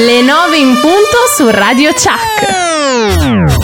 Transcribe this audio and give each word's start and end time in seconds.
Le 0.00 0.22
9 0.22 0.56
in 0.56 0.78
punto 0.80 1.26
su 1.36 1.50
Radio 1.50 1.90
Chuck. 1.90 3.57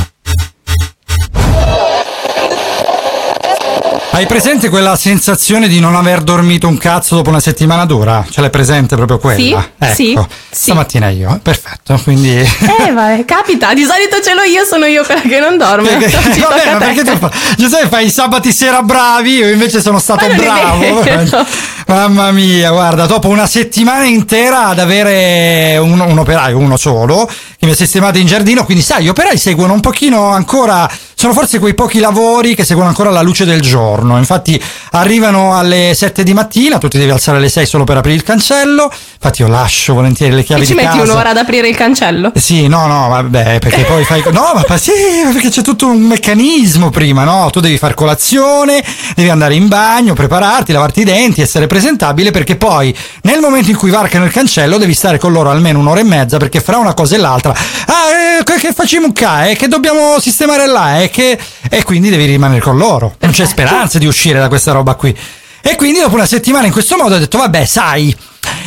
Hai 4.15 4.27
presente 4.27 4.69
quella 4.69 4.95
sensazione 4.95 5.67
di 5.67 5.81
non 5.81 5.97
aver 5.97 6.21
dormito 6.21 6.69
un 6.69 6.79
cazzo 6.79 7.17
dopo 7.17 7.31
una 7.31 7.41
settimana 7.41 7.85
dura? 7.85 8.25
Ce 8.31 8.41
l'hai 8.41 8.49
presente 8.49 8.95
proprio 8.95 9.19
quella? 9.19 9.37
Sì, 9.37 9.53
ecco. 9.53 9.93
sì, 9.93 10.19
sì. 10.51 10.61
Stamattina 10.71 11.09
io, 11.09 11.41
perfetto, 11.43 12.01
quindi... 12.05 12.31
Eh, 12.31 12.93
vabbè, 12.93 13.25
capita, 13.25 13.75
di 13.75 13.83
solito 13.83 14.21
ce 14.23 14.35
l'ho 14.35 14.43
io, 14.43 14.63
sono 14.63 14.85
io 14.85 15.03
quella 15.03 15.21
che 15.21 15.41
non 15.41 15.59
dorme. 15.59 15.89
Perché, 15.99 16.11
tocca 16.11 16.47
vabbè, 16.47 16.73
ma 16.75 16.79
perché 16.79 17.03
tu 17.03 17.17
fa, 17.19 17.29
Giuseppe 17.57 17.89
fai 17.89 18.07
i 18.07 18.11
sabati 18.11 18.53
sera 18.53 18.83
bravi, 18.83 19.33
io 19.33 19.51
invece 19.51 19.83
sono 19.83 19.99
stato 19.99 20.29
non 20.29 20.37
bravo. 20.37 21.03
Mamma 21.89 22.31
mia, 22.31 22.71
guarda, 22.71 23.07
dopo 23.07 23.27
una 23.29 23.47
settimana 23.47 24.05
intera 24.05 24.69
ad 24.69 24.79
avere 24.79 25.77
un, 25.79 25.99
un 25.99 26.19
operaio, 26.19 26.57
uno 26.57 26.77
solo, 26.77 27.29
che 27.65 27.71
mi 27.71 27.73
ha 27.73 27.77
sistemato 27.77 28.19
in 28.19 28.27
giardino, 28.27 28.65
quindi 28.65 28.83
sai, 28.83 29.05
gli 29.05 29.09
operai 29.09 29.39
seguono 29.39 29.73
un 29.73 29.81
pochino 29.81 30.29
ancora, 30.29 30.91
sono 31.15 31.33
forse 31.33 31.59
quei 31.59 31.75
pochi 31.75 31.99
lavori 31.99 32.55
che 32.55 32.65
seguono 32.65 32.89
ancora 32.89 33.11
la 33.11 33.23
luce 33.23 33.45
del 33.45 33.61
giorno, 33.61 34.19
infatti 34.19 34.63
arrivano 34.93 35.57
alle 35.57 35.93
7 35.95 36.23
di 36.23 36.35
mattina, 36.35 36.79
tu 36.79 36.89
ti 36.89 36.99
devi 36.99 37.11
alzare 37.11 37.39
alle 37.39 37.49
6 37.49 37.67
solo 37.67 37.85
per 37.85 37.97
aprire 37.97 38.17
il 38.17 38.23
cancello, 38.23 38.91
infatti 39.15 39.43
io 39.43 39.49
lascio 39.49 39.95
volentieri 39.95 40.35
le 40.35 40.43
chiavi 40.43 40.63
E 40.63 40.67
ci 40.67 40.75
metti 40.75 40.99
casa. 40.99 41.13
un'ora 41.13 41.31
ad 41.31 41.39
aprire 41.39 41.69
il 41.69 41.77
cancello? 41.77 42.33
Sì, 42.35 42.67
no, 42.67 42.87
no, 42.87 43.09
vabbè, 43.09 43.59
perché 43.59 43.83
poi 43.85 44.05
fai. 44.05 44.23
No, 44.31 44.63
ma 44.69 44.77
sì, 44.77 44.93
perché 45.33 45.49
c'è 45.49 45.63
tutto 45.63 45.87
un 45.87 46.01
meccanismo 46.01 46.91
prima, 46.91 47.25
no? 47.25 47.49
Tu 47.51 47.61
devi 47.61 47.79
far 47.79 47.95
colazione, 47.95 48.85
devi 49.15 49.31
andare 49.31 49.55
in 49.55 49.69
bagno, 49.69 50.13
prepararti, 50.13 50.73
lavarti 50.73 51.01
i 51.01 51.05
denti, 51.05 51.41
essere 51.41 51.67
presentabile, 51.67 52.31
perché 52.31 52.57
poi 52.57 52.95
nel 53.23 53.41
momento 53.41 53.71
in 53.71 53.77
cui 53.77 53.91
varcano 53.91 54.25
il 54.27 54.33
cancello 54.33 54.77
devi 54.77 54.93
stare 54.93 55.19
con 55.19 55.33
loro 55.33 55.51
almeno 55.51 55.79
un'ora 55.79 56.01
e 56.01 56.05
mezza, 56.05 56.37
perché 56.37 56.61
fra 56.61 56.77
una 56.77 56.93
cosa 56.95 57.15
e 57.15 57.19
l'altra. 57.19 57.54
Ah, 57.87 58.41
eh, 58.41 58.59
che- 58.59 58.73
facciamo 58.73 59.13
qua? 59.13 59.49
Eh, 59.49 59.57
che 59.57 59.69
dobbiamo 59.69 60.19
sistemare 60.21 60.67
là? 60.67 61.01
Eh, 61.03 61.11
che... 61.11 61.39
E 61.71 61.83
quindi 61.83 62.11
devi 62.11 62.25
rimanere 62.27 62.61
con 62.61 62.77
loro. 62.77 63.15
Non 63.21 63.31
c'è 63.33 63.47
speranza 63.47 63.99
di 63.99 64.07
uscire 64.07 64.39
da 64.39 64.49
questa 64.49 64.73
roba 64.73 64.95
qui. 64.95 65.17
E 65.63 65.77
quindi 65.77 66.01
dopo 66.01 66.15
una 66.15 66.27
settimana 66.27 66.67
in 66.67 66.73
questo 66.73 66.97
modo 66.97 67.15
ho 67.15 67.19
detto, 67.19 67.39
vabbè, 67.39 67.65
sai. 67.65 68.15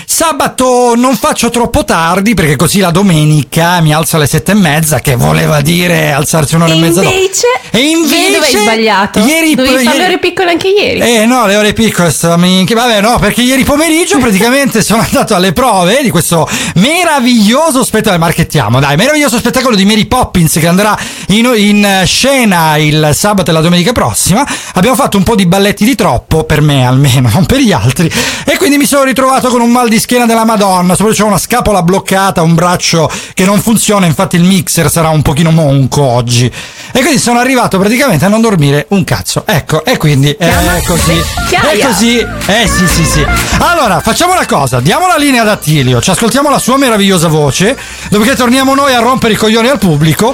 Sabato 0.06 0.94
non 0.96 1.16
faccio 1.16 1.50
troppo 1.50 1.84
tardi 1.86 2.34
perché 2.34 2.56
così 2.56 2.80
la 2.80 2.90
domenica 2.92 3.80
mi 3.82 3.94
alzo 3.94 4.16
alle 4.16 4.26
sette 4.28 4.52
e 4.54 4.56
mezza, 4.56 5.00
che 5.00 5.16
voleva 5.16 5.62
dire 5.62 6.12
alzarsi 6.12 6.56
un'ora 6.56 6.74
e, 6.74 6.76
E 6.76 6.80
mezza 6.80 7.02
dopo. 7.02 7.14
invece, 7.16 7.46
E 7.72 7.80
invece 7.90 8.32
dove 8.32 8.46
hai 8.46 8.52
sbagliato? 8.64 9.20
Ieri, 9.20 9.56
Dovevi 9.56 9.74
fare 9.76 9.84
ieri- 9.86 9.98
le 9.98 10.06
ore 10.06 10.20
piccole 10.20 10.50
anche 10.52 10.68
ieri. 10.70 11.00
eh 11.00 11.26
no, 11.26 11.46
le 11.46 11.56
ore 11.56 11.74
piccole 11.74 12.12
minchia. 12.38 12.76
Vabbè, 12.76 13.02
no, 13.02 13.20
perché 13.20 13.42
ieri 13.42 13.64
pomeriggio 13.64 14.18
praticamente 14.20 14.82
sono 14.82 15.02
andato 15.02 15.36
alle 15.36 15.54
prove 15.54 16.02
di 16.02 16.10
questo 16.10 16.48
meraviglioso 16.76 17.84
spettacolo. 17.84 18.20
Marchettiamo, 18.22 18.80
dai, 18.80 18.96
meraviglioso 18.96 19.38
spettacolo 19.38 19.76
di 19.76 19.86
Mary 19.86 20.06
Poppins 20.06 20.54
che 20.60 20.68
andrà 20.68 20.98
in, 21.28 21.52
in 21.56 22.02
scena 22.06 22.78
il 22.78 23.12
sabato 23.14 23.52
e 23.52 23.54
la 23.54 23.62
domenica 23.62 23.92
prossima. 23.92 24.46
Abbiamo 24.74 24.96
fatto 24.96 25.18
un 25.18 25.24
po' 25.24 25.36
di 25.36 25.46
balletti 25.46 25.86
di 25.86 25.96
troppo, 25.96 26.44
per 26.44 26.62
me 26.62 26.86
almeno, 26.86 27.30
non 27.32 27.46
per 27.46 27.60
gli 27.60 27.72
altri. 27.72 28.12
E 28.46 28.58
quindi 28.58 28.78
mi 28.78 28.86
sono 28.86 29.04
ritrovato 29.04 29.50
con 29.50 29.62
un 29.62 29.72
mal 29.78 29.90
di 29.90 30.00
schiena 30.00 30.26
della 30.26 30.44
Madonna. 30.44 30.96
Soprattutto 30.96 31.22
c'ho 31.22 31.28
una 31.28 31.38
scapola 31.38 31.84
bloccata, 31.84 32.42
un 32.42 32.56
braccio 32.56 33.10
che 33.34 33.46
non 33.46 33.62
funziona. 33.62 34.08
Infatti 34.08 34.36
il 34.36 34.44
mixer 34.44 34.90
sarà 34.90 35.10
un 35.10 35.22
pochino 35.22 35.52
monco 35.52 36.02
oggi. 36.02 36.52
E 36.92 37.00
quindi 37.00 37.20
sono 37.20 37.38
arrivato 37.40 37.78
praticamente 37.78 38.26
a 38.26 38.28
non 38.28 38.42
dormire 38.42 38.88
un 38.90 39.04
cazzo. 39.04 39.44
Ecco, 39.46 39.86
e 39.86 39.98
quindi 39.98 40.32
è 40.32 40.52
così. 40.86 41.22
È 41.50 41.86
così. 41.86 42.18
Eh 42.18 42.68
sì, 42.68 42.88
sì, 42.88 43.06
sì. 43.06 43.26
Allora, 43.60 44.00
facciamo 44.00 44.34
una 44.34 44.46
cosa, 44.48 44.80
diamo 44.80 45.06
la 45.06 45.18
linea 45.18 45.44
ad 45.44 45.50
Attilio, 45.50 46.02
ci 46.02 46.10
ascoltiamo 46.10 46.50
la 46.50 46.60
sua 46.60 46.78
meravigliosa 46.78 47.28
voce, 47.28 47.78
dopodiché 48.10 48.36
torniamo 48.36 48.74
noi 48.74 48.94
a 48.94 49.00
rompere 49.00 49.34
i 49.34 49.36
coglioni 49.36 49.68
al 49.68 49.78
pubblico, 49.78 50.34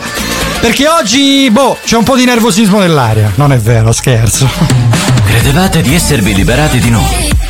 perché 0.61 0.87
oggi, 0.87 1.49
boh, 1.51 1.77
c'è 1.83 1.97
un 1.97 2.03
po' 2.03 2.15
di 2.15 2.23
nervosismo 2.23 2.79
nell'aria. 2.79 3.31
Non 3.35 3.51
è 3.51 3.57
vero, 3.57 3.91
scherzo. 3.91 4.47
Credevate 5.25 5.81
di 5.81 5.95
esservi 5.95 6.33
liberati 6.33 6.79
di 6.79 6.89
noi, 6.89 7.32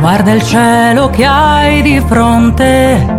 Guarda 0.00 0.32
il 0.32 0.42
cielo 0.42 1.10
che 1.10 1.26
hai 1.26 1.82
di 1.82 2.00
fronte. 2.00 3.18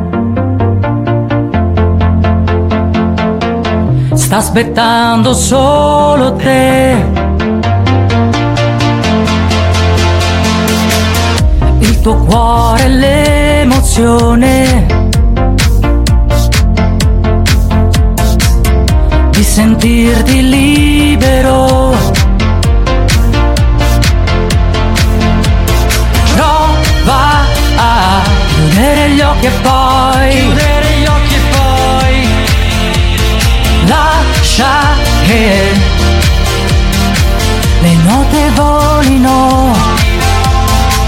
Sta 4.14 4.38
aspettando 4.38 5.34
solo 5.34 6.34
te. 6.38 7.06
Il 11.78 12.02
tuo 12.02 12.16
cuore, 12.18 12.88
l'emozione. 12.88 14.86
Di 19.30 19.44
sentirti 19.44 20.50
libero. 20.50 22.21
Chiudere 28.81 29.09
gli 29.09 29.22
occhi 29.22 29.46
e 29.46 29.52
poi 29.62 30.30
Chiudere 30.30 30.88
gli 30.97 31.06
occhi 31.06 31.34
e 31.36 31.40
poi 31.52 32.28
Lascia 33.86 34.96
che 35.25 35.80
le 37.81 37.96
note 38.03 38.50
volino 38.56 39.75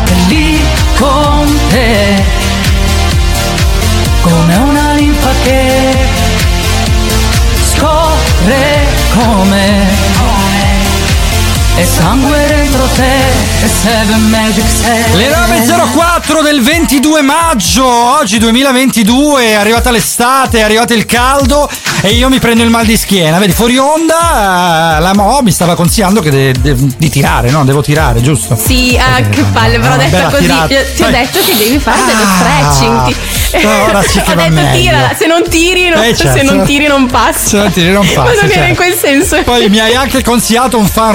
E 0.06 0.14
lì 0.28 0.60
con 0.98 1.60
te. 1.70 2.24
Come 4.22 4.56
una 4.56 4.94
linfa 4.94 5.32
che 5.44 5.96
Scorre 7.62 8.86
come 9.14 10.23
e 11.76 11.86
sangue 11.86 12.46
dentro 12.48 12.84
te 12.94 13.64
e 13.64 13.68
Seven 13.68 14.30
Magic 14.30 14.64
Seven 14.68 15.18
Le 15.18 15.30
9.04 15.30 16.44
del 16.44 16.62
22 16.62 17.22
maggio, 17.22 17.86
oggi 17.88 18.38
2022, 18.38 19.44
è 19.48 19.54
arrivata 19.54 19.90
l'estate, 19.90 20.60
è 20.60 20.62
arrivato 20.62 20.94
il 20.94 21.06
caldo 21.06 21.68
e 22.02 22.10
io 22.10 22.30
mi 22.30 22.40
prendo 22.40 22.62
il 22.64 22.70
mal 22.70 22.86
di 22.86 22.96
schiena. 22.98 23.40
Vedi, 23.40 23.54
fuori 23.54 23.78
onda 23.78 24.98
eh, 24.98 25.02
la 25.02 25.14
Mo 25.16 25.40
mi 25.42 25.52
stava 25.52 25.74
consigliando 25.76 26.22
che 26.22 26.30
de- 26.30 26.54
de- 26.60 26.76
di 26.98 27.10
tirare, 27.10 27.50
no? 27.50 27.64
Devo 27.64 27.82
tirare, 27.82 28.22
giusto? 28.22 28.56
Sì, 28.62 28.98
ah, 29.00 29.18
Eh, 29.20 29.30
che 29.30 29.44
palle, 29.44 29.80
però 29.80 29.94
ho 29.94 29.96
no, 29.96 30.02
detto 30.04 30.16
bella 30.18 30.30
così. 30.30 30.42
tirata. 30.44 30.68
Ti, 30.68 31.04
ho 31.04 31.10
detto 31.10 31.40
che 31.46 31.56
devi 31.58 31.80
fare 31.80 32.00
dello 32.06 32.24
Ah, 32.24 32.72
stretching. 32.72 33.06
Ti- 33.06 33.66
ora 33.66 34.02
sì 34.04 34.20
che 34.22 34.32
ho 34.32 34.36
detto 34.36 34.50
meglio. 34.52 34.80
tira, 34.80 35.12
se 35.18 35.26
non 35.28 35.44
tiri, 35.50 35.90
non, 35.90 36.04
Eh, 36.04 36.16
certo. 36.16 36.38
se 36.38 36.44
non 36.44 36.66
tiri 36.66 36.88
non 36.88 37.06
passi. 37.08 37.48
Se 37.50 37.58
non 37.58 37.72
tiri 37.72 37.92
non 37.92 38.06
Ma 38.16 38.24
passi, 38.24 38.36
non 38.36 38.44
era 38.46 38.54
certo. 38.54 38.70
in 38.70 38.76
quel 38.76 38.94
senso. 38.96 39.42
Poi 39.44 39.70
mi 39.70 39.80
hai 39.80 39.96
anche 39.96 40.22
consigliato 40.24 40.78
un 40.78 40.86
fan 40.88 41.14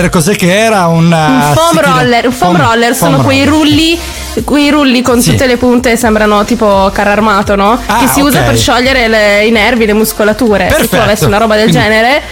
roller, 0.00 0.10
cos'è 0.10 0.34
che 0.36 0.54
era? 0.56 0.86
Un, 0.86 1.04
Un 1.12 1.52
foam 1.54 1.80
roller, 1.80 2.26
un 2.26 2.32
foam 2.32 2.56
roller 2.56 2.94
sono 2.94 3.18
quei 3.22 3.44
rulli, 3.44 3.98
quei 4.44 4.70
rulli 4.70 5.02
con 5.02 5.20
Sì. 5.20 5.30
tutte 5.32 5.46
le 5.46 5.56
punte 5.56 5.96
sembrano 5.96 6.44
tipo 6.44 6.90
carro 6.92 7.10
armato, 7.10 7.54
no? 7.56 7.78
Ah, 7.86 7.98
che 7.98 8.08
si 8.08 8.20
usa 8.20 8.40
ok. 8.40 8.44
per 8.46 8.56
sciogliere 8.58 9.08
le- 9.08 9.44
i 9.46 9.50
nervi, 9.50 9.86
le 9.86 9.92
muscolature. 9.92 10.64
Se 10.68 10.74
tu 10.74 10.76
Perfetto. 10.80 11.02
avessi 11.02 11.24
una 11.24 11.38
roba 11.38 11.56
del 11.56 11.68
Quindi- 11.68 11.82
genere, 11.82 12.22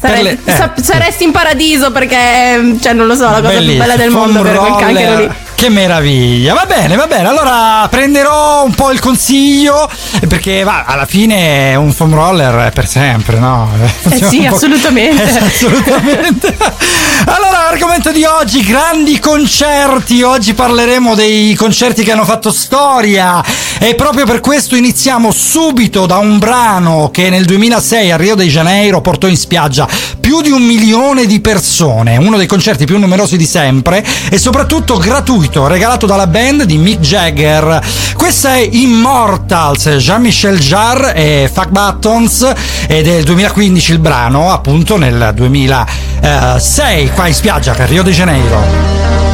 sare- 0.00 0.22
le- 0.22 0.38
eh, 0.44 0.52
sa- 0.54 0.72
saresti 0.80 1.24
in 1.24 1.32
paradiso 1.32 1.90
perché, 1.90 2.76
cioè, 2.80 2.92
non 2.92 3.06
lo 3.06 3.14
so, 3.14 3.22
la 3.24 3.40
cosa 3.40 3.48
più 3.48 3.58
Bellissimo, 3.58 3.78
bella 3.82 3.96
del 3.96 4.10
foam 4.10 4.24
mondo 4.24 4.42
per 4.42 4.56
quel 4.56 4.70
roller. 4.70 4.84
canchero 4.84 5.18
lì. 5.18 5.30
Che 5.56 5.70
meraviglia, 5.70 6.52
va 6.52 6.66
bene, 6.66 6.96
va 6.96 7.06
bene. 7.06 7.28
Allora 7.28 7.88
prenderò 7.88 8.62
un 8.62 8.74
po' 8.74 8.90
il 8.90 9.00
consiglio 9.00 9.90
perché 10.28 10.62
va, 10.64 10.84
alla 10.84 11.06
fine 11.06 11.74
un 11.76 11.92
foam 11.92 12.12
roller 12.12 12.66
è 12.66 12.72
per 12.72 12.86
sempre, 12.86 13.38
no? 13.38 13.70
Eh 14.10 14.22
sì, 14.22 14.44
assolutamente. 14.44 15.22
Eh, 15.26 15.38
assolutamente. 15.38 16.56
Allora, 17.24 17.62
l'argomento 17.70 18.12
di 18.12 18.24
oggi, 18.24 18.62
grandi 18.62 19.18
concerti. 19.18 20.22
Oggi 20.22 20.52
parleremo 20.52 21.14
dei 21.14 21.54
concerti 21.54 22.04
che 22.04 22.12
hanno 22.12 22.26
fatto 22.26 22.52
storia 22.52 23.42
e 23.78 23.94
proprio 23.94 24.26
per 24.26 24.40
questo 24.40 24.76
iniziamo 24.76 25.32
subito 25.32 26.04
da 26.04 26.18
un 26.18 26.38
brano 26.38 27.08
che 27.10 27.30
nel 27.30 27.46
2006 27.46 28.10
a 28.10 28.16
Rio 28.16 28.34
de 28.34 28.44
Janeiro 28.44 29.00
portò 29.00 29.26
in 29.26 29.36
spiaggia 29.36 29.88
più 30.20 30.42
di 30.42 30.50
un 30.50 30.62
milione 30.62 31.24
di 31.24 31.40
persone, 31.40 32.18
uno 32.18 32.36
dei 32.36 32.46
concerti 32.46 32.84
più 32.84 32.98
numerosi 32.98 33.38
di 33.38 33.46
sempre 33.46 34.04
e 34.30 34.38
soprattutto 34.38 34.98
gratuito 34.98 35.45
gratuito 35.46 35.66
regalato 35.66 36.06
dalla 36.06 36.26
band 36.26 36.64
di 36.64 36.76
Mick 36.76 37.00
Jagger. 37.00 37.80
Questa 38.14 38.54
è 38.54 38.68
Immortals, 38.70 39.88
Jean-Michel 39.96 40.58
Jarre 40.58 41.14
e 41.14 41.50
Fuck 41.52 41.68
Buttons 41.68 42.52
ed 42.86 43.06
è 43.06 43.16
il 43.16 43.24
2015 43.24 43.92
il 43.92 43.98
brano, 43.98 44.52
appunto 44.52 44.96
nel 44.96 45.32
2006 45.34 47.10
qua 47.12 47.26
in 47.26 47.34
spiaggia 47.34 47.72
per 47.72 47.88
Rio 47.88 48.02
de 48.02 48.10
Janeiro. 48.10 49.25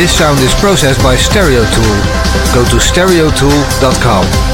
This 0.00 0.16
sound 0.16 0.40
is 0.40 0.54
processed 0.54 1.02
by 1.02 1.14
StereoTool. 1.14 2.54
Go 2.54 2.64
to 2.64 2.76
stereotool.com. 2.76 4.49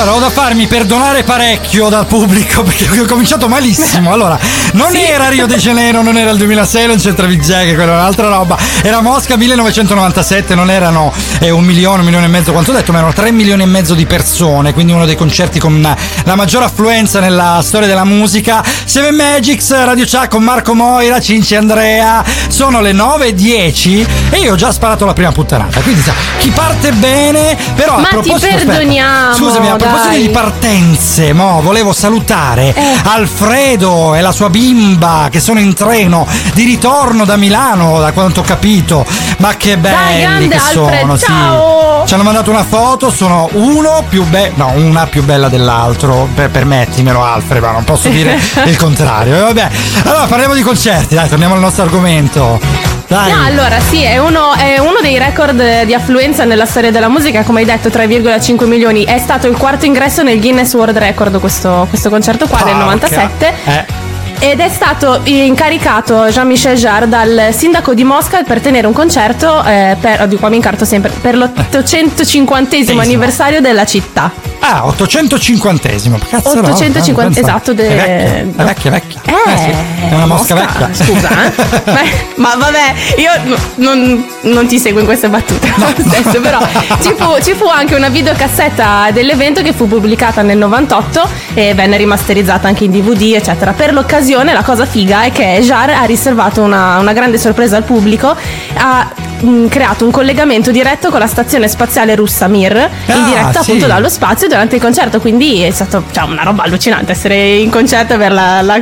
Allora, 0.00 0.16
ho 0.16 0.20
da 0.20 0.30
farmi 0.30 0.66
perdonare 0.66 1.24
parecchio 1.24 1.90
dal 1.90 2.06
pubblico 2.06 2.62
perché 2.64 3.00
ho 3.00 3.04
cominciato 3.04 3.48
malissimo. 3.48 4.10
Allora, 4.10 4.38
non 4.72 4.92
Sì. 4.92 5.02
era 5.02 5.28
Rio 5.28 5.44
de 5.46 5.56
Janeiro, 5.56 6.00
non 6.00 6.16
era 6.16 6.30
il 6.30 6.38
2006, 6.38 6.86
non 6.86 6.96
c'entra 6.96 7.26
Vijay, 7.26 7.74
quella 7.74 7.92
è 7.92 7.94
un'altra 7.96 8.28
roba. 8.28 8.56
Era 8.80 9.02
Mosca 9.02 9.36
1997, 9.36 10.54
non 10.54 10.70
erano 10.70 11.12
eh, 11.40 11.50
un 11.50 11.64
milione, 11.64 11.98
un 11.98 12.04
milione 12.06 12.24
e 12.24 12.28
mezzo, 12.30 12.50
quanto 12.52 12.70
ho 12.70 12.74
detto, 12.74 12.92
ma 12.92 12.98
erano 12.98 13.12
3 13.12 13.30
milioni 13.30 13.62
e 13.62 13.66
mezzo 13.66 13.92
di 13.92 14.06
persone, 14.06 14.72
quindi 14.72 14.92
uno 14.92 15.04
dei 15.04 15.16
concerti 15.16 15.58
con 15.58 15.82
la 16.24 16.34
maggior 16.34 16.62
affluenza 16.62 17.20
nella 17.20 17.60
storia 17.62 17.86
della 17.86 18.04
musica. 18.04 18.64
Seven 18.84 19.14
Magics, 19.14 19.70
Radio 19.84 20.06
Chat 20.08 20.28
con 20.30 20.42
Marco 20.42 20.72
Moira, 20.74 21.20
Cinci 21.20 21.56
Andrea. 21.56 22.24
Sono 22.48 22.80
le 22.80 22.92
9.10 22.92 24.06
e 24.30 24.38
io 24.38 24.54
ho 24.54 24.56
già 24.56 24.72
sparato 24.72 25.04
la 25.04 25.12
prima 25.12 25.30
puttanata. 25.30 25.80
Quindi 25.80 26.00
sa, 26.00 26.14
chi 26.38 26.48
parte 26.48 26.90
bene, 26.92 27.54
però 27.74 27.96
a 27.96 28.00
Ma 28.00 28.08
ti 28.08 28.14
proposito 28.14 28.46
aspetta, 28.46 28.64
perdoniamo, 28.64 29.34
scusami, 29.34 29.68
a 29.68 29.76
proposito 29.76 29.88
dai. 29.92 30.22
di 30.22 30.28
partenze, 30.28 31.32
mo, 31.32 31.60
volevo 31.62 31.92
salutare 31.92 32.74
Eh. 32.74 32.98
Alfredo 33.04 34.14
e 34.14 34.20
la 34.20 34.32
sua 34.32 34.50
bimba 34.50 35.28
che 35.30 35.40
sono 35.40 35.58
in 35.60 35.74
treno 35.74 36.26
di 36.54 36.64
ritorno 36.64 37.24
da 37.24 37.36
Milano, 37.36 38.00
da 38.00 38.12
quanto 38.12 38.40
ho 38.40 38.42
capito. 38.42 39.04
Ma 39.38 39.54
che 39.56 39.76
belli 39.76 40.20
grande 40.20 40.48
che 40.48 40.56
Alfred, 40.56 41.00
sono, 41.00 41.16
sì. 41.16 41.24
ciao! 41.24 42.04
Ci 42.06 42.14
hanno 42.14 42.22
mandato 42.22 42.50
una 42.50 42.64
foto, 42.64 43.10
sono 43.10 43.48
uno 43.52 44.04
più 44.08 44.24
bello, 44.24 44.52
no, 44.56 44.72
una 44.76 45.06
più 45.06 45.22
bella 45.24 45.48
dell'altro. 45.48 46.28
Per, 46.34 46.50
permettimelo, 46.50 47.22
Alfred, 47.22 47.62
ma 47.62 47.72
non 47.72 47.84
posso 47.84 48.08
dire 48.08 48.38
il 48.66 48.76
contrario. 48.76 49.36
E 49.36 49.40
vabbè, 49.40 49.68
allora 50.04 50.26
parliamo 50.26 50.54
di 50.54 50.62
concerti, 50.62 51.14
dai, 51.14 51.28
torniamo 51.28 51.54
al 51.54 51.60
nostro 51.60 51.84
argomento. 51.84 52.89
Dai. 53.10 53.32
No, 53.32 53.42
allora 53.44 53.80
sì, 53.80 54.04
è 54.04 54.18
uno, 54.18 54.54
è 54.54 54.78
uno 54.78 55.00
dei 55.00 55.18
record 55.18 55.82
di 55.82 55.92
affluenza 55.94 56.44
nella 56.44 56.64
storia 56.64 56.92
della 56.92 57.08
musica, 57.08 57.42
come 57.42 57.58
hai 57.58 57.66
detto 57.66 57.88
3,5 57.88 58.66
milioni. 58.66 59.02
È 59.02 59.18
stato 59.18 59.48
il 59.48 59.56
quarto 59.56 59.84
ingresso 59.84 60.22
nel 60.22 60.38
Guinness 60.38 60.72
World 60.74 60.96
Record 60.96 61.40
questo, 61.40 61.86
questo 61.88 62.08
concerto 62.08 62.46
qua 62.46 62.58
del 62.58 62.74
Porca. 62.74 62.84
97. 62.84 63.54
Eh. 63.64 64.09
Ed 64.42 64.58
è 64.58 64.70
stato 64.70 65.20
incaricato 65.24 66.24
Jean-Michel 66.30 66.74
Jarre 66.76 67.06
dal 67.08 67.48
sindaco 67.54 67.92
di 67.92 68.04
Mosca 68.04 68.42
per 68.42 68.60
tenere 68.60 68.86
un 68.86 68.94
concerto 68.94 69.62
eh, 69.62 69.96
per, 70.00 70.26
di 70.28 70.36
qua 70.36 70.48
mi 70.48 70.56
incarto 70.56 70.86
sempre, 70.86 71.10
per 71.20 71.36
l'850 71.36 72.74
Esimo. 72.74 73.00
anniversario 73.02 73.60
della 73.60 73.84
città. 73.84 74.32
Ah, 74.62 74.84
850esimo. 74.86 76.18
Cazzo 76.28 76.54
no, 76.60 76.68
850, 76.68 77.22
pensa. 77.22 77.40
esatto, 77.40 77.72
de- 77.74 77.88
È 77.88 78.44
vecchia, 78.44 78.62
è 78.62 78.64
vecchia, 78.64 78.90
vecchia. 78.90 79.20
Eh, 79.24 79.58
sì, 79.58 79.70
è 80.10 80.14
una 80.14 80.26
mosca, 80.26 80.54
vecchia. 80.54 80.88
Scusa, 80.92 81.28
eh. 81.44 81.52
Beh, 81.92 82.10
ma 82.36 82.54
vabbè, 82.56 82.94
io 83.16 83.30
no- 83.44 83.56
non, 83.76 84.26
non 84.42 84.66
ti 84.66 84.78
seguo 84.78 85.00
in 85.00 85.06
queste 85.06 85.28
battute 85.28 85.70
lo 85.76 85.86
stesso, 86.08 86.40
però 86.40 86.58
ci 87.02 87.14
fu, 87.16 87.42
ci 87.42 87.52
fu 87.54 87.66
anche 87.66 87.94
una 87.94 88.08
videocassetta 88.08 89.10
dell'evento 89.12 89.60
che 89.62 89.72
fu 89.74 89.86
pubblicata 89.86 90.40
nel 90.42 90.56
98 90.58 91.28
e 91.54 91.74
venne 91.74 91.96
rimasterizzata 91.98 92.68
anche 92.68 92.84
in 92.84 92.90
DVD, 92.90 93.34
eccetera. 93.34 93.72
Per 93.72 93.92
l'occasione 93.92 94.28
la 94.52 94.62
cosa 94.62 94.86
figa 94.86 95.24
è 95.24 95.32
che 95.32 95.58
Jar 95.60 95.90
ha 95.90 96.04
riservato 96.04 96.62
una, 96.62 96.98
una 96.98 97.12
grande 97.12 97.36
sorpresa 97.36 97.76
al 97.76 97.82
pubblico. 97.82 98.36
Ha 98.76 99.29
mh, 99.40 99.66
creato 99.68 100.04
un 100.04 100.10
collegamento 100.10 100.70
diretto 100.70 101.10
con 101.10 101.18
la 101.20 101.26
stazione 101.26 101.68
spaziale 101.68 102.14
russa 102.14 102.46
Mir, 102.48 102.76
Ah, 103.06 103.14
in 103.14 103.24
diretta 103.24 103.52
sì. 103.62 103.70
appunto 103.70 103.86
dallo 103.86 104.08
spazio 104.08 104.48
durante 104.48 104.76
il 104.76 104.80
concerto. 104.80 105.20
Quindi 105.20 105.62
è 105.62 105.70
stato 105.70 106.04
cioè, 106.12 106.24
una 106.24 106.42
roba 106.42 106.62
allucinante 106.64 107.12
essere 107.12 107.56
in 107.56 107.70
concerto 107.70 108.12
e 108.12 108.16
avere 108.16 108.34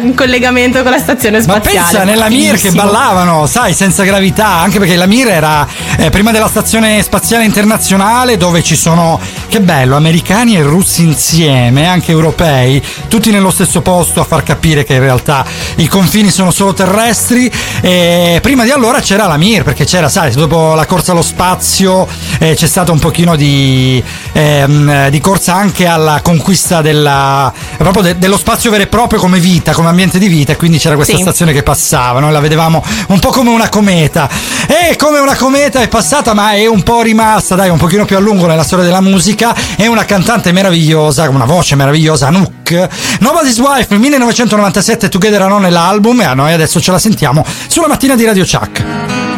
il 0.04 0.14
collegamento 0.14 0.82
con 0.82 0.90
la 0.90 0.98
stazione 0.98 1.38
Ma 1.38 1.42
spaziale. 1.42 1.78
pensa 1.90 2.04
nella 2.04 2.28
Mir 2.28 2.58
che 2.60 2.70
ballavano, 2.72 3.46
sai, 3.46 3.72
senza 3.74 4.02
gravità, 4.04 4.46
anche 4.48 4.78
perché 4.78 4.96
la 4.96 5.06
Mir 5.06 5.28
era 5.28 5.66
eh, 5.96 6.10
prima 6.10 6.30
della 6.32 6.48
stazione 6.48 7.02
spaziale 7.02 7.44
internazionale 7.44 8.36
dove 8.36 8.62
ci 8.62 8.76
sono, 8.76 9.18
che 9.48 9.60
bello, 9.60 9.96
americani 9.96 10.56
e 10.56 10.62
russi 10.62 11.02
insieme, 11.02 11.86
anche 11.86 12.10
europei, 12.12 12.82
tutti 13.08 13.30
nello 13.30 13.50
stesso 13.50 13.80
posto 13.80 14.20
a 14.20 14.24
far 14.24 14.42
capire 14.42 14.84
che 14.84 14.94
in 14.94 15.00
realtà 15.00 15.44
i 15.76 15.86
confini 15.88 16.30
sono 16.30 16.50
solo 16.50 16.72
terrestri. 16.74 17.50
E 17.80 18.38
prima 18.42 18.64
di 18.64 18.70
allora 18.70 19.00
c'era 19.00 19.26
la 19.26 19.36
Mir, 19.36 19.62
perché 19.62 19.84
c'era, 19.84 20.08
sai, 20.08 20.32
dopo 20.48 20.74
la 20.74 20.86
corsa 20.86 21.12
allo 21.12 21.22
spazio 21.22 22.08
eh, 22.38 22.54
c'è 22.54 22.66
stato 22.66 22.90
un 22.90 22.98
pochino 22.98 23.36
di, 23.36 24.02
ehm, 24.32 25.10
di 25.10 25.20
corsa 25.20 25.54
anche 25.54 25.86
alla 25.86 26.20
conquista 26.22 26.80
della, 26.80 27.52
proprio 27.76 28.02
de- 28.02 28.18
dello 28.18 28.38
spazio 28.38 28.70
vero 28.70 28.82
e 28.84 28.86
proprio 28.86 29.20
come 29.20 29.38
vita, 29.38 29.72
come 29.72 29.88
ambiente 29.88 30.18
di 30.18 30.26
vita, 30.26 30.52
e 30.52 30.56
quindi 30.56 30.78
c'era 30.78 30.94
questa 30.94 31.16
Sì. 31.16 31.20
stazione 31.22 31.52
che 31.52 31.62
passava, 31.62 32.18
noi 32.20 32.32
la 32.32 32.40
vedevamo 32.40 32.82
un 33.08 33.18
po' 33.18 33.28
come 33.28 33.50
una 33.50 33.68
cometa. 33.68 34.28
E 34.66 34.96
come 34.96 35.18
una 35.18 35.36
cometa 35.36 35.80
è 35.80 35.88
passata, 35.88 36.32
ma 36.34 36.52
è 36.52 36.66
un 36.66 36.82
po' 36.82 37.02
rimasta, 37.02 37.54
dai, 37.54 37.68
un 37.68 37.78
pochino 37.78 38.04
più 38.04 38.16
a 38.16 38.20
lungo 38.20 38.46
nella 38.46 38.64
storia 38.64 38.84
della 38.84 39.00
musica. 39.00 39.54
È 39.76 39.86
una 39.86 40.04
cantante 40.04 40.52
meravigliosa, 40.52 41.28
una 41.28 41.44
voce 41.44 41.74
meravigliosa, 41.74 42.28
Anouk. 42.28 42.88
Nobody's 43.20 43.58
Wife 43.58 43.96
1997 43.96 45.08
Together 45.08 45.42
Alone 45.42 45.64
nell'album 45.66 46.20
e 46.20 46.24
a 46.24 46.34
noi 46.34 46.52
adesso 46.52 46.80
ce 46.80 46.90
la 46.90 46.98
sentiamo 46.98 47.44
sulla 47.66 47.88
mattina 47.88 48.14
di 48.14 48.24
Radio 48.24 48.44
Chuck. 48.44 49.37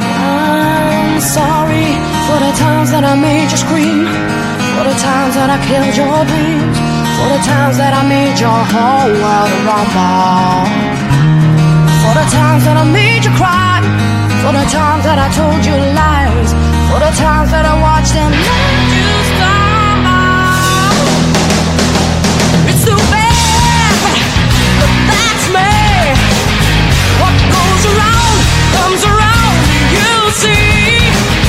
Sorry 1.21 2.00
for 2.27 2.41
the 2.41 2.50
times 2.57 2.91
that 2.97 3.05
I 3.05 3.15
made 3.15 3.53
you 3.53 3.59
scream, 3.61 4.09
for 4.73 4.85
the 4.89 4.97
times 4.97 5.37
that 5.37 5.53
I 5.53 5.61
killed 5.69 5.93
your 5.93 6.25
dreams, 6.25 6.77
for 7.21 7.29
the 7.29 7.39
times 7.45 7.77
that 7.77 7.93
I 7.93 8.03
made 8.09 8.41
your 8.41 8.49
whole 8.73 9.12
world 9.21 9.53
rumble, 9.69 10.65
for 12.03 12.15
the 12.17 12.25
times 12.33 12.65
that 12.65 12.81
I 12.81 12.89
made 12.89 13.23
you 13.23 13.33
cry, 13.37 13.85
for 14.41 14.57
the 14.57 14.65
times 14.73 15.05
that 15.05 15.21
I 15.21 15.29
told 15.37 15.61
you 15.61 15.77
lies, 15.93 16.50
for 16.89 16.99
the 17.05 17.12
times 17.12 17.53
that 17.53 17.69
I 17.69 17.77
watched 17.79 18.17
and 18.17 18.33
let 18.33 18.81
you 18.97 19.12
stumble. 19.31 21.05
It's 22.65 22.81
too 22.81 22.97
bad, 23.12 23.93
but 24.81 24.93
that's 25.05 25.47
me. 25.53 25.69
What 27.21 27.37
goes 27.53 27.85
around 27.93 28.37
comes 28.73 29.05
around. 29.05 29.20
You 30.00 30.30
see 30.30 31.39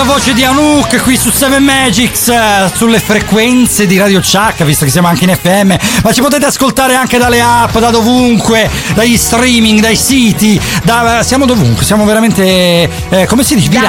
meravigliosa 0.00 0.04
voce 0.04 0.32
di 0.34 0.44
Anouk 0.44 1.02
qui 1.02 1.16
su 1.16 1.30
7 1.30 1.58
Magics 1.58 2.28
eh, 2.28 2.70
sulle 2.74 2.98
frequenze 2.98 3.86
di 3.86 3.98
Radio 3.98 4.20
Chuck, 4.20 4.62
visto 4.64 4.84
che 4.84 4.90
siamo 4.90 5.08
anche 5.08 5.24
in 5.24 5.34
FM, 5.34 5.74
ma 6.02 6.12
ci 6.12 6.20
potete 6.20 6.46
ascoltare 6.46 6.94
anche 6.94 7.18
dalle 7.18 7.40
app, 7.40 7.76
da 7.78 7.90
dovunque, 7.90 8.68
dagli 8.94 9.16
streaming, 9.16 9.80
dai 9.80 9.96
siti, 9.96 10.60
da- 10.82 11.22
siamo 11.22 11.44
dovunque, 11.44 11.84
siamo 11.84 12.04
veramente, 12.04 12.88
eh, 13.08 13.26
come 13.26 13.42
si 13.44 13.54
dice, 13.54 13.68
virali, 13.68 13.88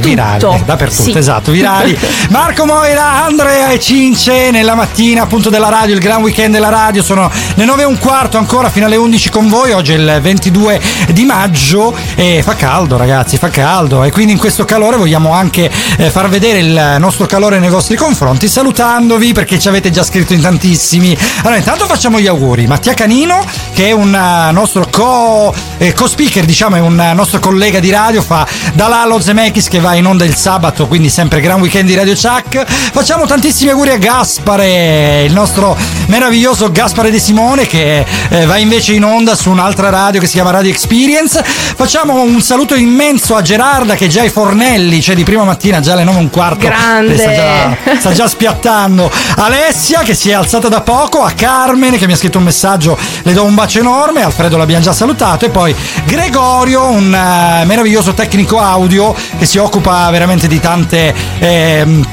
Dappertutto. 0.00 0.08
virali, 0.08 0.44
eh, 0.44 0.62
dappertutto, 0.64 1.02
Sì. 1.02 1.16
esatto, 1.18 1.50
virali. 1.52 1.98
Marco 2.30 2.64
Moira, 2.64 3.24
Andrea 3.24 3.68
e 3.70 3.78
Cince 3.80 4.50
nella 4.50 4.74
mattina 4.74 5.22
appunto 5.22 5.50
della 5.50 5.68
radio, 5.68 5.94
il 5.94 6.00
gran 6.00 6.22
weekend 6.22 6.52
della 6.52 6.70
radio, 6.70 7.02
sono 7.02 7.30
le 7.54 7.64
9 7.64 7.82
e 7.82 7.86
un 7.86 7.98
quarto 7.98 8.38
ancora 8.38 8.70
fino 8.70 8.86
alle 8.86 8.96
11 8.96 9.30
con 9.30 9.48
voi, 9.48 9.72
oggi 9.72 9.92
è 9.92 9.96
il 9.96 10.18
22 10.20 10.80
di 11.08 11.24
maggio 11.24 11.94
e 12.14 12.40
fa 12.42 12.54
caldo 12.56 12.96
ragazzi, 12.96 13.36
fa 13.36 13.48
caldo 13.48 14.02
e 14.04 14.10
quindi 14.10 14.32
in 14.32 14.38
questo 14.38 14.64
calore 14.64 14.96
vogliamo 14.96 15.32
anche 15.32 15.51
eh, 15.60 16.10
far 16.10 16.28
vedere 16.28 16.58
il 16.60 16.96
nostro 16.98 17.26
calore 17.26 17.58
nei 17.58 17.68
vostri 17.70 17.96
confronti 17.96 18.48
salutandovi 18.48 19.32
perché 19.32 19.58
ci 19.58 19.68
avete 19.68 19.90
già 19.90 20.02
scritto 20.02 20.32
in 20.32 20.40
tantissimi. 20.40 21.16
Allora 21.40 21.56
intanto 21.56 21.86
facciamo 21.86 22.20
gli 22.20 22.26
auguri. 22.26 22.66
Mattia 22.66 22.94
Canino 22.94 23.44
che 23.72 23.88
è 23.88 23.92
un 23.92 24.14
eh, 24.14 24.52
nostro 24.52 24.86
co 24.90 25.54
eh, 25.78 25.92
co-speaker, 25.92 26.44
diciamo, 26.44 26.76
è 26.76 26.80
un 26.80 27.00
eh, 27.00 27.12
nostro 27.14 27.40
collega 27.40 27.80
di 27.80 27.90
radio, 27.90 28.22
fa 28.22 28.46
da 28.74 28.88
Lalo 28.88 29.20
Zemeckis 29.20 29.68
che 29.68 29.80
va 29.80 29.94
in 29.94 30.06
onda 30.06 30.24
il 30.24 30.36
sabato, 30.36 30.86
quindi 30.86 31.08
sempre 31.08 31.40
gran 31.40 31.60
weekend 31.60 31.88
di 31.88 31.94
Radio 31.94 32.14
Chuck. 32.14 32.64
Facciamo 32.66 33.26
tantissimi 33.26 33.70
auguri 33.70 33.90
a 33.90 33.96
Gaspare, 33.96 35.24
il 35.24 35.32
nostro 35.32 35.76
meraviglioso 36.06 36.70
Gaspare 36.70 37.10
De 37.10 37.18
Simone 37.18 37.66
che 37.66 38.04
eh, 38.28 38.46
va 38.46 38.58
invece 38.58 38.92
in 38.92 39.04
onda 39.04 39.34
su 39.34 39.50
un'altra 39.50 39.88
radio 39.88 40.20
che 40.20 40.26
si 40.26 40.34
chiama 40.34 40.50
Radio 40.50 40.70
Experience. 40.70 41.42
Facciamo 41.42 42.20
un 42.22 42.40
saluto 42.40 42.74
immenso 42.74 43.34
a 43.34 43.42
Gerarda 43.42 43.94
che 43.94 44.04
è 44.04 44.08
già 44.08 44.20
ai 44.20 44.30
fornelli, 44.30 45.00
cioè 45.00 45.14
di 45.14 45.24
prima 45.24 45.44
mattina, 45.44 45.80
già 45.80 45.94
alle 45.94 46.04
9 46.04 46.18
e 46.18 46.20
un 46.20 46.30
quarto. 46.30 46.66
Grande. 46.66 47.16
Sta 47.16 47.34
già, 47.34 47.76
sta 47.98 48.12
già 48.12 48.28
spiattando. 48.28 49.10
Alessia 49.36 50.00
che 50.00 50.14
si 50.14 50.30
è 50.30 50.34
alzata 50.34 50.68
da 50.68 50.82
poco, 50.82 51.22
a 51.22 51.32
Carmen 51.32 51.96
che 51.96 52.06
mi 52.06 52.12
ha 52.12 52.16
scritto 52.16 52.38
un 52.38 52.44
messaggio, 52.44 52.96
le 53.22 53.32
do 53.32 53.44
un 53.44 53.54
bacio 53.54 53.71
enorme, 53.78 54.22
Alfredo 54.22 54.56
l'abbiamo 54.56 54.82
già 54.82 54.92
salutato 54.92 55.44
e 55.44 55.50
poi 55.50 55.74
Gregorio, 56.04 56.88
un 56.88 57.14
eh, 57.14 57.64
meraviglioso 57.64 58.12
tecnico 58.12 58.58
audio 58.58 59.14
che 59.38 59.46
si 59.46 59.58
occupa 59.58 60.10
veramente 60.10 60.46
di 60.46 60.60
tante... 60.60 61.14
ehm, 61.38 62.06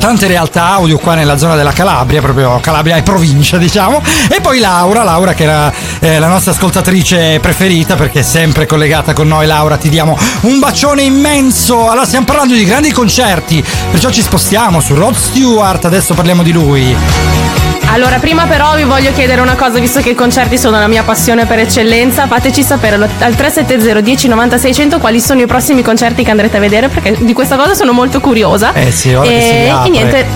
tante 0.00 0.26
realtà 0.26 0.64
audio 0.64 0.96
qua 0.96 1.14
nella 1.14 1.36
zona 1.36 1.54
della 1.54 1.72
Calabria, 1.72 2.22
proprio 2.22 2.58
Calabria 2.60 2.96
e 2.96 3.02
provincia 3.02 3.58
diciamo, 3.58 4.02
e 4.30 4.40
poi 4.40 4.58
Laura, 4.58 5.02
Laura 5.02 5.34
che 5.34 5.42
era 5.42 5.70
eh, 6.00 6.18
la 6.18 6.26
nostra 6.26 6.52
ascoltatrice 6.52 7.38
preferita 7.38 7.96
perché 7.96 8.20
è 8.20 8.22
sempre 8.22 8.64
collegata 8.64 9.12
con 9.12 9.28
noi, 9.28 9.46
Laura 9.46 9.76
ti 9.76 9.90
diamo 9.90 10.18
un 10.42 10.58
bacione 10.58 11.02
immenso, 11.02 11.90
allora 11.90 12.06
stiamo 12.06 12.24
parlando 12.24 12.54
di 12.54 12.64
grandi 12.64 12.90
concerti, 12.92 13.62
perciò 13.90 14.10
ci 14.10 14.22
spostiamo 14.22 14.80
su 14.80 14.94
Rod 14.94 15.14
Stewart, 15.14 15.84
adesso 15.84 16.14
parliamo 16.14 16.42
di 16.42 16.52
lui. 16.52 17.69
Allora, 17.92 18.18
prima 18.20 18.46
però 18.46 18.76
vi 18.76 18.84
voglio 18.84 19.10
chiedere 19.12 19.40
una 19.40 19.56
cosa, 19.56 19.80
visto 19.80 20.00
che 20.00 20.10
i 20.10 20.14
concerti 20.14 20.56
sono 20.56 20.78
la 20.78 20.86
mia 20.86 21.02
passione 21.02 21.44
per 21.44 21.58
eccellenza, 21.58 22.28
fateci 22.28 22.62
sapere 22.62 22.94
al 22.94 23.34
370 23.34 24.00
10 24.00 24.28
90 24.28 24.58
600 24.58 24.98
quali 24.98 25.20
sono 25.20 25.40
i 25.40 25.46
prossimi 25.46 25.82
concerti 25.82 26.22
che 26.22 26.30
andrete 26.30 26.56
a 26.56 26.60
vedere, 26.60 26.88
perché 26.88 27.16
di 27.18 27.32
questa 27.32 27.56
cosa 27.56 27.74
sono 27.74 27.92
molto 27.92 28.20
curiosa. 28.20 28.72
Eh 28.74 28.92
sì, 28.92 29.12
ora 29.12 29.28
che 29.28 29.40
si 29.40 29.48
e, 29.48 29.62
riapre. 29.64 29.86
e 29.86 29.90
niente. 29.90 30.26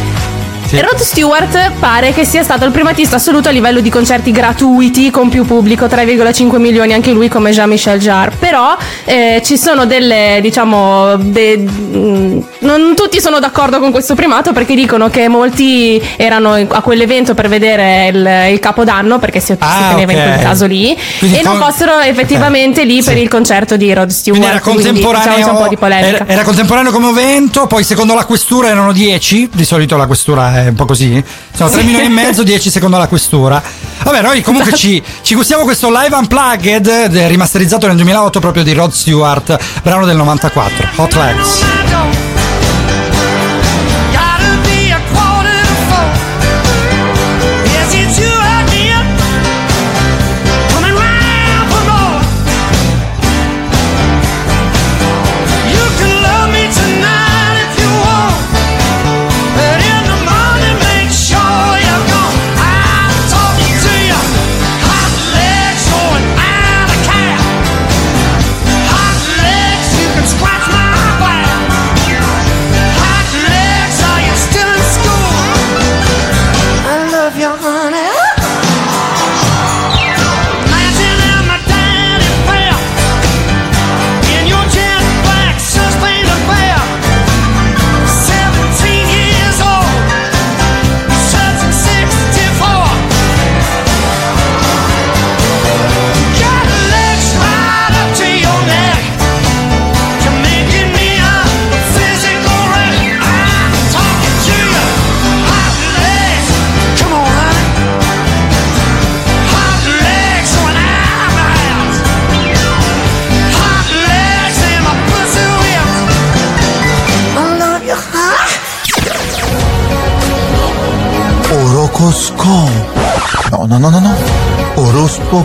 Sì. 0.66 0.80
Rod 0.80 0.97
Stewart 0.99 1.73
pare 1.78 2.12
che 2.12 2.25
sia 2.25 2.42
stato 2.42 2.64
il 2.64 2.71
primatista 2.73 3.16
assoluto 3.16 3.49
a 3.49 3.52
livello 3.52 3.80
di 3.80 3.90
concerti 3.90 4.30
gratuiti 4.33 5.11
con 5.11 5.28
più 5.28 5.44
pubblico, 5.44 5.85
3,5 5.87 6.56
milioni 6.59 6.92
anche 6.94 7.11
lui 7.12 7.28
come 7.28 7.50
Jean-Michel 7.50 7.99
Jarre. 8.00 8.35
Però 8.38 8.75
eh, 9.04 9.42
ci 9.44 9.56
sono 9.59 9.85
delle, 9.87 10.38
diciamo, 10.40 11.16
de- 11.16 11.59
mm, 11.59 12.38
non 12.61 12.94
tutti 12.97 13.21
sono 13.21 13.38
d'accordo 13.40 13.78
con 13.78 13.90
questo 13.90 14.14
primato 14.14 14.52
perché 14.52 14.75
dicono 14.75 15.11
che 15.11 15.28
molti 15.28 16.02
erano 16.16 16.54
a 16.54 16.80
quell'evento 16.80 17.35
per 17.35 17.49
vedere 17.49 18.09
il, 18.12 18.52
il 18.54 18.59
capodanno 18.59 19.18
perché 19.18 19.40
si, 19.40 19.52
si 19.52 19.59
Ah, 19.61 19.88
teneva 19.90 20.12
in 20.12 20.18
ok. 20.18 20.25
quel 20.25 20.38
caso 20.40 20.66
lì 20.66 20.97
Quindi 21.18 21.38
e 21.38 21.42
non 21.42 21.59
con- 21.59 21.68
fossero 21.71 22.00
effettivamente 22.00 22.80
ok, 22.80 22.87
lì 22.87 23.02
per 23.02 23.14
sì. 23.16 23.23
il 23.23 23.28
concerto 23.28 23.76
di 23.76 23.92
Rod 23.92 24.09
Stewart. 24.11 24.40
Quindi 24.40 24.56
era 24.56 24.64
contemporaneo, 24.64 25.37
diciamo, 25.37 25.44
c'è 25.44 25.50
un 25.59 25.62
po' 25.62 25.68
di 25.68 25.76
polemica. 25.76 26.16
era, 26.25 26.26
era 26.26 26.42
contemporaneo 26.42 26.90
come 26.90 27.09
evento, 27.11 27.66
poi 27.66 27.85
secondo 27.85 28.14
la 28.14 28.25
questura 28.25 28.68
erano 28.68 28.92
10, 28.92 29.50
di 29.52 29.64
solito 29.64 29.97
la 29.97 30.06
questura 30.06 30.53
è 30.62 30.68
un 30.68 30.75
po' 30.75 30.84
così, 30.84 31.23
sono 31.54 31.68
3 31.68 31.82
milioni 31.82 32.06
e 32.06 32.08
mezzo, 32.08 32.42
10 32.42 32.70
secondo 32.70 32.96
la 32.96 33.08
questura. 33.08 33.62
Vabbè, 34.02 34.23
noi 34.23 34.42
comunque 34.42 34.73
ci, 34.73 35.02
ci 35.23 35.34
gustiamo 35.34 35.64
questo 35.64 35.88
live 35.90 36.14
unplugged, 36.14 36.87
eh, 36.87 37.28
rimasterizzato 37.28 37.87
nel 37.87 37.96
2008 37.96 38.40
proprio 38.40 38.62
di 38.62 38.73
Rod 38.73 38.92
Stewart, 38.92 39.58
brano 39.82 40.06
del 40.06 40.16
94, 40.16 40.88
Hot 40.96 41.14
Legs. 41.14 41.62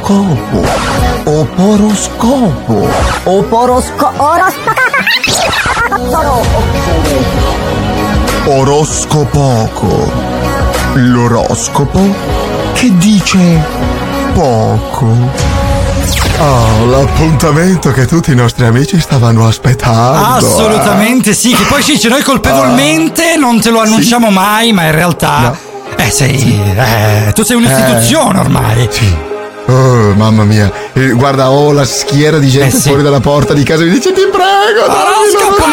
Oroscopo. 0.09 0.65
Oporoscopo. 3.25 4.39
Oroscopoco. 8.45 10.11
L'oroscopo 10.93 11.99
che 12.73 12.91
dice 12.97 13.63
poco. 14.33 15.05
Oh, 16.39 16.85
l'appuntamento 16.89 17.91
che 17.91 18.07
tutti 18.07 18.31
i 18.31 18.35
nostri 18.35 18.65
amici 18.65 18.99
stavano 18.99 19.45
aspettando. 19.47 20.47
Assolutamente 20.47 21.35
sì, 21.35 21.53
che 21.53 21.65
poi 21.65 21.83
Ciccio 21.83 22.09
noi 22.09 22.23
colpevolmente 22.23 23.35
non 23.35 23.61
te 23.61 23.69
lo 23.69 23.81
annunciamo 23.81 24.31
mai, 24.31 24.73
ma 24.73 24.85
in 24.85 24.91
realtà... 24.91 25.55
Eh, 25.97 26.09
sei... 26.09 26.59
eh, 26.75 27.31
tu 27.33 27.43
sei 27.43 27.57
un'istituzione 27.57 28.39
ormai. 28.39 28.87
Sì. 28.89 29.27
Oh, 29.69 30.13
mamma 30.15 30.43
mia. 30.45 30.71
Eh, 30.93 31.09
guarda, 31.11 31.51
ho 31.51 31.71
la 31.71 31.85
schiera 31.85 32.39
di 32.39 32.47
gente 32.49 32.75
Eh, 32.75 32.79
sì. 32.79 32.87
fuori 32.89 33.03
dalla 33.03 33.19
porta 33.19 33.53
di 33.53 33.63
casa 33.63 33.83
che 33.83 33.89
mi 33.89 33.95
dice 33.95 34.11
ti 34.13 34.21
prego, 34.21 34.83
Oroscopo. 34.85 35.67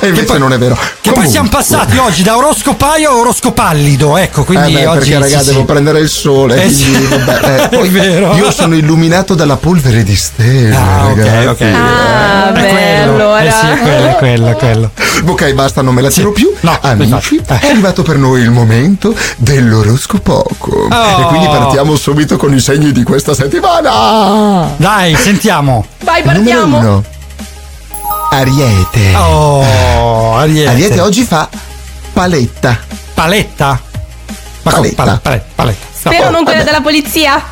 E 0.00 0.08
invece 0.08 0.24
poi- 0.26 0.38
non 0.38 0.52
è 0.52 0.58
vero. 0.58 0.76
Che 1.00 1.12
poi 1.12 1.28
siamo 1.28 1.48
passati 1.48 1.96
oggi 1.98 2.22
da 2.22 2.36
oroscopaio 2.36 3.10
a 3.10 3.14
oroscopallido, 3.14 4.16
ecco, 4.16 4.40
Eh 4.40 4.44
quindi 4.44 4.72
beh, 4.72 4.86
oggi... 4.86 4.98
perché 5.10 5.18
raga 5.18 5.38
sì, 5.40 5.46
devo 5.46 5.58
sì. 5.60 5.64
prendere 5.66 5.98
il 6.00 6.08
sole 6.08 6.62
Eh, 6.64 6.72
quindi, 6.72 7.06
vabbè, 7.06 7.68
eh, 7.72 7.78
È 7.78 7.88
vero. 7.88 8.34
io 8.34 8.50
sono 8.50 8.74
illuminato 8.74 9.34
dalla 9.34 9.56
polvere 9.56 10.02
di 10.02 10.16
stelle 10.16 10.74
Ah, 10.74 11.06
ok, 11.08 11.16
ragazzi. 11.24 11.64
ok. 11.64 11.74
Ah, 11.74 12.48
È 12.48 12.52
beh, 12.52 12.68
quello. 12.68 13.12
allora. 13.14 13.40
Eh 13.44 13.50
sì, 13.50 13.66
è 13.66 13.78
quello, 13.78 14.06
è 14.08 14.14
quello, 14.16 14.48
è 14.48 14.54
quello. 14.56 14.90
ok 15.26 15.52
basta 15.52 15.80
non 15.82 15.94
me 15.94 16.02
la 16.02 16.10
tiro 16.10 16.32
più 16.32 16.52
No, 16.60 16.76
amici 16.80 17.40
è 17.46 17.58
arrivato 17.68 18.02
per 18.02 18.16
noi 18.16 18.40
il 18.42 18.50
momento 18.50 19.14
dell'oroscopoco 19.36 20.88
Oh. 20.90 21.20
e 21.20 21.24
quindi 21.28 21.46
partiamo 21.46 21.83
subito 21.94 22.36
con 22.36 22.54
i 22.54 22.60
segni 22.60 22.90
di 22.92 23.02
questa 23.02 23.34
settimana 23.34 24.70
Dai, 24.76 25.14
sentiamo. 25.14 25.84
Vai, 26.02 26.22
numero 26.24 26.40
partiamo. 26.40 26.78
uno 26.78 27.04
Ariete 28.30 29.14
Oh, 29.16 30.36
Ariete. 30.36 30.68
Ariete 30.70 31.00
oggi 31.00 31.22
fa 31.24 31.48
paletta 32.12 32.78
Paletta? 33.14 33.80
Ma? 34.62 34.70
Paletta. 34.72 35.02
Pal- 35.04 35.20
paletta, 35.20 35.46
paletta. 35.54 35.86
Spero 35.94 36.26
Oh, 36.26 36.30
non 36.30 36.42
quella 36.42 36.58
vabbè. 36.60 36.70
della 36.70 36.80
polizia. 36.82 37.42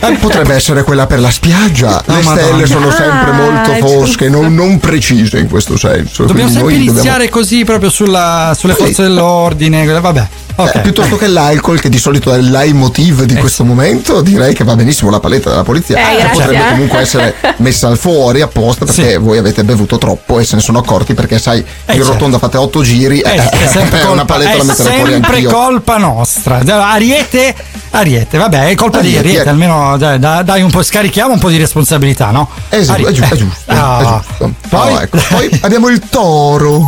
Eh, 0.00 0.12
potrebbe 0.20 0.54
essere 0.54 0.82
quella 0.82 1.06
per 1.06 1.18
la 1.20 1.30
spiaggia. 1.30 1.96
Oh, 1.98 2.02
Le 2.14 2.22
Madonna. 2.22 2.42
stelle 2.42 2.66
sono 2.66 2.90
sempre 2.90 3.30
Ah, 3.30 3.32
molto 3.32 3.74
fosche, 3.86 4.28
non, 4.28 4.54
non 4.54 4.78
precise 4.78 5.38
in 5.38 5.48
questo 5.48 5.76
senso. 5.78 6.24
Dobbiamo 6.26 6.50
quindi 6.50 6.52
sempre 6.52 6.60
noi 6.62 6.72
dobbiamo- 6.86 6.90
iniziare 7.00 7.28
così 7.30 7.64
proprio 7.64 7.88
sulla- 7.90 8.52
sulle 8.56 8.74
Sì. 8.74 8.80
forze 8.80 9.02
dell'ordine. 9.02 9.86
Vabbè, 9.86 10.28
ok. 10.56 10.74
Eh, 10.74 10.80
piuttosto 10.80 11.16
che 11.16 11.26
l'alcol, 11.28 11.80
che 11.80 11.88
di 11.88 11.98
solito 11.98 12.32
è 12.32 12.38
il 12.38 12.50
leitmotiv 12.50 13.22
di 13.24 13.34
questo 13.34 13.64
momento, 13.64 14.20
direi 14.22 14.54
che 14.54 14.64
va 14.64 14.74
benissimo 14.74 15.10
la 15.10 15.20
paletta 15.20 15.50
della 15.50 15.62
polizia. 15.62 15.96
Eh, 15.96 16.16
grazie, 16.16 16.42
Potrebbe 16.42 16.66
eh. 16.66 16.70
comunque 16.70 16.98
essere 16.98 17.34
messa 17.58 17.88
al 17.88 17.98
fuori 17.98 18.40
apposta 18.40 18.84
perché 18.84 19.10
Sì. 19.12 19.16
voi 19.18 19.38
avete 19.38 19.64
bevuto 19.64 19.98
troppo 19.98 20.38
e 20.40 20.44
se 20.44 20.56
ne 20.56 20.62
sono 20.62 20.78
accorti 20.78 21.14
perché, 21.14 21.38
sai, 21.38 21.60
Eh, 21.60 21.92
in 21.92 21.98
certo. 21.98 22.12
rotonda 22.12 22.38
fate 22.38 22.56
otto 22.56 22.82
giri. 22.82 23.20
Eh, 23.20 23.36
eh, 23.36 23.48
è 23.50 23.66
sempre 23.66 24.00
una 24.04 24.24
colpa, 24.24 24.24
paletta 24.24 24.50
è 24.52 24.56
la 24.56 24.64
metterei 24.64 24.96
fuori 24.96 25.12
sempre 25.12 25.42
colpa 25.44 25.96
nostra. 25.98 26.60
Ariete, 26.66 27.54
Ariete, 27.90 28.38
vabbè, 28.38 28.68
è 28.68 28.74
colpa 28.74 29.00
di 29.00 29.08
Ariete, 29.16 29.28
Ariete, 29.28 29.44
eh. 29.46 29.50
almeno 29.50 29.96
dai, 29.96 30.18
dai, 30.18 30.62
un 30.62 30.70
po', 30.70 30.82
scarichiamo 30.82 31.32
un 31.32 31.38
po' 31.38 31.48
di 31.50 31.56
responsabilità, 31.58 32.30
no? 32.30 32.48
È, 32.68 32.78
giu- 32.80 32.88
è 32.90 32.92
Ariete. 32.92 33.12
giusto, 33.14 33.34
è 33.34 33.36
giusto. 33.36 33.62
Ah, 33.72 33.98
è 33.98 34.02
giusto. 34.26 34.52
Poi, 34.68 34.92
No, 34.92 35.00
ecco. 35.00 35.18
Poi 35.28 35.58
abbiamo 35.62 35.88
il 35.88 36.00
toro. 36.08 36.80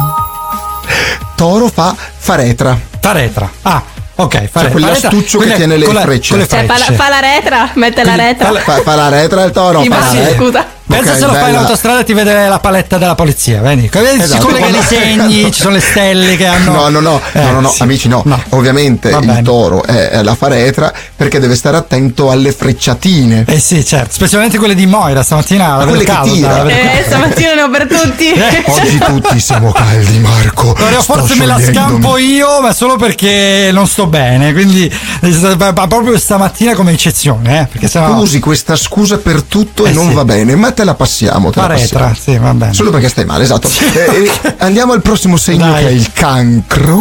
Toro 1.35 1.69
fa 1.73 1.95
faretra. 2.19 2.79
Faretra. 3.01 3.51
Ah, 3.63 3.83
ok, 4.17 4.45
faretra. 4.49 4.71
quell'astuccio 4.71 5.39
che 5.39 5.55
tiene 5.55 5.77
le 5.77 5.85
con 5.85 5.95
la- 5.95 6.01
frecce. 6.03 6.31
con 6.31 6.39
le 6.41 6.49
Cioè, 6.49 6.65
fa, 6.67 6.79
la, 6.79 6.85
fa 6.97 7.09
la 7.09 7.21
retra, 7.21 7.71
mette 7.75 8.05
la 8.05 8.15
retra. 8.17 8.53
Fa, 8.53 8.81
fa 8.83 8.95
la 8.95 9.09
retra 9.09 9.45
il 9.45 9.51
toro. 9.53 9.83
Sì, 9.83 9.89
fa 9.89 9.95
ma 9.99 10.05
la 10.05 10.11
sì, 10.11 10.19
retra. 10.19 10.37
scusa. 10.37 10.67
Pensa 10.89 11.13
Ok, 11.13 11.19
se 11.19 11.27
lo 11.27 11.33
fai 11.33 11.41
in 11.41 11.47
bella. 11.49 11.59
autostrada 11.61 12.01
e 12.01 12.05
ti 12.05 12.15
vede 12.15 12.49
la 12.49 12.59
paletta 12.61 12.97
della 12.97 13.15
polizia, 13.15 13.61
vedi? 13.61 13.91
Vedi, 13.93 14.23
Esatto. 14.23 14.41
Si 14.41 14.47
collega 14.47 14.67
i 14.79 14.83
segni, 14.83 15.53
ci 15.53 15.61
sono 15.61 15.75
le 15.75 15.81
stelle 15.81 16.37
che 16.37 16.47
hanno. 16.47 16.73
No, 16.73 16.89
no, 16.89 17.01
no, 17.01 17.21
Eh, 17.33 17.41
no, 17.43 17.51
no, 17.53 17.61
no, 17.61 17.69
sì. 17.69 17.83
amici, 17.83 18.09
no. 18.09 18.25
Ovviamente 18.51 19.11
Va 19.11 19.19
il 19.19 19.27
bene. 19.27 19.43
toro 19.43 19.85
è, 19.85 20.23
la 20.23 20.35
faretra 20.35 20.91
perché 21.15 21.39
deve 21.41 21.57
stare 21.57 21.77
attento 21.77 22.31
alle 22.31 22.53
frecciatine. 22.53 23.45
Eh 23.47 23.59
sì, 23.61 23.85
certo, 23.85 24.15
specialmente 24.15 24.57
quelle 24.59 24.75
di 24.75 24.87
Moira 24.87 25.23
stamattina. 25.23 25.77
la 25.77 25.85
quelle 25.85 26.05
vedo 26.05 26.21
che 26.23 26.31
tira. 26.31 26.65
Eh, 26.67 27.05
stamattina 27.07 27.55
ne 27.55 27.63
ho 27.63 27.71
per 27.71 27.87
tutti. 27.87 28.27
Eh, 28.49 28.65
Oggi 28.71 28.99
tutti 28.99 29.41
siamo 29.41 29.73
caldi, 29.73 30.19
Marco. 30.21 30.75
Sto 30.77 31.03
forse 31.15 31.35
me 31.35 31.45
la 31.47 31.61
scampo 31.61 32.17
io, 32.17 32.61
ma 32.63 32.73
solo 32.73 32.97
perché 32.97 33.69
non 33.73 33.87
sto 33.87 34.07
bene. 34.07 34.53
Quindi 34.53 34.87
eh, 35.21 35.57
ma 35.59 35.73
proprio 35.87 36.17
stamattina 36.19 36.75
come 36.75 36.93
eccezione, 36.93 37.61
eh? 37.61 37.65
Perché 37.67 37.87
Tu 37.87 37.93
sennò. 37.93 38.17
usi 38.17 38.39
questa 38.39 38.75
scusa 38.77 39.19
per 39.19 39.43
tutto 39.43 39.85
e 39.85 39.91
Eh 39.91 39.93
non 39.93 40.09
sì. 40.09 40.15
va 40.15 40.25
bene, 40.25 40.55
ma 40.57 40.71
te 40.79 40.85
la 40.85 40.95
passiamo. 40.95 41.51
Te 41.51 41.61
la 41.61 41.67
passiamo. 41.67 42.15
sì, 42.15 42.39
va 42.39 42.55
bene. 42.55 42.73
Solo 42.73 42.91
perché 42.91 43.09
stai 43.09 43.25
male, 43.25 43.43
esatto. 43.43 43.69
Eh, 43.69 44.31
eh, 44.43 44.55
andiamo 44.59 44.93
al 44.93 45.03
prossimo 45.03 45.37
segno 45.37 45.73
Dai. 45.73 45.83
che 45.83 45.89
è 45.89 45.93
il 45.93 46.13
cancro. 46.13 47.01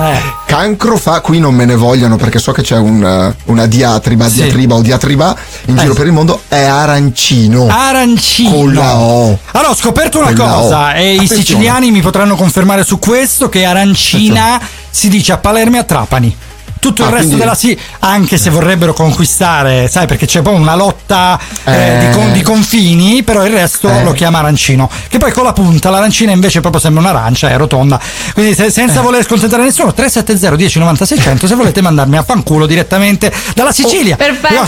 Eh, 0.00 0.36
Cancro 0.46 0.96
fa, 0.96 1.20
qui 1.20 1.40
non 1.40 1.54
me 1.56 1.64
ne 1.64 1.74
vogliono 1.74 2.14
perché 2.16 2.38
so 2.38 2.52
che 2.52 2.62
c'è 2.62 2.76
un, 2.76 3.34
una 3.46 3.66
diatriba, 3.66 4.28
Sì. 4.28 4.34
diatriba 4.42 4.74
o 4.76 4.80
diatriba 4.80 5.36
in 5.66 5.76
Eh 5.76 5.80
giro 5.80 5.92
sì. 5.92 5.98
per 5.98 6.06
il 6.06 6.12
mondo, 6.12 6.42
è 6.46 6.62
arancino. 6.62 7.66
arancino. 7.68 8.50
Con 8.50 8.72
la 8.74 8.96
O. 8.96 9.38
Allora, 9.50 9.70
ho 9.70 9.74
scoperto 9.74 10.18
una 10.20 10.32
Con 10.34 10.46
cosa, 10.48 10.94
e 10.94 11.14
i 11.14 11.14
Attenzione. 11.16 11.42
siciliani 11.42 11.90
mi 11.90 12.00
potranno 12.00 12.36
confermare 12.36 12.84
su 12.84 13.00
questo: 13.00 13.48
che 13.48 13.64
arancina 13.64 14.60
si 14.88 15.08
dice 15.08 15.32
a 15.32 15.38
Palermo 15.38 15.76
e 15.76 15.78
a 15.80 15.84
Trapani. 15.84 16.36
Tutto 16.78 17.02
il 17.02 17.08
Ah, 17.08 17.10
resto 17.10 17.26
quindi- 17.26 17.42
della 17.44 17.54
sì, 17.54 17.78
anche 18.00 18.38
se 18.38 18.50
vorrebbero 18.50 18.92
conquistare, 18.92 19.88
sai, 19.88 20.06
perché 20.06 20.26
c'è 20.26 20.42
poi 20.42 20.54
una 20.54 20.74
lotta 20.74 21.38
eh, 21.64 21.72
Eh. 21.72 21.98
di, 21.98 22.10
con- 22.16 22.32
di 22.32 22.42
confini, 22.42 23.22
però 23.22 23.44
il 23.44 23.52
resto 23.52 23.88
Eh. 23.90 24.02
lo 24.04 24.12
chiama 24.12 24.38
arancino. 24.38 24.88
Che 25.08 25.18
poi 25.18 25.32
con 25.32 25.44
la 25.44 25.52
punta, 25.52 25.90
l'arancina 25.90 26.32
invece 26.32 26.60
proprio 26.60 26.80
sembra 26.80 27.02
un'arancia, 27.02 27.48
è 27.50 27.56
rotonda. 27.56 28.00
Quindi 28.32 28.54
se- 28.54 28.66
Eh. 28.66 28.70
senza 28.70 29.00
voler 29.00 29.24
scontentare 29.24 29.62
nessuno, 29.64 29.92
370 29.92 30.56
10 30.56 30.78
90 30.78 31.04
600 31.04 31.46
se 31.46 31.54
volete 31.54 31.80
mandarmi 31.82 32.16
a 32.16 32.22
fanculo 32.22 32.66
direttamente 32.66 33.32
dalla 33.54 33.72
Sicilia. 33.72 34.16
perfetto. 34.16 34.54
Io- 34.54 34.62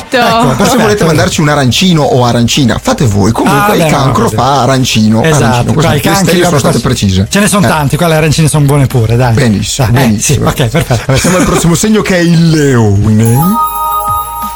ecco, 0.52 0.64
se 0.64 0.76
volete 0.76 1.04
mandarci 1.04 1.40
un 1.40 1.48
arancino 1.48 2.02
o 2.02 2.24
arancina, 2.24 2.78
fate 2.82 3.06
voi. 3.06 3.32
Comunque 3.32 3.72
Ah, 3.72 3.76
il 3.76 3.82
beh, 3.84 3.90
no, 3.90 3.96
cancro 3.96 4.24
così. 4.24 4.34
fa 4.36 4.62
arancino. 4.62 5.22
Esatto, 5.22 5.70
arancino. 5.70 5.94
I 5.94 6.00
cancri, 6.00 6.42
sono 6.42 6.58
state 6.58 6.78
precise. 6.80 7.26
Ce 7.30 7.38
ne 7.40 7.48
sono 7.48 7.66
Eh. 7.66 7.68
tanti, 7.68 7.96
qua 7.96 8.08
le 8.08 8.14
arancine 8.16 8.48
sono 8.48 8.64
buone 8.64 8.86
pure, 8.86 9.16
dai. 9.16 9.34
Benissimo, 9.34 9.88
Dai, 9.90 10.02
eh, 10.02 10.06
benissimo. 10.08 10.50
sì, 10.54 10.62
ok, 10.62 10.68
perfetto. 10.68 11.16
Siamo 11.16 11.36
al 11.36 11.44
prossimo 11.44 11.74
segno 11.74 11.99
che 12.02 12.16
è 12.16 12.20
il 12.20 12.50
leone. 12.50 13.38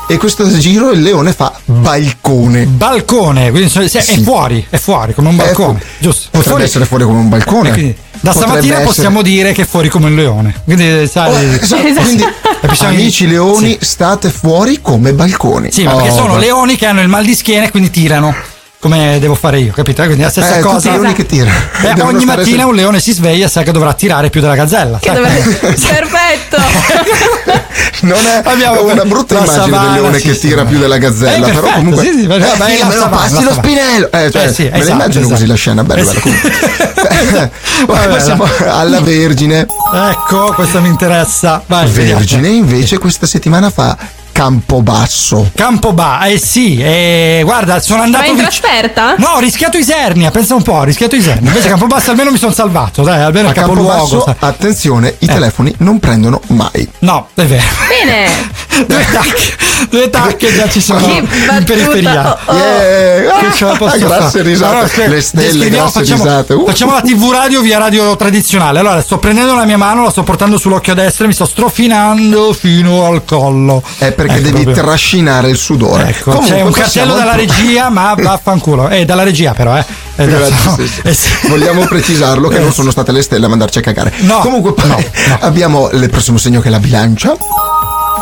E 0.07 0.19
questo 0.19 0.47
giro 0.59 0.91
il 0.91 1.01
leone 1.01 1.33
fa 1.33 1.53
balcone. 1.65 2.67
Balcone, 2.67 3.51
quindi 3.51 3.71
so- 3.71 3.87
se- 3.89 4.01
è 4.01 4.03
Sì. 4.03 4.23
fuori, 4.23 4.65
è 4.69 4.77
fuori 4.77 5.15
come 5.15 5.29
un 5.29 5.37
balcone, 5.37 5.79
fu- 5.81 5.87
giusto? 5.99 6.23
Potrebbe 6.31 6.49
fuori- 6.49 6.65
essere 6.65 6.85
fuori 6.85 7.05
come 7.05 7.19
un 7.19 7.29
balcone. 7.31 7.69
e 7.71 7.73
quindi 7.73 7.93
da 7.95 8.31
Potrebbe 8.33 8.37
stamattina 8.37 8.73
essere- 8.75 8.87
possiamo 8.87 9.23
dire 9.23 9.53
che 9.53 9.63
è 9.63 9.67
fuori 9.67 9.89
come 9.89 10.07
un 10.07 10.15
leone. 10.15 10.55
Quindi, 10.65 11.07
sai, 11.09 11.31
Oh, 11.33 11.39
esatto, 11.55 11.81
Quindi, 12.03 12.25
bisogna- 12.69 12.89
amici 12.91 13.27
leoni, 13.27 13.77
Sì. 13.81 13.85
state 13.85 14.29
fuori 14.31 14.81
come 14.83 15.15
balconi. 15.15 15.73
Sì, 15.73 15.85
ma 15.85 15.95
perché 15.95 16.11
Oh, 16.11 16.17
sono 16.17 16.33
va- 16.35 16.39
leoni 16.39 16.77
che 16.77 16.85
hanno 16.87 17.01
il 17.01 17.09
mal 17.09 17.25
di 17.25 17.35
schiena 17.35 17.65
e 17.65 17.71
quindi 17.71 17.91
tirano. 17.91 18.35
Come 18.85 19.19
devo 19.19 19.35
fare 19.35 19.61
io, 19.61 19.73
capito? 19.73 20.03
Quindi 20.03 20.21
è 20.21 20.25
la 20.27 20.31
stessa 20.31 20.57
Eh, 20.57 20.61
tutti 20.61 20.75
cosa. 20.75 20.89
i 20.91 20.93
leoni 20.93 21.15
che 21.15 21.25
tirano. 21.25 21.57
Eh, 21.85 22.03
ogni 22.03 22.27
mattina 22.27 22.59
se- 22.59 22.69
un 22.69 22.75
leone 22.75 23.01
si 23.01 23.15
sveglia 23.15 23.47
e 23.47 23.49
sa 23.49 23.63
che 23.63 23.73
dovrà 23.73 23.95
tirare 23.95 24.29
più 24.29 24.43
della 24.43 24.55
gazzella. 24.55 24.99
Dovrebbe- 25.03 25.57
Perfetto. 25.73 26.59
Non 28.01 28.19
è 28.27 28.43
Abbiamo 28.45 28.85
una 28.85 29.05
brutta 29.07 29.37
immagine 29.39 29.63
savana, 29.65 29.85
del 29.85 29.93
leone 30.03 30.19
sì, 30.19 30.29
che 30.29 30.39
tira 30.39 30.61
sì. 30.61 30.67
più 30.69 30.79
della 30.79 30.99
gazzella, 30.99 31.47
Eh, 31.47 31.51
però 31.51 31.61
perfetto, 31.63 31.75
comunque 31.77 32.05
sì, 32.05 32.13
sì, 32.13 32.27
vabbè, 32.27 32.45
eh, 32.45 32.57
vabbè, 32.59 32.71
figlia, 32.73 32.87
la 32.87 32.93
savana, 32.93 33.17
passi 33.17 33.43
lo 33.43 33.53
spinello. 33.53 34.11
Eh, 34.13 34.31
cioè, 34.31 34.45
Eh, 34.45 34.53
sì, 34.53 34.63
me 34.65 34.71
la 34.71 34.77
esatto, 34.77 34.93
immagino 34.93 35.29
così 35.29 35.35
esatto. 35.35 35.51
la 35.51 35.57
scena, 35.57 35.85
bello, 35.85 36.11
Eh, 36.11 37.51
Vabbè, 37.89 38.09
passiamo 38.09 38.47
alla 38.69 39.01
Vergine. 39.01 39.67
Ecco, 40.11 40.53
questo 40.55 40.83
mi 40.83 40.89
interessa. 40.89 41.63
Vai, 41.67 41.89
vediamo. 41.89 42.19
Vergine 42.19 42.49
invece 42.49 42.99
questa 42.99 43.27
settimana 43.27 43.71
fa 43.71 43.97
Campobasso. 44.35 45.51
Campoba, 45.55 46.25
eh 46.25 46.39
sì, 46.39 46.77
eh, 46.77 47.43
guarda, 47.45 47.79
sono 47.79 47.99
Ma 48.01 48.05
andato 48.07 48.25
in 48.31 48.35
vic- 48.35 48.43
trasferta? 48.43 49.15
No, 49.17 49.29
ho 49.37 49.39
rischiato 49.39 49.77
Isernia, 49.77 50.33
pensa 50.33 50.57
un 50.57 50.63
po', 50.63 50.73
ho 50.73 50.83
rischiato 50.83 51.15
Isernia. 51.15 51.51
Invece 51.51 51.69
Campobasso 51.69 52.11
almeno 52.11 52.33
mi 52.33 52.37
sono 52.39 52.53
salvato, 52.53 53.03
dai, 53.03 53.23
almeno 53.23 53.47
A 53.47 53.51
il 53.53 53.57
capoluogo. 53.57 53.89
Campobasso, 53.93 54.37
attenzione, 54.41 55.15
i 55.21 55.27
telefoni 55.27 55.73
non 55.79 56.01
prendono 56.01 56.41
mai. 56.49 56.89
No, 56.99 57.29
è 57.35 57.45
vero. 57.45 57.63
Bene. 57.89 58.29
due 58.89 59.07
tacche, 59.13 59.57
due 59.89 60.11
tacche 60.11 60.53
già 60.53 60.69
ci 60.69 60.81
sono 60.81 61.07
Che 61.07 61.13
in 61.13 61.65
periferia. 61.65 62.37
Oh, 62.47 62.53
oh. 62.53 62.57
Yeah. 62.57 63.39
Che 63.39 63.53
ce 63.55 63.65
la 63.67 63.77
posso 63.77 63.95
Ah, 63.95 63.99
grazie 63.99 64.29
fare? 64.41 64.43
risate, 64.43 64.75
Allora, 64.75 65.07
le 65.15 65.21
stelle, 65.21 65.71
grazie 65.71 66.01
facciamo, 66.01 66.25
risate. 66.25 66.55
Uh. 66.55 66.67
facciamo 66.67 66.93
la 66.93 67.01
TV 67.03 67.31
radio 67.31 67.61
via 67.61 67.79
radio 67.79 68.17
tradizionale. 68.17 68.81
Allora, 68.81 69.01
sto 69.01 69.19
prendendo 69.19 69.55
la 69.55 69.65
mia 69.65 69.79
mano, 69.79 70.03
la 70.03 70.11
sto 70.11 70.25
portando 70.25 70.59
sull'occhio 70.59 70.95
destro 70.95 71.25
e 71.25 71.29
mi 71.29 71.35
sto 71.35 71.45
strofinando 71.47 72.53
fino 72.53 73.07
al 73.07 73.25
collo. 73.25 73.81
È 73.99 74.11
perché 74.27 74.41
Ecco, 74.41 74.51
devi 74.51 74.63
proprio. 74.65 74.85
trascinare 74.85 75.51
il 75.51 75.57
sudore. 75.57 76.09
Ecco, 76.09 76.31
Comunque, 76.33 76.55
c'è 76.57 76.63
un 76.63 76.73
cartello 76.73 77.13
al 77.13 77.19
dalla 77.19 77.35
regia, 77.35 77.89
ma 77.91 78.15
vaffanculo. 78.19 78.89
Eh, 78.89 79.05
dalla 79.05 79.23
regia 79.23 79.53
però, 79.53 79.77
eh. 79.77 79.85
Eh, 80.17 80.27
Grazie, 80.27 80.55
adesso- 80.55 80.77
sì, 80.77 80.87
sì. 81.13 81.15
sì. 81.41 81.49
Vogliamo 81.49 81.85
precisarlo 81.87 82.49
che 82.49 82.59
non 82.59 82.73
sono 82.73 82.91
state 82.91 83.13
le 83.13 83.21
stelle 83.23 83.47
a 83.47 83.49
mandarci 83.49 83.79
a 83.79 83.81
cagare. 83.83 84.13
No, 84.21 84.39
Comunque 84.39 84.73
no, 84.87 84.97
no. 84.97 85.05
abbiamo 85.41 85.91
il 85.91 86.09
prossimo 86.09 86.39
segno 86.39 86.61
che 86.61 86.69
è 86.69 86.71
la 86.71 86.81
bilancia. 86.81 87.37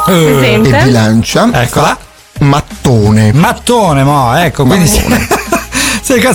Eh, 0.08 0.60
E 0.64 0.82
bilancia 0.84 1.48
Eccola. 1.52 1.96
mattone. 2.40 3.32
Mattone, 3.32 4.02
mo, 4.02 4.34
ecco, 4.36 4.64
quindi 4.64 4.88
sì. 4.90 5.04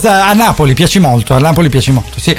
A 0.08 0.34
Napoli 0.34 0.74
piace 0.74 1.00
molto, 1.00 1.34
a 1.36 1.40
Napoli 1.40 1.70
piace 1.70 1.92
molto, 1.92 2.20
sì. 2.20 2.36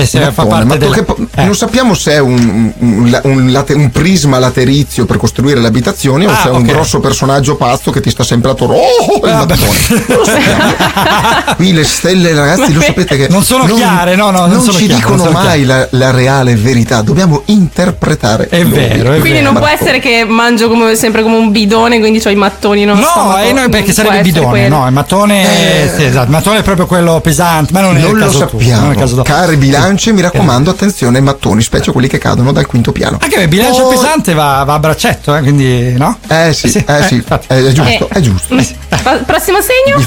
Eh, 0.00 0.06
se 0.06 0.18
fa 0.20 0.44
Mattone, 0.44 0.48
parte 0.48 0.64
ma 0.66 0.76
del... 0.76 0.90
che 0.90 1.02
po- 1.02 1.16
eh. 1.34 1.44
Non 1.44 1.54
sappiamo 1.54 1.94
se 1.94 2.12
è 2.12 2.18
un, 2.18 2.72
un- 2.78 3.20
un 3.24 3.50
late- 3.50 3.74
un 3.74 3.90
prisma 3.90 4.38
laterizio 4.38 5.04
per 5.06 5.16
costruire 5.18 5.60
le 5.60 5.66
abitazioni 5.66 6.26
o 6.26 6.30
Ah, 6.30 6.36
se 6.42 6.48
è 6.48 6.50
un 6.50 6.62
ok. 6.62 6.66
grosso 6.66 7.00
personaggio 7.00 7.56
pazzo 7.56 7.90
che 7.90 8.00
ti 8.00 8.10
sta 8.10 8.24
sempre 8.24 8.50
attorno. 8.52 8.74
Oh, 8.74 9.24
il 9.26 9.30
Ah, 9.32 9.36
mattone. 9.38 9.60
Non 10.06 10.18
lo. 10.18 10.24
Qui 11.56 11.72
le 11.72 11.84
stelle, 11.84 12.32
ragazzi, 12.34 12.72
lo 12.72 12.80
sapete 12.80 13.16
che 13.16 13.28
Non 13.28 13.42
sono 13.42 13.64
chiare, 13.64 14.16
no, 14.16 14.30
no, 14.30 14.40
non 14.40 14.50
non 14.50 14.60
sono 14.60 14.72
ci 14.78 14.86
chiare, 14.86 15.00
dicono 15.00 15.16
non 15.16 15.26
sono 15.32 15.38
mai 15.44 15.64
la, 15.64 15.86
la 15.90 16.10
reale 16.10 16.54
verità. 16.56 17.02
Dobbiamo 17.02 17.42
interpretare. 17.46 18.48
È 18.48 18.62
noi. 18.62 18.72
vero, 18.72 19.12
è 19.12 19.18
Quindi 19.20 19.40
non 19.40 19.54
può 19.54 19.66
essere 19.66 19.98
che 20.00 20.24
mangio 20.26 20.68
come, 20.68 20.94
sempre 20.94 21.22
come 21.22 21.36
un 21.36 21.50
bidone, 21.50 21.98
quindi 21.98 22.20
ho 22.24 22.30
i 22.30 22.34
mattoni 22.34 22.84
No, 22.84 22.96
stomaco. 22.96 23.38
eh, 23.38 23.52
no, 23.52 23.68
perché 23.68 23.86
Non 23.86 23.92
sarebbe 23.94 24.22
bidone, 24.22 24.48
quello. 24.48 24.76
no, 24.78 24.86
il 24.86 24.92
mattone, 24.92 25.84
Eh. 25.84 25.90
sì, 25.94 26.04
esatto, 26.04 26.24
il 26.24 26.30
mattone 26.30 26.58
è 26.58 26.62
proprio 26.62 26.86
quello 26.86 27.20
pesante, 27.20 27.72
ma 27.72 27.80
non 27.80 27.96
è 27.96 28.00
Non 28.00 28.10
il 28.10 28.16
lo 28.18 28.24
caso 28.26 28.38
tuo, 28.46 28.58
sappiamo. 28.58 28.80
non 28.82 28.90
è 28.90 28.94
il 28.94 28.98
caso 29.00 29.14
tuo. 29.14 29.22
Cari 29.24 29.56
bilance, 29.82 30.12
mi 30.12 30.20
raccomando, 30.20 30.70
attenzione 30.70 31.18
ai 31.18 31.22
mattoni, 31.24 31.62
specie 31.62 31.92
quelli 31.92 32.08
che 32.08 32.18
cadono 32.18 32.52
dal 32.52 32.66
quinto 32.66 32.92
piano. 32.92 33.18
Anche 33.20 33.40
il 33.40 33.48
bilancio 33.48 33.82
Oh. 33.84 33.88
pesante 33.88 34.32
va, 34.34 34.62
va 34.64 34.74
a 34.74 34.78
braccetto, 34.78 35.34
eh, 35.34 35.40
quindi 35.42 35.92
no? 35.96 36.18
Eh 36.28 36.52
sì, 36.52 36.66
eh 36.86 37.02
sì, 37.06 37.14
infatti. 37.14 37.46
è 37.48 37.72
giusto, 37.72 38.08
Eh. 38.08 38.18
è 38.18 38.20
giusto. 38.20 38.54
Pa- 39.02 39.16
Prossimo 39.26 39.58
segno? 39.60 39.98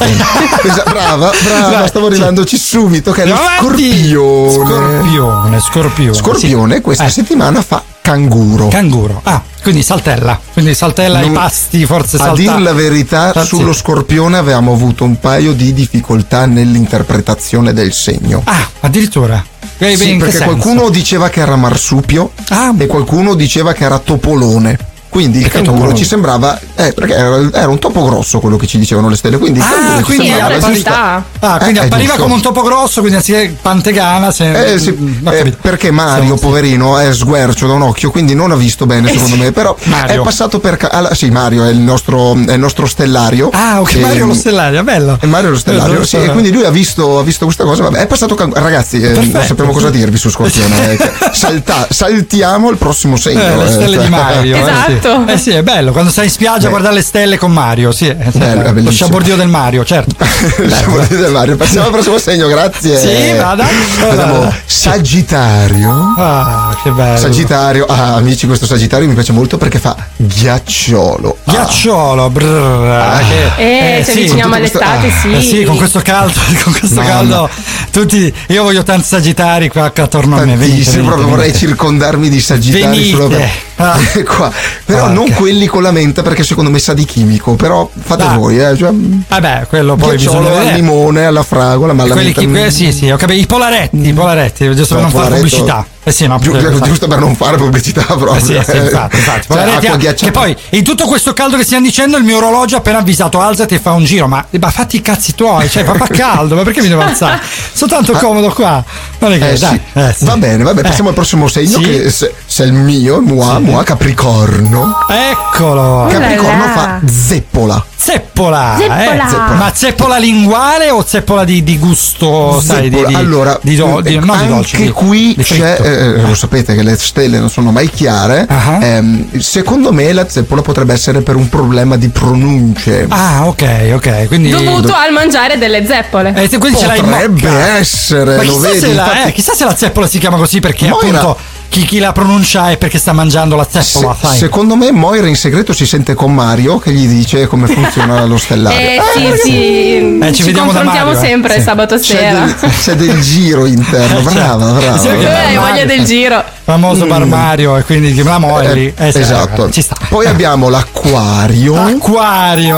Esa- 0.63 0.83
brava, 0.89 1.31
brava, 1.43 1.69
Vai, 1.79 1.87
stavo 1.87 2.05
sì. 2.07 2.13
arrivandoci 2.13 2.57
subito, 2.57 3.11
che 3.11 3.23
è 3.23 3.25
lo 3.25 3.35
scorpione. 3.59 4.51
Scorpione, 4.51 5.59
scorpione. 5.59 6.13
Scorpione 6.13 6.75
sì. 6.75 6.81
questa 6.81 7.05
Eh, 7.05 7.09
settimana 7.09 7.61
fa 7.61 7.83
canguro. 8.05 8.67
Canguro. 8.67 9.19
Ah, 9.23 9.41
quindi 9.63 9.81
saltella. 9.81 10.39
Quindi 10.53 10.73
saltella 10.75 11.19
Non- 11.21 11.31
i 11.31 11.33
pasti, 11.33 11.85
forse 11.85 12.17
A 12.17 12.19
salta. 12.19 12.35
dir 12.41 12.59
la 12.59 12.73
verità, 12.73 13.31
Salsi- 13.33 13.55
sullo 13.55 13.73
scorpione 13.73 14.37
avevamo 14.37 14.73
avuto 14.73 15.03
un 15.03 15.19
paio 15.19 15.53
di 15.53 15.73
difficoltà 15.73 16.45
nell'interpretazione 16.45 17.73
del 17.73 17.91
segno. 17.93 18.41
Ah, 18.45 18.67
addirittura. 18.81 19.43
Sì, 19.77 20.15
perché 20.17 20.39
qualcuno 20.39 20.89
diceva 20.89 21.29
che 21.29 21.41
era 21.41 21.55
marsupio 21.55 22.31
Ah. 22.49 22.73
e 22.77 22.85
qualcuno 22.87 23.33
diceva 23.33 23.73
che 23.73 23.83
era 23.83 23.99
topolone. 23.99 24.77
Quindi 25.15 25.39
il 25.39 25.47
canguro 25.47 25.93
ci 25.93 26.03
sembrava, 26.03 26.59
eh, 26.75 26.91
perché 26.91 27.13
era, 27.13 27.39
era 27.53 27.69
un 27.69 27.79
topo 27.79 28.03
grosso 28.03 28.41
quello 28.41 28.57
che 28.57 28.67
ci 28.67 28.77
dicevano 28.77 29.07
le 29.07 29.15
stelle. 29.15 29.37
Quindi 29.37 29.59
il 29.59 29.65
Ah, 29.65 29.69
canguro 29.69 29.97
ci 29.99 30.03
quindi 30.03 30.25
sembrava 30.27 30.53
è 30.55 30.59
giusta-. 30.59 31.23
Ah, 31.39 31.57
quindi 31.57 31.79
Eh, 31.79 31.81
è 31.81 31.85
appariva 31.85 32.13
come 32.15 32.33
un 32.33 32.41
topo 32.41 32.61
grosso, 32.63 32.99
quindi 32.99 33.17
anziché 33.19 33.55
pantegana. 33.61 34.29
Se... 34.31 34.73
Eh, 34.73 34.77
sì, 34.77 34.91
Mm, 34.91 35.25
eh, 35.27 35.55
perché 35.61 35.89
Mario, 35.91 36.31
Sì, 36.33 36.37
sì. 36.39 36.45
poverino, 36.45 36.97
è 36.97 37.13
sguercio 37.13 37.65
da 37.67 37.73
un 37.73 37.83
occhio, 37.83 38.11
quindi 38.11 38.35
non 38.35 38.51
ha 38.51 38.55
visto 38.55 38.85
bene, 38.85 39.07
Eh, 39.09 39.13
secondo 39.13 39.35
sì. 39.35 39.41
me. 39.41 39.51
Però 39.53 39.73
Mario. 39.83 40.19
è 40.21 40.23
passato 40.25 40.59
per. 40.59 40.75
ca- 40.75 40.89
alla- 40.89 41.13
sì, 41.13 41.29
Mario 41.29 41.63
è 41.63 41.69
il 41.69 41.79
nostro, 41.79 42.33
è 42.33 42.51
il 42.53 42.59
nostro 42.59 42.85
stellario. 42.85 43.49
Ah, 43.53 43.79
ok, 43.79 43.93
E- 43.95 43.99
Mario 43.99 44.25
lo 44.25 44.33
stellario, 44.33 44.83
bello. 44.83 45.17
e 45.21 45.27
Mario 45.27 45.51
lo 45.51 45.57
stellario, 45.57 46.01
Eh, 46.01 46.05
sì, 46.05 46.17
e 46.17 46.29
quindi 46.31 46.51
lui 46.51 46.65
ha 46.65 46.71
visto, 46.71 47.19
ha 47.19 47.23
visto 47.23 47.45
questa 47.45 47.63
cosa. 47.63 47.83
Vabbè, 47.83 47.99
è 47.99 48.07
passato. 48.07 48.35
can- 48.35 48.51
Ragazzi, 48.53 49.01
eh, 49.01 49.11
non 49.13 49.43
sappiamo 49.47 49.71
cosa 49.71 49.89
dirvi 49.89 50.17
su 50.17 50.29
Scorpione. 50.29 50.91
eh, 50.91 50.97
salta- 51.31 51.87
saltiamo 51.89 52.69
il 52.69 52.75
prossimo 52.77 53.15
segno. 53.15 53.41
Eh, 53.41 53.55
le 53.63 53.71
stelle 53.71 53.95
cioè- 53.95 54.03
di 54.03 54.09
Mario. 54.09 54.55
eh, 54.57 54.59
Esatto. 54.59 55.04
Sì. 55.05 55.11
Esatto. 55.11 55.31
Eh 55.31 55.37
sì, 55.37 55.49
è 55.51 55.63
bello. 55.63 55.91
Quando 55.91 56.09
stai 56.11 56.25
in 56.25 56.31
spiaggia 56.31 56.67
a 56.67 56.69
guardare 56.69 56.95
le 56.95 57.01
stelle 57.01 57.37
con 57.37 57.51
Mario. 57.51 57.91
Sì, 57.91 58.07
è 58.07 58.15
Bello, 58.33 58.61
è 58.63 58.71
lo 58.81 58.91
sciabordio 58.91 59.35
del 59.35 59.47
Mario, 59.47 59.85
certo. 59.85 60.15
Siamo 60.25 60.97
del 61.07 61.31
Mario. 61.31 61.55
Passiamo 61.55 61.85
al 61.87 61.91
prossimo 61.91 62.17
segno, 62.17 62.47
grazie. 62.47 62.97
Sì, 62.97 63.33
vada. 63.37 63.65
Abbiamo 64.09 64.51
Sagittario. 64.65 66.13
Ah, 66.17 66.75
che 66.81 66.89
bello. 66.91 67.17
Sagittario, 67.17 67.85
ah, 67.85 68.15
amici, 68.15 68.47
questo 68.47 68.65
Sagittario 68.65 69.07
mi 69.07 69.13
piace 69.13 69.31
molto 69.31 69.57
perché 69.57 69.79
fa 69.79 69.95
ghiacciolo. 70.15 71.37
Ah, 71.45 71.51
Ghiacciolo, 71.51 72.29
brrr, 72.29 72.89
Ah. 72.89 73.19
che- 73.55 73.97
Eh, 73.97 74.03
ci 74.03 74.11
sì. 74.11 74.17
avviciniamo 74.17 74.55
tutto 74.55 74.57
all'estate, 74.79 74.99
questo- 75.09 75.19
sì. 75.27 75.33
Eh 75.35 75.41
sì, 75.41 75.63
con 75.63 75.77
questo 75.77 76.01
caldo, 76.03 76.39
con 76.63 76.73
questo 76.73 76.95
Mamma. 77.01 77.09
caldo, 77.09 77.49
tutti, 77.91 78.33
io 78.47 78.63
voglio 78.63 78.83
tanti 78.83 79.05
sagittari 79.07 79.69
qua 79.69 79.91
attorno 79.95 80.37
a 80.37 80.45
me. 80.45 80.55
Venite, 80.55 80.83
venite, 80.91 81.01
proprio 81.05 81.27
vorrei 81.27 81.47
venite. 81.51 81.57
circondarmi 81.67 82.29
di 82.29 82.39
Sagittari 82.41 82.83
Venite. 82.83 83.09
solo 83.11 83.27
per 83.27 83.49
Ah. 83.77 83.97
qua. 84.25 84.51
Però 84.95 85.07
Porca. 85.07 85.13
non 85.21 85.31
quelli 85.33 85.65
con 85.67 85.81
la 85.81 85.91
menta 85.91 86.21
perché 86.21 86.43
secondo 86.43 86.69
me 86.69 86.79
sa 86.79 86.93
di 86.93 87.05
chimico. 87.05 87.55
Però 87.55 87.89
fate 87.97 88.23
Ah. 88.23 88.37
voi, 88.37 88.57
eh. 88.59 88.75
Cioè, 88.77 88.91
Vabbè, 88.91 89.65
quello 89.67 89.95
poi 89.95 90.15
bisogna 90.15 90.39
ghiacciolo 90.39 90.55
al 90.55 90.59
vedere. 90.63 90.75
limone, 90.81 91.25
alla 91.25 91.43
fragola, 91.43 91.93
ma 91.93 92.05
la 92.05 92.13
Quelli 92.13 92.33
menta 92.35 92.65
chi- 92.65 92.71
sì, 92.71 92.91
sì, 92.91 93.09
ho 93.09 93.17
capito. 93.17 93.39
I 93.41 93.45
polaretti, 93.45 94.07
i 94.07 94.13
polaretti, 94.13 94.75
giusto 94.75 94.95
per 94.95 95.03
No, 95.05 95.09
non 95.11 95.21
fare 95.21 95.35
pubblicità. 95.35 95.85
Eh 96.07 96.11
sì, 96.11 96.27
no, 96.27 96.37
Giu- 96.39 96.51
per- 96.51 96.79
giusto 96.81 97.07
per 97.07 97.17
non 97.19 97.35
fare 97.35 97.57
pubblicità 97.57 98.03
proprio. 98.03 98.35
Eh 98.35 98.39
sì, 98.39 98.45
sì, 98.63 98.77
infatti, 98.77 99.15
infatti. 99.15 99.17
Cioè, 99.17 99.47
Polaretti, 99.47 99.75
acqua 99.77 99.93
ah, 99.93 99.97
ghiacciata. 99.97 100.25
che 100.25 100.31
poi 100.31 100.55
in 100.69 100.83
tutto 100.83 101.07
questo 101.07 101.33
caldo 101.33 101.57
che 101.57 101.63
stiamo 101.63 101.83
dicendo 101.83 102.15
il 102.17 102.23
mio 102.23 102.37
orologio 102.37 102.75
ha 102.75 102.77
appena 102.79 102.99
avvisato 102.99 103.41
alzati 103.41 103.73
e 103.73 103.79
fa 103.79 103.91
un 103.93 104.03
giro 104.03 104.27
ma, 104.27 104.45
ma 104.59 104.69
fatti 104.69 104.97
i 104.97 105.01
cazzi 105.01 105.33
tuoi 105.33 105.67
cioè 105.69 105.83
fa, 105.83 105.93
caldo 106.07 106.53
ma 106.55 106.61
perché 106.61 106.81
mi 106.81 106.89
devo 106.89 107.01
alzare 107.01 107.39
sono 107.73 107.89
tanto 107.91 108.13
comodo 108.13 108.49
qua 108.53 108.83
non 109.19 109.33
è 109.33 109.37
che 109.39 109.51
Eh, 109.51 109.57
dai 109.57 109.81
sì. 109.93 109.99
eh, 109.99 110.13
sì. 110.15 110.25
Va 110.25 110.37
bene, 110.37 110.63
vabbè, 110.63 110.79
Eh. 110.81 110.83
passiamo 110.83 111.09
al 111.09 111.15
prossimo 111.15 111.47
segno 111.47 111.77
Sì. 111.79 111.83
che 111.83 112.09
se, 112.11 112.33
se 112.45 112.63
è 112.63 112.67
il 112.67 112.73
mio, 112.73 113.19
mua, 113.21 113.57
mua, 113.59 113.83
Capricorno. 113.83 114.97
eccolo 115.09 116.07
Capricorno 116.09 116.63
fa 116.67 116.99
zeppola. 117.05 117.83
zeppola, 117.95 118.75
Zeppola. 118.77 119.03
eh, 119.03 119.29
zeppola. 119.29 119.55
ma 119.55 119.71
zeppola 119.73 120.17
linguale 120.17 120.89
o 120.91 121.03
zeppola 121.05 121.43
di, 121.43 121.63
di 121.63 121.77
gusto 121.79 122.61
sai 122.61 122.89
di, 122.89 122.95
Zeppola. 122.97 123.07
di, 123.07 123.13
allora, 123.15 123.59
di, 123.61 123.75
do- 123.75 124.01
di- 124.01 124.13
eh, 124.15 124.19
non 124.19 124.25
di 124.25 124.31
anche 124.43 124.47
dolce 124.53 124.77
di- 124.77 124.89
qui 124.91 125.33
di 125.35 125.43
c'è. 125.43 125.77
Eh, 125.97 126.21
lo 126.21 126.35
sapete 126.35 126.75
che 126.75 126.83
le 126.83 126.95
stelle 126.97 127.39
non 127.39 127.49
sono 127.49 127.71
mai 127.71 127.89
chiare. 127.89 128.45
Ah. 128.49 128.77
ehm, 128.81 129.39
secondo 129.39 129.91
me 129.91 130.11
la 130.13 130.27
zeppola 130.27 130.61
potrebbe 130.61 130.93
essere 130.93 131.21
per 131.21 131.35
un 131.35 131.49
problema 131.49 131.95
di 131.97 132.09
pronunce. 132.09 133.05
ah 133.09 133.47
ok 133.47 133.91
ok 133.93 134.27
quindi 134.27 134.49
Dovuto 134.49 134.93
al 134.93 135.11
mangiare 135.11 135.57
delle 135.57 135.85
zeppole. 135.85 136.33
eh, 136.35 136.57
quindi 136.57 136.77
ce 136.79 136.85
l'hai 136.87 136.99
in 136.99 137.05
Potrebbe 137.05 137.41
bocca. 137.41 137.77
essere, 137.77 138.35
ma 138.37 138.43
lo 138.43 138.51
chissà, 138.53 138.67
vedi? 138.67 138.79
se 138.79 138.93
la, 138.93 139.03
infatti- 139.05 139.27
eh, 139.27 139.31
chissà 139.31 139.53
se 139.53 139.65
la 139.65 139.75
zeppola 139.75 140.07
si 140.07 140.19
chiama 140.19 140.37
così 140.37 140.59
perché 140.59 140.87
Moira- 140.87 141.19
appunto 141.19 141.37
chi, 141.69 141.83
chi 141.85 141.99
la 141.99 142.11
pronuncia 142.13 142.69
è 142.71 142.77
perché 142.77 142.97
sta 142.97 143.11
mangiando 143.11 143.55
la 143.55 143.67
zeppola 143.69 144.15
se- 144.19 144.27
sai 144.27 144.37
secondo 144.37 144.75
me 144.75 144.91
Moira 144.91 145.27
in 145.27 145.35
segreto 145.35 145.73
si 145.73 145.85
sente 145.85 146.13
con 146.13 146.33
Mario 146.33 146.79
che 146.79 146.91
gli 146.91 147.05
dice 147.07 147.47
come 147.47 147.67
funziona 147.67 148.23
lo 148.25 148.37
stellario. 148.37 148.79
Eh 148.79 149.01
sì, 149.13 149.41
sì. 149.43 150.19
Eh, 150.21 150.33
ci 150.33 150.43
vediamo 150.43 150.71
da 150.71 150.79
confrontiamo 150.79 151.11
Mario, 151.11 151.19
eh. 151.21 151.25
sempre 151.29 151.53
Sì. 151.55 151.61
sabato 151.61 151.95
C'è 151.95 152.01
sera. 152.01 152.39
del, 152.45 152.55
c'è 152.71 152.95
del 152.95 153.21
giro 153.21 153.65
interno, 153.65 154.21
brava, 154.21 154.71
brava. 154.71 154.97
Sì, 154.97 155.07
Eh, 155.09 155.57
voglia 155.57 155.85
del 155.85 156.05
giro. 156.05 156.43
famoso 156.63 157.05
bar 157.07 157.25
Mario 157.25 157.77
e 157.77 157.83
quindi 157.83 158.13
la 158.23 158.37
Molly 158.37 158.93
Eh, 158.95 159.07
eh, 159.07 159.11
sì, 159.11 159.19
esatto. 159.19 159.69
ci 159.69 159.81
sta 159.81 159.95
Poi 160.09 160.25
abbiamo 160.27 160.69
l'acquario. 160.69 161.75
Acquario 161.75 162.77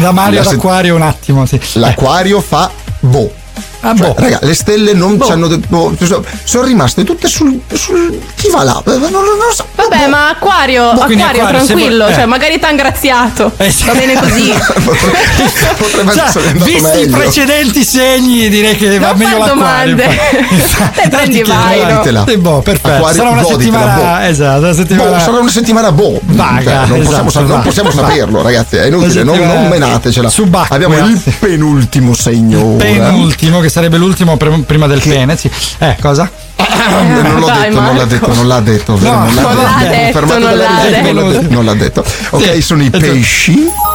da 0.00 0.12
Mario 0.12 0.42
La 0.42 0.48
se- 0.48 0.54
acquario 0.54 0.94
un 0.94 1.02
attimo 1.02 1.44
sì. 1.46 1.60
L'acquario 1.74 2.40
fa 2.40 2.70
boh. 3.00 3.32
Ah, 3.88 3.94
Cioè, 3.96 4.06
boh. 4.08 4.14
raga, 4.18 4.38
le 4.42 4.54
stelle 4.54 4.92
non 4.94 5.16
Boh. 5.16 5.24
ci 5.26 5.32
hanno 5.32 5.46
detto. 5.46 5.94
sono- 6.02 6.24
sono 6.44 6.64
rimaste 6.64 7.04
tutte 7.04 7.28
sul. 7.28 7.60
sul- 7.72 8.18
chi 8.34 8.48
va 8.50 8.62
là? 8.64 8.82
Non, 8.84 9.10
lo 9.10 9.52
so. 9.54 9.64
Vabbè, 9.76 10.06
ma 10.08 10.30
acquario, 10.30 10.90
quindi 11.04 11.22
acquario, 11.22 11.42
acquario, 11.44 11.64
tranquillo, 11.66 11.96
vuoi- 12.04 12.10
eh. 12.12 12.14
cioè 12.14 12.24
magari 12.26 12.58
t'ha 12.58 12.70
ingraziato. 12.70 13.52
Eh, 13.58 13.70
sì. 13.70 13.84
Va 13.84 13.92
bene 13.94 14.14
così. 14.14 14.52
Potrebbe 15.76 16.12
Cioè, 16.14 16.24
essere 16.26 16.52
visti 16.52 16.76
i 16.76 16.80
meglio. 16.80 17.16
precedenti 17.16 17.84
segni 17.84 18.48
direi 18.48 18.76
che 18.76 18.98
va 18.98 19.08
Non 19.08 19.18
meglio 19.18 19.30
far 19.38 19.46
l'acquario 19.56 19.94
domande. 19.94 20.18
Te 21.02 21.08
prendi 21.08 21.42
vai, 21.42 22.36
boh, 22.38 22.60
perfetto 22.60 22.88
Acquario, 22.94 23.16
sarà 23.16 23.28
una 23.30 23.42
goditela, 23.42 23.78
settimana 23.78 23.94
boh. 24.20 24.26
esatto 24.26 24.58
una 24.60 24.72
settimana 24.74 25.10
Boh, 25.10 25.18
sarà 25.18 25.38
una 25.38 25.50
settimana 25.50 25.92
boh. 25.92 26.20
Vaga, 26.22 26.62
Cioè, 26.62 26.86
non, 26.86 26.86
possiamo, 26.86 27.06
esatto, 27.06 27.30
sa- 27.30 27.40
non 27.40 27.48
vaga. 27.48 27.62
possiamo 27.62 27.90
saperlo, 27.90 28.42
ragazzi. 28.42 28.76
È 28.76 28.86
inutile, 28.86 29.22
non, 29.22 29.68
menatecela. 29.68 30.28
subacquea. 30.28 30.74
Abbiamo 30.76 31.06
il 31.06 31.20
penultimo 31.38 32.14
segno. 32.14 32.76
penultimo 32.76 33.60
che 33.60 33.68
sarebbe 33.76 33.98
l'ultimo 33.98 34.38
per- 34.38 34.58
prima 34.64 34.86
del 34.86 35.02
pene 35.02 35.36
sì. 35.36 35.50
eh 35.80 35.96
cosa? 36.00 36.30
non 36.56 37.40
l'ho 37.40 37.46
Dai, 37.46 37.68
detto, 37.68 37.80
non 37.82 37.96
l'ha 37.96 38.04
detto, 38.06 38.34
non 38.34 38.46
l'ha 38.48 38.60
detto, 38.60 38.96
vero? 38.96 39.14
No, 39.18 39.24
non 39.24 39.34
l'ha 39.34 39.86
detto, 39.90 40.20
non 40.24 40.40
l'ha 40.40 40.54
detto. 40.88 41.12
non 41.12 41.14
l'ha 41.14 41.22
detto. 41.34 41.52
Non 41.52 41.64
l'ha 41.66 41.74
detto. 41.74 42.04
Ok, 42.30 42.52
Sì, 42.54 42.62
sono 42.62 42.82
i 42.84 42.88
pesci. 42.90 43.52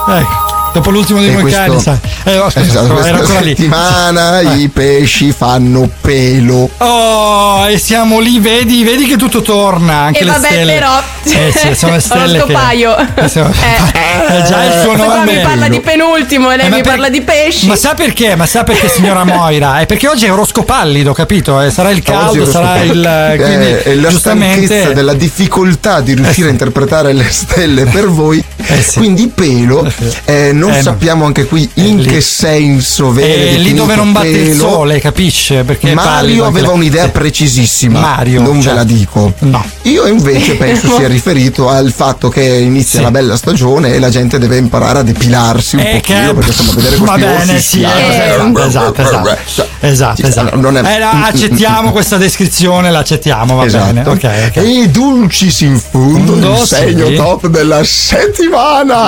Ecco, 0.08 0.51
dopo 0.74 0.90
l'ultimo 0.90 1.20
dei 1.20 1.30
E 1.30 1.38
Moicani, 1.38 1.74
questo- 1.74 1.98
sai. 2.24 2.34
Eh, 2.34 2.38
oh, 2.38 2.50
scusa, 2.50 2.62
Esatto, 2.82 3.04
era 3.04 3.18
ancora 3.18 3.40
lì. 3.40 3.56
settimana 3.56 4.42
i 4.42 4.68
pesci 4.70 5.32
fanno 5.32 5.90
pelo. 6.02 6.70
Oh, 6.78 7.68
e 7.70 7.78
siamo 7.78 8.20
lì, 8.20 8.40
vedi, 8.40 8.84
vedi 8.84 9.06
che 9.06 9.16
tutto 9.18 9.42
torna, 9.42 9.96
anche 9.98 10.20
E 10.20 10.24
le 10.24 10.32
vabbè, 10.32 10.48
stelle. 10.48 10.74
però. 10.74 11.02
Eh 11.24 11.54
sì, 11.56 11.76
sono 11.76 11.94
le 11.94 12.00
stelle 12.02 12.38
che... 12.38 12.44
Oroscopaio. 12.44 12.98
Eh, 13.16 13.28
sì, 13.30 13.40
È 13.40 14.44
già 14.48 14.64
il 14.64 14.82
suo 14.82 14.96
nome. 14.96 15.34
mi 15.36 15.42
parla 15.42 15.68
di 15.68 15.80
penultimo 15.80 16.52
e 16.52 16.58
lei 16.58 16.66
Eh, 16.68 16.70
mi 16.70 16.76
per- 16.76 16.86
parla 16.86 17.10
di 17.10 17.22
pesci. 17.22 17.68
Ma 17.68 17.76
sa 17.76 17.94
perché? 17.94 18.36
Ma 18.36 18.46
sa 18.46 18.64
perché, 18.64 18.88
signora 18.90 19.24
Moira? 19.24 19.80
È 19.80 19.86
perché 19.86 20.08
oggi 20.08 20.26
è 20.26 20.32
oroscopallido, 20.32 21.14
capito? 21.14 21.60
Eh, 21.62 21.72
sarà 21.72 21.90
il 21.92 22.02
caldo, 22.04 22.46
sarà 22.50 22.82
il. 22.82 23.04
Eh, 23.06 23.36
Quindi, 23.38 23.66
è 23.90 23.96
la 23.96 24.10
giustamente. 24.10 24.66
stanchezza 24.66 24.94
della 24.94 25.14
difficoltà 25.14 26.02
di 26.02 26.14
riuscire 26.16 26.48
a 26.48 26.52
interpretare 26.52 27.14
le 27.14 27.28
stelle 27.30 27.86
per 27.86 28.08
voi. 28.10 28.44
Eh 28.68 28.82
sì. 28.82 28.98
Quindi 29.00 29.28
pelo, 29.34 29.90
eh, 30.26 30.52
non 30.68 30.72
Eh, 30.78 30.82
sappiamo 30.82 31.26
anche 31.26 31.46
qui 31.46 31.70
in 31.76 32.02
lì. 32.02 32.08
che 32.08 32.22
senso 32.22 33.10
viene 33.12 33.50
È 33.50 33.58
lì 33.58 33.74
dove 33.74 33.96
non 33.96 34.12
batte 34.12 34.28
il 34.28 34.50
pelo. 34.50 34.70
sole, 34.70 35.00
capisce? 35.00 35.64
Perché 35.64 35.94
Mario 35.94 36.44
anche 36.46 36.58
aveva 36.60 36.68
lei. 36.68 36.76
un'idea 36.78 37.06
Sì. 37.06 37.10
precisissima. 37.12 38.00
Mario, 38.00 38.42
non 38.42 38.58
ve 38.58 38.62
certo. 38.62 38.78
la 38.78 38.84
dico. 38.84 39.34
No. 39.40 39.66
Io 39.84 40.06
invece 40.08 40.56
penso 40.56 40.88
sia 40.98 41.08
riferito 41.08 41.70
al 41.70 41.92
fatto 41.92 42.30
che 42.30 42.44
inizia 42.44 43.00
Sì. 43.00 43.06
la 43.06 43.12
bella 43.12 43.36
stagione 43.36 43.94
e 43.94 44.00
la 44.00 44.10
gente 44.10 44.38
deve 44.40 44.58
imparare 44.58 45.00
a 45.00 45.04
depilarsi 45.04 45.76
un 45.76 45.82
Eh, 45.82 46.00
pochino 46.00 46.28
che- 46.28 46.34
perché 46.34 46.50
insomma 46.52 46.72
vedere 46.74 46.96
questi 46.98 47.06
Va 47.06 47.18
bene, 47.28 47.60
sì, 47.60 47.78
schiavi, 47.78 48.00
eh, 48.00 48.04
eh, 48.06 48.66
esatto, 48.68 49.02
esatto, 49.02 49.30
cioè, 49.54 49.68
esatto, 49.80 50.16
sì, 50.16 50.26
esatto. 50.28 50.56
non 50.60 50.78
è- 50.78 50.82
Eh, 50.82 51.02
accettiamo 51.02 51.92
questa 51.92 52.18
descrizione, 52.18 52.92
l'accettiamo, 52.92 53.56
va 53.56 53.66
bene. 53.66 54.02
Esatto. 54.02 54.10
Ok, 54.12 54.24
ok. 54.50 54.58
E 54.58 54.90
dulcis 54.90 55.62
in 55.62 55.80
Fundo, 55.80 56.36
il 56.36 56.58
segno 56.68 57.08
sì. 57.08 57.16
top 57.16 57.48
della 57.48 57.84
settimana. 57.84 59.00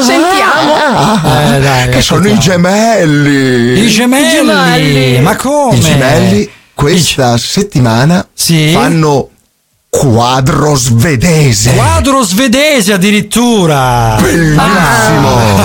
Sentiamo. 0.00 1.54
Eh, 1.54 1.60
dai, 1.60 1.88
che 1.88 2.00
sono 2.00 2.26
i 2.28 2.38
gemelli. 2.38 3.84
I 3.84 3.88
gemelli. 3.88 4.30
gemelli. 4.30 5.20
Ma 5.20 5.36
come? 5.36 5.76
I 5.76 5.80
gemelli 5.80 6.50
questa 6.74 7.36
settimana 7.36 8.26
Sì? 8.32 8.70
fanno 8.72 9.29
quadro 9.90 10.76
svedese. 10.76 11.74
Quadro 11.74 12.22
svedese 12.22 12.92
addirittura. 12.92 14.16
Bellissimo! 14.20 15.58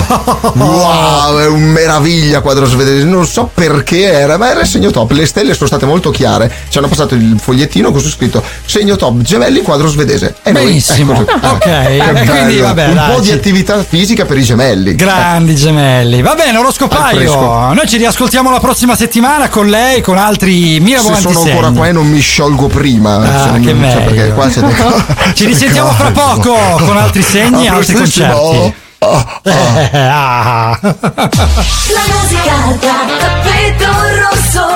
Wow, 0.54 1.38
è 1.38 1.46
un 1.46 1.62
meraviglia 1.62 2.40
quadro 2.40 2.66
svedese. 2.66 3.04
Non 3.04 3.24
so 3.24 3.48
perché 3.54 4.02
era, 4.02 4.36
ma 4.36 4.50
era 4.50 4.60
il 4.62 4.66
segno 4.66 4.90
top. 4.90 5.12
Le 5.12 5.26
stelle 5.26 5.54
sono 5.54 5.68
state 5.68 5.86
molto 5.86 6.10
chiare. 6.10 6.52
Ci 6.68 6.76
hanno 6.78 6.88
passato 6.88 7.14
il 7.14 7.36
fogliettino 7.40 7.92
con 7.92 8.00
su 8.00 8.08
scritto 8.10 8.42
segno 8.64 8.96
top, 8.96 9.20
gemelli, 9.22 9.62
quadro 9.62 9.86
svedese. 9.88 10.34
E 10.42 10.50
noi, 10.52 10.64
Benissimo. 10.64 11.12
ecco, 11.20 11.46
Ok, 11.46 11.60
che 11.60 11.96
e 11.96 12.26
quindi 12.26 12.58
vabbè, 12.58 12.88
un 12.88 12.94
dai, 12.94 13.14
po' 13.14 13.20
di 13.20 13.30
attività 13.30 13.82
fisica 13.84 14.24
per 14.24 14.36
i 14.38 14.42
gemelli. 14.42 14.94
Grandi 14.96 15.54
gemelli. 15.54 16.20
Va 16.20 16.34
bene, 16.34 16.50
Al 16.50 16.56
oroscopaio. 16.64 17.16
fresco. 17.16 17.72
Noi 17.72 17.86
ci 17.88 17.96
riascoltiamo 17.96 18.50
la 18.50 18.58
prossima 18.60 18.96
settimana 18.96 19.48
con 19.48 19.68
lei, 19.68 20.00
con 20.02 20.18
altri 20.18 20.74
Se 20.74 20.80
mirabolanti 20.80 21.32
sono 21.32 21.40
ancora 21.42 21.70
qua 21.70 21.86
e 21.86 21.92
non 21.92 22.08
mi 22.08 22.18
sciolgo 22.20 22.66
prima. 22.66 23.14
Ah, 23.16 23.42
Se 23.44 23.50
non 23.52 23.60
che 23.60 23.72
meglio. 23.72 24.14
Perché 24.16 24.32
qua 24.32 24.50
siete 24.50 24.74
Ci 25.34 25.44
risentiamo 25.44 25.92
fra 25.92 26.10
poco 26.10 26.54
con 26.78 26.96
altri 26.96 27.22
segni 27.22 27.66
e 27.66 27.68
altri 27.68 27.94
concerti. 27.94 28.74
Ah, 28.98 29.40
ah. 29.42 30.78
La 30.80 32.04
musica 32.10 32.54
da 32.80 32.94
tappeto 33.18 33.84
rosso. 34.30 34.66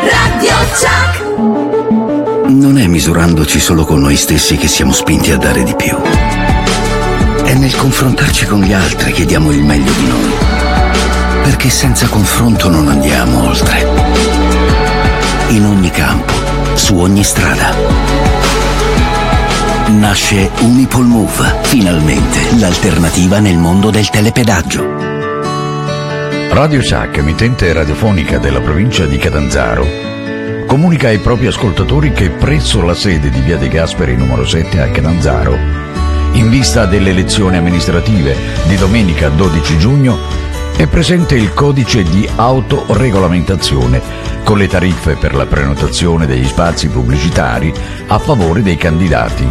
Radio 0.00 0.54
Chuck. 0.78 1.20
Non 2.48 2.78
è 2.78 2.86
misurandoci 2.86 3.58
solo 3.58 3.84
con 3.84 4.00
noi 4.00 4.16
stessi 4.16 4.56
che 4.56 4.68
siamo 4.68 4.92
spinti 4.92 5.32
a 5.32 5.36
dare 5.36 5.64
di 5.64 5.74
più. 5.74 5.96
È 7.44 7.54
nel 7.54 7.74
confrontarci 7.74 8.46
con 8.46 8.60
gli 8.60 8.72
altri 8.72 9.12
che 9.12 9.24
diamo 9.24 9.50
il 9.50 9.62
meglio 9.62 9.92
di 9.92 10.06
noi. 10.06 10.32
Perché 11.42 11.68
senza 11.68 12.06
confronto 12.06 12.68
non 12.68 12.88
andiamo 12.88 13.48
oltre. 13.48 13.86
In 15.48 15.66
ogni 15.66 15.90
campo, 15.90 16.41
su 16.74 16.96
ogni 16.96 17.22
strada. 17.22 17.74
Nasce 19.88 20.50
Unipol 20.60 21.04
Move, 21.04 21.60
finalmente 21.62 22.38
l'alternativa 22.58 23.38
nel 23.38 23.58
mondo 23.58 23.90
del 23.90 24.08
telepedaggio. 24.08 25.00
Radio 26.50 26.82
SAC, 26.82 27.18
emittente 27.18 27.72
radiofonica 27.72 28.38
della 28.38 28.60
provincia 28.60 29.06
di 29.06 29.16
Catanzaro, 29.16 29.86
comunica 30.66 31.08
ai 31.08 31.18
propri 31.18 31.46
ascoltatori 31.46 32.12
che 32.12 32.30
presso 32.30 32.82
la 32.82 32.94
sede 32.94 33.30
di 33.30 33.40
Via 33.40 33.56
De 33.56 33.68
Gasperi 33.68 34.16
numero 34.16 34.46
7 34.46 34.80
a 34.80 34.88
Catanzaro, 34.88 35.56
in 36.32 36.48
vista 36.48 36.86
delle 36.86 37.10
elezioni 37.10 37.56
amministrative 37.56 38.34
di 38.66 38.76
domenica 38.76 39.28
12 39.28 39.78
giugno, 39.78 40.18
è 40.76 40.86
presente 40.86 41.34
il 41.34 41.52
codice 41.52 42.02
di 42.02 42.26
autoregolamentazione 42.34 44.31
con 44.44 44.58
le 44.58 44.68
tariffe 44.68 45.16
per 45.16 45.34
la 45.34 45.46
prenotazione 45.46 46.26
degli 46.26 46.46
spazi 46.46 46.88
pubblicitari 46.88 47.72
a 48.08 48.18
favore 48.18 48.62
dei 48.62 48.76
candidati. 48.76 49.48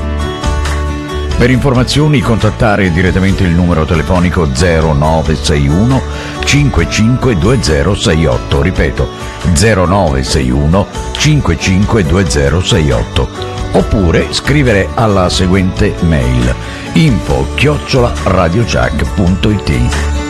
Per 1.38 1.50
informazioni 1.50 2.22
contattare 2.22 2.92
direttamente 2.92 3.44
il 3.44 3.52
numero 3.52 3.86
telefonico 3.86 4.46
0961 4.46 6.02
552068, 6.44 8.62
ripeto 8.62 9.10
0961 9.54 10.88
552068 11.14 13.60
oppure 13.74 14.28
scrivere 14.32 14.90
alla 14.94 15.30
seguente 15.30 15.96
mail 16.02 16.54
info 16.94 17.48
chiocciolaradiochac.it 17.56 20.21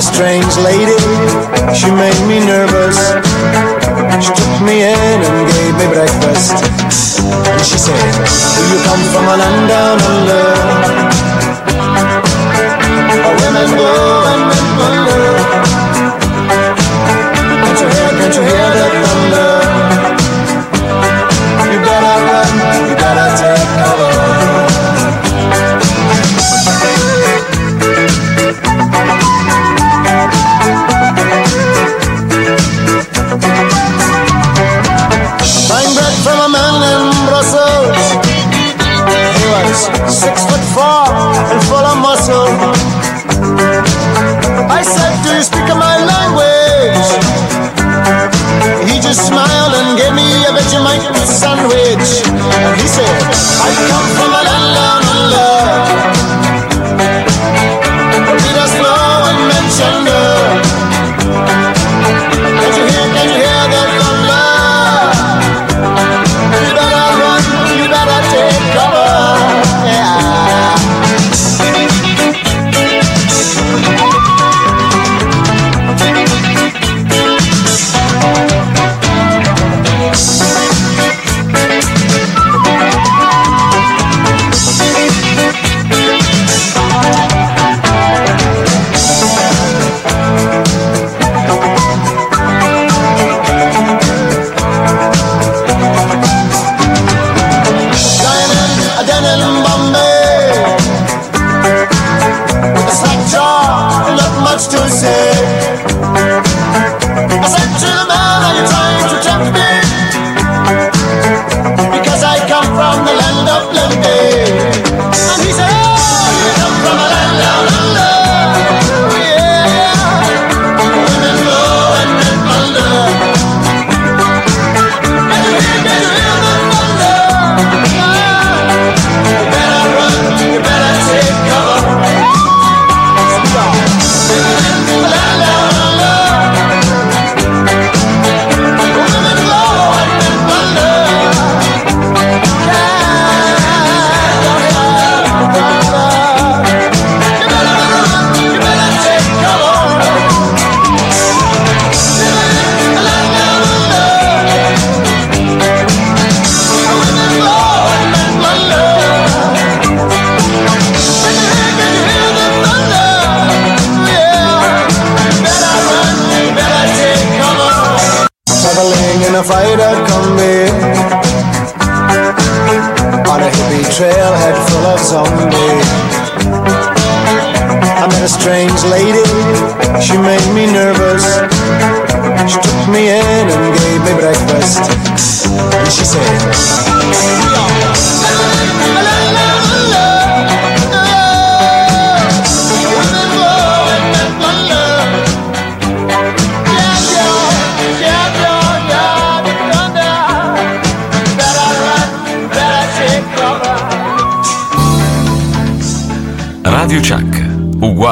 a 0.00 0.02
strange 0.02 0.56
lady. 0.64 0.96
She 1.76 1.90
made 1.92 2.20
me 2.26 2.40
nervous. 2.40 2.98
She 4.24 4.32
took 4.32 4.54
me 4.64 4.76
in 4.80 5.18
and 5.28 5.38
gave 5.52 5.74
me 5.80 5.86
breakfast. 5.92 6.56
And 7.52 7.62
she 7.68 7.76
said, 7.76 8.00
Do 8.56 8.62
you 8.72 8.80
come 8.88 9.02
from 9.12 9.24
a 9.28 9.36
land 9.36 9.68
down 9.68 9.98
under? 10.12 10.46
A 13.28 13.32
woman 13.42 13.70
go. 13.76 14.19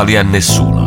male 0.08 0.16
a 0.16 0.22
nessuno. 0.22 0.77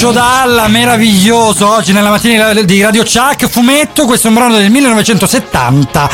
Lucio 0.00 0.12
Dalla, 0.12 0.68
meraviglioso, 0.68 1.68
oggi 1.68 1.92
nella 1.92 2.10
mattina 2.10 2.54
di 2.54 2.80
Radio 2.80 3.02
Chuck, 3.02 3.48
fumetto, 3.48 4.04
questo 4.04 4.28
è 4.28 4.30
un 4.30 4.36
brano 4.36 4.56
del 4.56 4.70
1970 4.70 6.08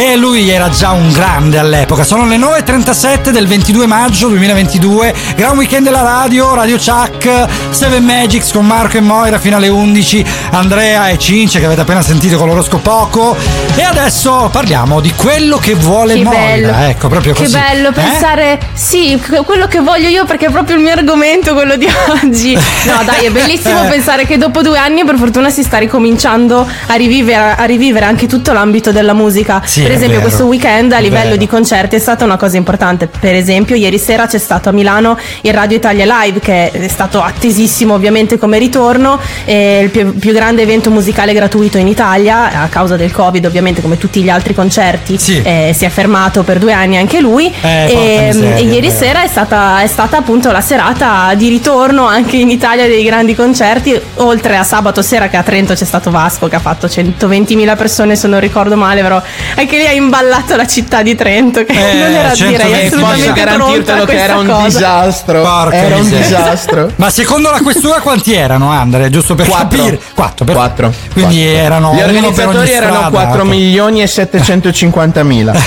e 0.00 0.14
lui 0.14 0.48
era 0.48 0.68
già 0.68 0.90
un 0.92 1.10
grande 1.10 1.58
all'epoca. 1.58 2.04
Sono 2.04 2.24
le 2.24 2.36
9.37 2.36 3.30
del 3.30 3.48
22 3.48 3.86
maggio 3.86 4.28
2022, 4.28 5.12
gran 5.34 5.56
weekend 5.56 5.84
della 5.86 6.02
radio, 6.02 6.54
Radio 6.54 6.76
Chuck, 6.76 7.46
Seven 7.70 8.04
Magics 8.04 8.52
con 8.52 8.64
Marco 8.64 8.96
e 8.96 9.00
Moira 9.00 9.40
fino 9.40 9.56
alle 9.56 9.66
11, 9.66 10.24
Andrea 10.52 11.08
e 11.08 11.18
Cince 11.18 11.58
che 11.58 11.64
avete 11.64 11.80
appena 11.80 12.00
sentito 12.00 12.36
con 12.38 12.46
l'oroscopoco 12.46 13.36
e 13.74 13.82
adesso 13.82 14.48
parliamo 14.52 15.00
di 15.00 15.12
quello 15.14 15.56
che 15.58 15.74
vuole 15.74 16.14
Che 16.14 16.22
Moira, 16.22 16.38
bello. 16.70 16.72
ecco 16.90 17.08
proprio 17.08 17.32
Che 17.32 17.40
così. 17.42 17.58
bello 17.58 17.88
Eh? 17.88 17.92
pensare, 17.92 18.60
sì, 18.74 19.20
que- 19.26 19.42
quello 19.44 19.66
che 19.66 19.80
voglio 19.80 20.08
io 20.08 20.24
perché 20.26 20.46
è 20.46 20.50
proprio 20.50 20.76
il 20.76 20.82
mio 20.82 20.92
argomento 20.92 21.54
quello 21.54 21.74
di 21.76 21.88
oggi. 22.22 22.54
No, 22.54 23.02
dai, 23.04 23.24
è 23.26 23.30
bellissimo 23.30 23.82
Eh. 23.86 23.88
pensare 23.88 24.26
che 24.26 24.38
dopo 24.38 24.62
due 24.62 24.78
anni 24.78 25.04
per 25.04 25.16
fortuna 25.16 25.50
si 25.50 25.64
sta 25.64 25.78
ricominciando 25.78 26.64
a 26.86 26.94
rivivere, 26.94 27.56
a 27.56 27.64
rivivere 27.64 28.04
anche 28.04 28.28
tutto 28.28 28.52
l'ambito 28.52 28.92
della 28.92 29.12
musica. 29.12 29.60
Sì, 29.64 29.86
per 29.88 29.96
esempio, 29.96 30.20
questo 30.20 30.44
weekend 30.44 30.92
a 30.92 30.98
livello 30.98 31.36
di 31.36 31.46
concerti 31.46 31.96
è 31.96 31.98
stata 31.98 32.24
una 32.24 32.36
cosa 32.36 32.56
importante. 32.58 33.08
Per 33.08 33.34
esempio, 33.34 33.74
ieri 33.74 33.98
sera 33.98 34.26
c'è 34.26 34.38
stato 34.38 34.68
a 34.68 34.72
Milano 34.72 35.18
il 35.40 35.54
Radio 35.54 35.78
Italia 35.78 36.04
Live, 36.20 36.40
che 36.40 36.70
è 36.70 36.88
stato 36.88 37.22
attesissimo 37.22 37.94
ovviamente 37.94 38.36
come 38.36 38.58
ritorno, 38.58 39.18
è 39.44 39.80
il 39.82 39.88
più, 39.88 40.18
più 40.18 40.32
grande 40.32 40.62
evento 40.62 40.90
musicale 40.90 41.32
gratuito 41.32 41.78
in 41.78 41.88
Italia, 41.88 42.62
a 42.62 42.68
causa 42.68 42.96
del 42.96 43.12
Covid, 43.12 43.46
ovviamente, 43.46 43.80
come 43.80 43.96
tutti 43.96 44.22
gli 44.22 44.28
altri 44.28 44.54
concerti, 44.54 45.18
eh, 45.42 45.72
si 45.74 45.84
è 45.86 45.88
fermato 45.88 46.42
per 46.42 46.58
due 46.58 46.72
anni 46.72 46.98
anche 46.98 47.20
lui. 47.20 47.50
Eh, 47.62 47.86
e, 47.90 48.26
miseria, 48.26 48.56
e 48.56 48.62
ieri 48.64 48.90
sera 48.90 49.22
è 49.22 49.28
stata, 49.28 49.80
è 49.80 49.86
stata 49.86 50.18
appunto 50.18 50.52
la 50.52 50.60
serata 50.60 51.32
di 51.34 51.48
ritorno 51.48 52.06
anche 52.06 52.36
in 52.36 52.50
Italia 52.50 52.86
dei 52.86 53.04
grandi 53.04 53.34
concerti, 53.34 53.98
oltre 54.16 54.56
a 54.58 54.64
sabato 54.64 55.00
sera 55.00 55.28
che 55.28 55.38
a 55.38 55.42
Trento 55.42 55.72
c'è 55.72 55.84
stato 55.86 56.10
Vasco 56.10 56.46
che 56.46 56.56
ha 56.56 56.60
fatto 56.60 56.86
120.000 56.86 57.76
persone 57.76 58.16
se 58.16 58.28
non 58.28 58.40
ricordo 58.40 58.76
male, 58.76 59.00
però 59.00 59.22
anche 59.56 59.77
lì 59.78 59.86
ha 59.86 59.92
imballato 59.92 60.54
la 60.56 60.66
città 60.66 61.02
di 61.02 61.14
Trento 61.14 61.64
che 61.64 61.72
Eh, 61.72 61.92
non 61.94 62.12
era 62.12 62.32
direi 62.34 62.52
120.000. 62.56 62.86
assolutamente 62.86 63.32
garantirtelo 63.32 64.04
che 64.04 64.16
era 64.18 64.36
un 64.36 64.46
cosa. 64.46 64.64
disastro. 64.66 65.42
Porca 65.42 65.76
era 65.76 65.96
un 65.96 66.08
disastro. 66.08 66.90
Ma 66.96 67.10
secondo 67.10 67.50
la 67.50 67.60
questura 67.62 68.00
quanti 68.00 68.34
erano, 68.34 68.70
Andre? 68.70 69.08
Giusto 69.10 69.34
per 69.34 69.46
Quattro. 69.48 69.78
capire. 69.78 70.00
Quattro. 70.14 70.44
per- 70.44 70.54
Quattro. 70.54 70.92
Quindi 71.12 71.42
Quattro. 71.42 71.58
erano 71.60 71.94
Gli 71.94 72.00
organizzatori 72.00 72.70
erano 72.70 72.94
strada, 72.96 73.08
4 73.10 73.42
ok. 73.42 73.48
milioni 73.48 74.02
e 74.02 74.06
750 74.06 75.22
mila. 75.22 75.52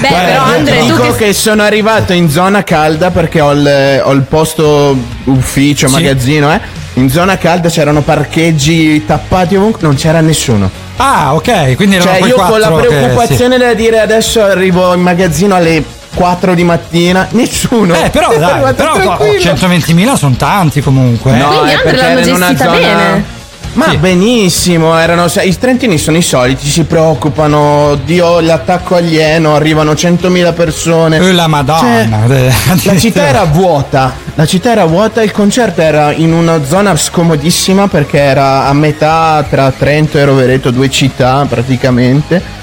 Beh, 0.00 0.08
però 0.08 0.42
Andre, 0.44 0.78
tu 0.78 0.84
dico 0.86 1.12
che 1.12 1.26
che... 1.26 1.32
sono 1.34 1.62
arrivato 1.62 2.12
in 2.12 2.30
zona 2.30 2.62
calda 2.64 3.10
perché 3.10 3.40
ho 3.40 3.52
il, 3.52 4.02
ho 4.04 4.12
il 4.12 4.22
posto 4.22 4.96
ufficio, 5.24 5.86
Sì. 5.88 5.92
magazzino, 5.94 6.52
eh. 6.52 6.60
In 6.94 7.08
zona 7.10 7.36
calda 7.38 7.68
c'erano 7.68 8.00
parcheggi 8.02 9.04
tappati 9.06 9.56
ovunque, 9.56 9.80
non 9.86 9.94
c'era 9.96 10.20
nessuno. 10.20 10.70
Ah, 11.02 11.34
ok, 11.34 11.76
quindi 11.76 11.96
erano 11.96 12.10
Cioè, 12.18 12.26
io 12.28 12.34
con 12.34 12.58
la 12.60 12.68
quattro 12.68 12.88
che- 12.90 12.96
preoccupazione 12.96 13.58
da 13.58 13.74
dire 13.74 14.00
adesso 14.00 14.42
arrivo 14.42 14.92
in 14.94 15.00
magazzino 15.00 15.54
alle 15.54 15.82
4 16.14 16.54
di 16.54 16.64
mattina, 16.64 17.26
nessuno. 17.32 17.94
Eh, 17.94 18.10
però 18.10 18.32
Sono 18.32 18.38
dai, 18.46 18.74
però 18.74 18.94
tranquillo. 18.94 19.40
120.000 19.40 20.14
sono 20.14 20.34
tanti 20.36 20.80
comunque. 20.80 21.32
eh. 21.32 21.36
No, 21.38 21.46
Quindi 21.48 21.70
è 21.70 21.74
Andre 21.74 21.90
perché 21.90 22.02
l'hanno 22.06 22.20
gestita 22.20 22.64
zona- 22.64 22.76
bene. 22.76 23.38
Ma 23.72 23.88
Sì. 23.90 23.98
benissimo, 23.98 24.98
erano, 24.98 25.26
i 25.44 25.56
trentini 25.56 25.96
sono 25.96 26.16
i 26.16 26.22
soliti, 26.22 26.66
si 26.66 26.82
preoccupano, 26.82 27.96
Dio 28.04 28.40
l'attacco 28.40 28.96
alieno, 28.96 29.54
arrivano 29.54 29.92
100.000 29.92 30.52
persone. 30.52 31.18
Eh, 31.18 31.32
la 31.32 31.46
Madonna. 31.46 32.24
Cioè, 32.26 32.52
la 32.82 32.98
città 32.98 33.28
era 33.28 33.44
vuota, 33.44 34.12
la 34.40 34.46
città 34.46 34.70
era 34.70 34.86
vuota, 34.86 35.22
il 35.22 35.32
concerto 35.32 35.82
era 35.82 36.12
in 36.12 36.32
una 36.32 36.64
zona 36.64 36.96
scomodissima 36.96 37.88
perché 37.88 38.20
era 38.20 38.64
a 38.68 38.72
metà 38.72 39.44
tra 39.46 39.70
Trento 39.70 40.16
e 40.16 40.24
Rovereto, 40.24 40.70
due 40.70 40.88
città 40.88 41.44
praticamente. 41.46 42.59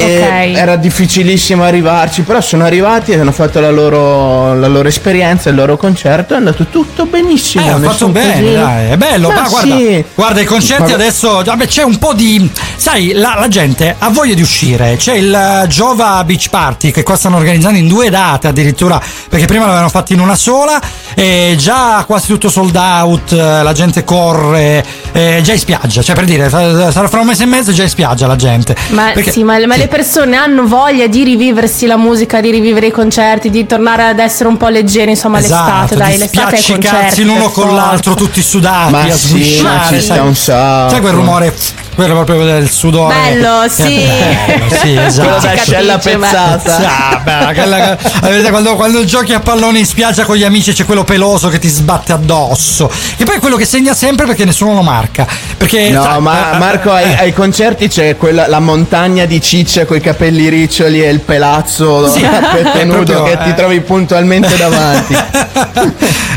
E 0.00 0.18
Ok. 0.52 0.56
era 0.56 0.76
difficilissimo 0.76 1.64
arrivarci, 1.64 2.22
però 2.22 2.40
sono 2.40 2.64
arrivati 2.64 3.10
e 3.12 3.18
hanno 3.18 3.32
fatto 3.32 3.58
la 3.60 3.70
loro, 3.70 4.54
la 4.54 4.68
loro 4.68 4.88
esperienza, 4.88 5.48
il 5.48 5.56
loro 5.56 5.76
concerto, 5.76 6.34
è 6.34 6.36
andato 6.36 6.66
tutto 6.66 7.04
benissimo. 7.06 7.76
Eh, 7.76 7.80
fatto 7.80 8.08
bene, 8.08 8.52
dai, 8.52 8.90
è 8.90 8.96
bello. 8.96 9.28
Ma 9.28 9.42
Ma 9.42 9.48
guarda, 9.48 9.76
sì. 9.76 10.04
guarda, 10.14 10.40
i 10.40 10.44
concerti 10.44 10.90
Ma- 10.90 10.94
adesso. 10.94 11.42
Vabbè, 11.44 11.66
c'è 11.66 11.82
un 11.82 11.98
po' 11.98 12.12
di. 12.14 12.48
Sai, 12.76 13.12
la, 13.12 13.34
la 13.38 13.48
gente 13.48 13.94
ha 13.98 14.08
voglia 14.10 14.34
di 14.34 14.42
uscire. 14.42 14.96
C'è 14.96 15.14
il 15.14 15.64
Jova 15.68 16.22
Beach 16.24 16.48
Party 16.48 16.90
che 16.90 17.02
qua 17.02 17.16
stanno 17.16 17.36
organizzando 17.36 17.78
in 17.78 17.88
due 17.88 18.08
date 18.10 18.46
addirittura. 18.48 19.00
Perché 19.28 19.46
prima 19.46 19.64
l'avevano 19.64 19.88
fatto 19.88 20.12
in 20.12 20.20
una 20.20 20.36
sola. 20.36 20.80
E 21.14 21.56
già 21.58 22.04
quasi 22.06 22.28
tutto 22.28 22.48
sold 22.48 22.76
out. 22.76 23.32
eh, 23.32 23.62
La 23.62 23.72
gente 23.72 24.04
corre. 24.04 24.84
eh, 25.12 25.40
già 25.42 25.52
in 25.52 25.58
spiaggia. 25.58 26.02
Cioè, 26.02 26.14
per 26.14 26.24
dire, 26.24 26.48
sarà 26.48 27.08
fra 27.08 27.20
un 27.20 27.26
mese 27.26 27.42
e 27.42 27.46
mezzo 27.46 27.72
già 27.72 27.82
in 27.82 27.88
spiaggia 27.88 28.26
la 28.28 28.36
gente. 28.36 28.76
Ma, 28.90 29.10
Perché- 29.12 29.32
sì, 29.32 29.42
ma, 29.42 29.58
ma 29.66 29.76
le 29.76 29.87
persone 29.88 30.36
hanno 30.36 30.66
voglia 30.66 31.06
di 31.06 31.24
riviversi 31.24 31.86
la 31.86 31.96
musica, 31.96 32.40
di 32.40 32.50
rivivere 32.50 32.86
i 32.86 32.90
concerti, 32.90 33.50
di 33.50 33.66
tornare 33.66 34.04
ad 34.04 34.18
essere 34.18 34.48
un 34.48 34.56
po' 34.56 34.68
leggeri, 34.68 35.10
insomma, 35.10 35.38
Esatto, 35.38 35.94
l'estate, 35.94 35.96
dai, 35.96 36.18
l'estate 36.18 36.56
è 36.56 36.62
concerti. 36.62 37.24
l'uno 37.24 37.48
con 37.50 37.64
forza. 37.64 37.74
l'altro, 37.74 38.14
tutti 38.14 38.40
sudati, 38.42 38.92
Ma 38.92 39.00
a 39.02 39.10
sì, 39.12 39.26
sgusciare, 39.28 39.62
ma 39.76 39.86
ci 39.88 40.00
sta 40.00 40.14
sai- 40.14 40.26
un 40.26 40.34
sacco. 40.36 40.90
Sai 40.90 41.00
quel 41.00 41.12
rumore, 41.12 41.54
quello 41.98 42.22
proprio 42.22 42.44
del 42.44 42.70
sudore. 42.70 43.12
Bello, 43.12 43.62
Eh, 43.64 43.68
sì. 43.68 43.82
bello, 43.82 44.68
sì, 44.68 44.78
Quello 44.92 45.00
esatto. 45.06 45.28
da 45.30 45.40
Si 45.40 45.46
ascella 45.48 45.92
capisce, 45.94 46.16
ma- 46.16 46.26
pezzata. 46.28 46.76
Ah, 46.76 47.16
beh, 47.24 47.54
quella- 47.54 47.98
avete- 48.22 48.50
quando, 48.50 48.76
quando 48.76 49.04
giochi 49.04 49.32
a 49.34 49.40
pallone 49.40 49.80
in 49.80 49.84
spiaggia 49.84 50.24
con 50.24 50.36
gli 50.36 50.44
amici 50.44 50.72
c'è 50.72 50.84
quello 50.84 51.02
peloso 51.02 51.48
che 51.48 51.58
ti 51.58 51.66
sbatte 51.68 52.12
addosso. 52.12 52.88
Che 53.16 53.24
poi 53.24 53.36
è 53.36 53.38
quello 53.40 53.56
che 53.56 53.64
segna 53.64 53.94
sempre 53.94 54.26
perché 54.26 54.44
nessuno 54.44 54.74
lo 54.74 54.82
marca. 54.82 55.26
Perché, 55.56 55.90
No, 55.90 56.04
sai, 56.04 56.20
ma 56.20 56.54
eh, 56.54 56.58
Marco, 56.58 56.92
ai, 56.92 57.10
eh, 57.10 57.16
ai 57.18 57.32
concerti 57.32 57.88
c'è 57.88 58.16
quella, 58.16 58.46
la 58.46 58.60
montagna 58.60 59.24
di 59.24 59.40
ciccia 59.40 59.84
con 59.84 59.96
i 59.96 60.00
capelli 60.00 60.48
riccioli 60.48 61.02
e 61.02 61.08
il 61.08 61.18
pelazzo 61.20 62.06
Sì, 62.08 62.20
proprio, 62.86 63.24
che 63.24 63.38
ti 63.42 63.48
eh. 63.50 63.54
trovi 63.54 63.80
puntualmente 63.80 64.56
davanti. 64.56 65.16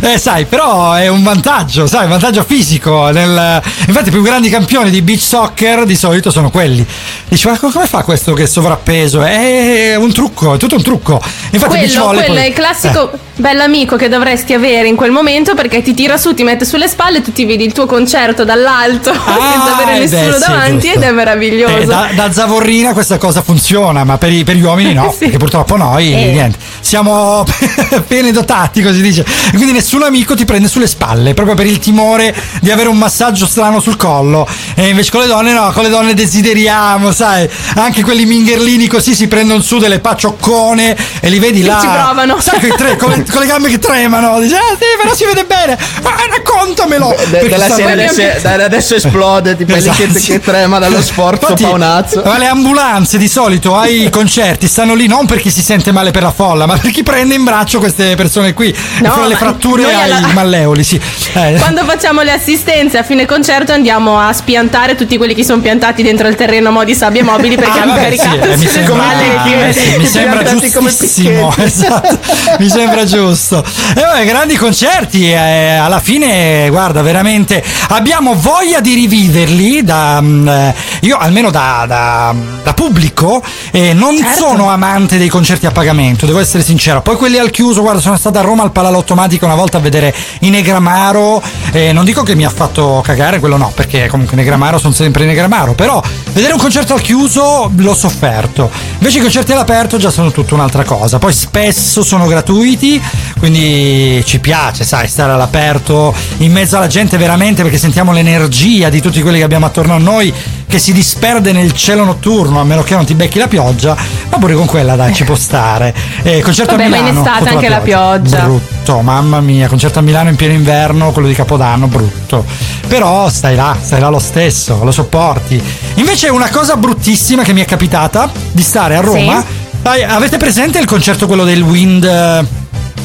eh, 0.01 0.17
sai, 0.17 0.45
però 0.45 0.93
è 0.93 1.07
un 1.07 1.21
vantaggio, 1.21 1.85
sai, 1.85 2.05
un 2.05 2.09
vantaggio 2.09 2.43
fisico. 2.43 3.09
Nel... 3.11 3.61
Infatti, 3.85 4.07
i 4.09 4.11
più 4.11 4.23
grandi 4.23 4.49
campioni 4.49 4.89
di 4.89 5.03
beach 5.03 5.19
soccer 5.21 5.49
TikToker 5.53 5.85
di 5.85 5.95
solito 5.95 6.31
sono 6.31 6.49
quelli. 6.49 6.85
Dici, 7.27 7.47
ma 7.47 7.57
come 7.57 7.85
fa 7.85 8.03
questo 8.03 8.33
che 8.33 8.43
è 8.43 8.47
sovrappeso? 8.47 9.21
È 9.23 9.95
un 9.95 10.11
trucco, 10.11 10.55
è 10.55 10.57
tutto 10.57 10.75
un 10.75 10.83
trucco. 10.83 11.21
Infatti, 11.51 11.77
quello, 11.77 12.03
volley 12.03 12.17
quello 12.25 12.33
poi- 12.35 12.43
è 12.43 12.47
il 12.47 12.53
classico 12.53 13.11
Eh. 13.11 13.17
bell'amico 13.35 13.95
che 13.95 14.09
dovresti 14.09 14.53
avere 14.53 14.87
in 14.87 14.95
quel 14.95 15.11
momento 15.11 15.53
perché 15.55 15.81
ti 15.81 15.93
tira 15.93 16.17
su, 16.17 16.33
ti 16.33 16.43
mette 16.43 16.65
sulle 16.65 16.87
spalle 16.87 17.19
e 17.19 17.21
tu 17.21 17.31
ti 17.31 17.45
vedi 17.45 17.63
il 17.65 17.71
tuo 17.73 17.85
concerto 17.85 18.43
dall'alto 18.43 19.11
senza 19.13 19.77
avere 19.77 19.95
eh 19.97 19.99
nessuno 20.07 20.29
beh, 20.31 20.33
sì, 20.33 20.39
davanti 20.39 20.87
giusto. 20.87 20.97
ed 20.97 21.03
è 21.03 21.11
meraviglioso. 21.11 21.77
Eh, 21.77 21.85
da, 21.85 22.09
da 22.13 22.31
zavorrina 22.31 22.93
questa 22.93 23.17
cosa 23.17 23.41
funziona, 23.41 24.03
ma 24.03 24.17
per, 24.17 24.31
i- 24.31 24.43
per 24.43 24.55
gli 24.55 24.63
uomini 24.63 24.93
no, 24.93 25.13
perché 25.17 25.37
purtroppo 25.37 25.75
noi 25.77 26.13
Eh. 26.13 26.31
niente. 26.31 26.57
Siamo 26.81 27.43
bene 28.07 28.31
dotati, 28.31 28.81
così 28.81 29.01
dice. 29.01 29.21
E 29.21 29.51
Quindi 29.55 29.71
nessun 29.71 30.03
amico 30.03 30.35
ti 30.35 30.45
prende 30.45 30.67
sulle 30.67 30.87
spalle, 30.87 31.33
proprio 31.33 31.55
per 31.55 31.65
il 31.65 31.79
timore 31.79 32.35
di 32.61 32.69
avere 32.71 32.89
un 32.89 32.97
massaggio 32.97 33.45
strano 33.45 33.79
sul 33.79 33.95
collo. 33.97 34.47
E 34.75 34.87
invece 34.89 35.11
con 35.11 35.21
le 35.21 35.27
donne 35.27 35.40
no, 35.41 35.71
con 35.71 35.83
le 35.83 35.89
donne 35.89 36.13
desideriamo, 36.13 37.11
sai, 37.11 37.49
anche 37.75 38.03
quelli 38.03 38.25
mingherlini 38.25 38.87
così 38.87 39.13
si 39.15 39.27
prendono 39.27 39.61
su 39.61 39.77
delle 39.79 39.99
paccioccone 39.99 40.95
e 41.19 41.29
li 41.29 41.39
vedi 41.39 41.61
Che 41.61 41.67
là. 41.67 41.79
ci 41.81 41.87
provano. 41.87 42.39
Sai, 42.39 42.59
quei 42.59 42.73
tre- 42.77 42.95
con, 42.97 43.09
le, 43.09 43.25
con 43.29 43.41
le 43.41 43.47
gambe 43.47 43.69
che 43.69 43.79
tremano. 43.79 44.39
Dice, 44.39 44.55
ah 44.55 44.75
sì, 44.77 44.85
però 45.01 45.13
si 45.15 45.25
vede 45.25 45.45
bene. 45.45 45.77
Ma 46.01 46.11
raccontamelo. 46.29 47.15
De- 47.17 47.37
Perché 47.37 47.49
della 47.49 47.69
serie, 47.69 48.09
se- 48.09 48.39
da- 48.41 48.63
adesso 48.63 48.95
esplode, 48.95 49.55
tipo 49.55 49.71
che, 49.73 49.79
Esatto, 49.79 50.19
sì. 50.19 50.31
che 50.31 50.39
trema 50.39 50.79
dallo 50.79 51.01
sforzo 51.01 51.41
Infatti, 51.41 51.63
paonazzo. 51.63 52.21
Ma 52.25 52.37
le 52.37 52.47
ambulanze 52.47 53.17
di 53.17 53.27
solito 53.27 53.75
ai 53.75 54.09
concerti 54.09 54.67
stanno 54.67 54.93
lì 54.93 55.07
non 55.07 55.25
per 55.25 55.39
chi 55.39 55.49
si 55.51 55.61
sente 55.61 55.91
male 55.91 56.11
per 56.11 56.21
la 56.23 56.31
folla, 56.31 56.65
ma 56.65 56.77
per 56.77 56.91
chi 56.91 57.03
prende 57.03 57.35
in 57.35 57.43
braccio 57.43 57.79
queste 57.79 58.15
persone 58.15 58.53
qui. 58.53 58.75
No, 59.01 59.07
e 59.07 59.09
fa 59.09 59.25
le 59.25 59.35
fratture 59.35 59.85
ai 59.93 60.11
alla- 60.11 60.27
malleoli, 60.33 60.83
sì. 60.83 60.99
Eh. 61.33 61.55
Quando 61.57 61.83
facciamo 61.85 62.21
le 62.21 62.31
assistenze 62.31 62.97
a 62.97 63.03
fine 63.03 63.25
concerto 63.25 63.71
andiamo 63.71 64.19
a 64.19 64.31
spiantare 64.33 64.95
tutti 64.95 65.17
quelli 65.17 65.30
che 65.33 65.43
sono 65.43 65.61
piantati 65.61 66.03
dentro 66.03 66.27
il 66.27 66.35
terreno 66.35 66.71
mo' 66.71 66.83
di 66.83 66.93
sabbie 66.95 67.23
mobili 67.23 67.55
perché 67.55 67.79
Ah, 67.79 67.81
hanno 67.83 67.95
sì, 67.95 67.99
caricato 68.01 68.49
eh, 68.49 68.57
mi 68.57 68.65
sembra, 68.67 68.95
spalle. 68.95 69.67
eh, 69.69 69.73
sì, 69.73 69.97
mi 69.97 70.05
sembra 70.05 70.43
giustissimo 70.43 71.53
esatto, 71.57 72.17
mi 72.59 72.69
sembra 72.69 73.05
giusto 73.05 73.63
e 73.95 74.01
vabbè, 74.01 74.25
grandi 74.25 74.55
concerti 74.57 75.29
eh, 75.31 75.75
alla 75.75 75.99
fine 75.99 76.67
guarda 76.69 77.01
veramente 77.01 77.63
abbiamo 77.89 78.33
voglia 78.35 78.79
di 78.79 78.93
riviverli 78.93 79.83
da, 79.83 80.19
mm, 80.21 80.47
eh, 80.47 80.75
io 81.01 81.17
almeno 81.17 81.49
da, 81.51 81.85
da- 81.87 82.33
da 82.63 82.73
pubblico 82.73 83.41
eh, 83.71 83.93
non 83.93 84.17
Certo. 84.17 84.35
sono 84.47 84.69
amante 84.69 85.17
dei 85.17 85.29
concerti 85.29 85.65
a 85.65 85.71
pagamento 85.71 86.25
devo 86.25 86.39
essere 86.39 86.63
sincero 86.63 87.01
poi 87.01 87.15
quelli 87.15 87.37
al 87.37 87.49
chiuso 87.49 87.81
guarda 87.81 87.99
sono 87.99 88.17
stato 88.17 88.37
a 88.39 88.41
Roma 88.41 88.63
al 88.63 88.71
Palalottomatica 88.71 89.45
una 89.45 89.55
volta 89.55 89.77
a 89.77 89.81
vedere 89.81 90.13
i 90.41 90.49
Negramaro 90.49 91.41
eh, 91.71 91.91
non 91.91 92.05
dico 92.05 92.23
che 92.23 92.35
mi 92.35 92.45
ha 92.45 92.49
fatto 92.49 93.01
cagare 93.03 93.39
quello 93.39 93.57
no 93.57 93.71
perché 93.75 94.07
comunque 94.07 94.35
Negramaro 94.35 94.77
sono 94.77 94.93
sempre 94.93 95.10
Negramaro 95.19 95.73
però 95.73 96.01
vedere 96.33 96.53
un 96.53 96.59
concerto 96.59 96.93
al 96.93 97.01
chiuso 97.01 97.71
l'ho 97.75 97.95
sofferto. 97.95 98.69
Invece 98.97 99.17
i 99.17 99.21
concerti 99.21 99.51
all'aperto 99.51 99.97
già 99.97 100.09
sono 100.09 100.31
tutta 100.31 100.53
un'altra 100.53 100.83
cosa. 100.83 101.19
Poi 101.19 101.33
spesso 101.33 102.03
sono 102.03 102.25
gratuiti 102.27 103.01
quindi 103.39 104.23
ci 104.25 104.39
piace 104.39 104.83
sai 104.83 105.07
stare 105.07 105.31
all'aperto 105.31 106.13
in 106.37 106.51
mezzo 106.51 106.77
alla 106.77 106.87
gente 106.87 107.17
veramente 107.17 107.63
perché 107.63 107.77
sentiamo 107.77 108.11
l'energia 108.11 108.89
di 108.89 109.01
tutti 109.01 109.21
quelli 109.21 109.39
che 109.39 109.43
abbiamo 109.43 109.65
attorno 109.65 109.95
a 109.95 109.97
noi 109.97 110.31
che 110.71 110.79
si 110.79 110.93
disperde 110.93 111.51
nel 111.51 111.73
cielo 111.73 112.05
notturno 112.05 112.61
a 112.61 112.63
meno 112.63 112.81
che 112.81 112.95
non 112.95 113.03
ti 113.03 113.13
becchi 113.13 113.37
la 113.37 113.49
pioggia 113.49 113.93
ma 114.29 114.37
pure 114.37 114.53
con 114.53 114.65
quella 114.65 114.95
dai 114.95 115.13
ci 115.13 115.25
può 115.25 115.35
stare. 115.35 115.93
Eh, 116.23 116.39
concerto 116.39 116.77
Vabbè, 116.77 116.85
a 116.85 116.89
ma 116.89 116.95
in 116.95 117.03
Milano 117.03 117.19
estate 117.19 117.49
anche 117.49 117.67
la 117.67 117.79
pioggia. 117.79 118.39
brutto 118.43 119.01
mamma 119.01 119.41
mia 119.41 119.67
concerto 119.67 119.99
a 119.99 120.01
Milano 120.01 120.29
in 120.29 120.37
pieno 120.37 120.53
inverno 120.53 121.11
quello 121.11 121.27
di 121.27 121.33
Capodanno 121.33 121.87
brutto. 121.87 122.45
Però 122.87 123.27
stai 123.29 123.55
là 123.57 123.75
stai 123.81 123.99
là 123.99 124.07
lo 124.07 124.19
stesso 124.19 124.81
lo 124.81 124.91
sopporti. 124.91 125.61
Invece 125.95 126.29
una 126.29 126.49
cosa 126.49 126.77
bruttissima 126.77 127.43
che 127.43 127.51
mi 127.51 127.59
è 127.59 127.65
capitata 127.65 128.31
di 128.53 128.61
stare 128.61 128.95
a 128.95 129.01
Roma 129.01 129.43
Dai, 129.81 130.03
avete 130.03 130.37
presente 130.37 130.79
il 130.79 130.85
concerto 130.85 131.27
quello 131.27 131.43
del 131.43 131.63
Wind 131.63 132.03
eh, 132.05 132.60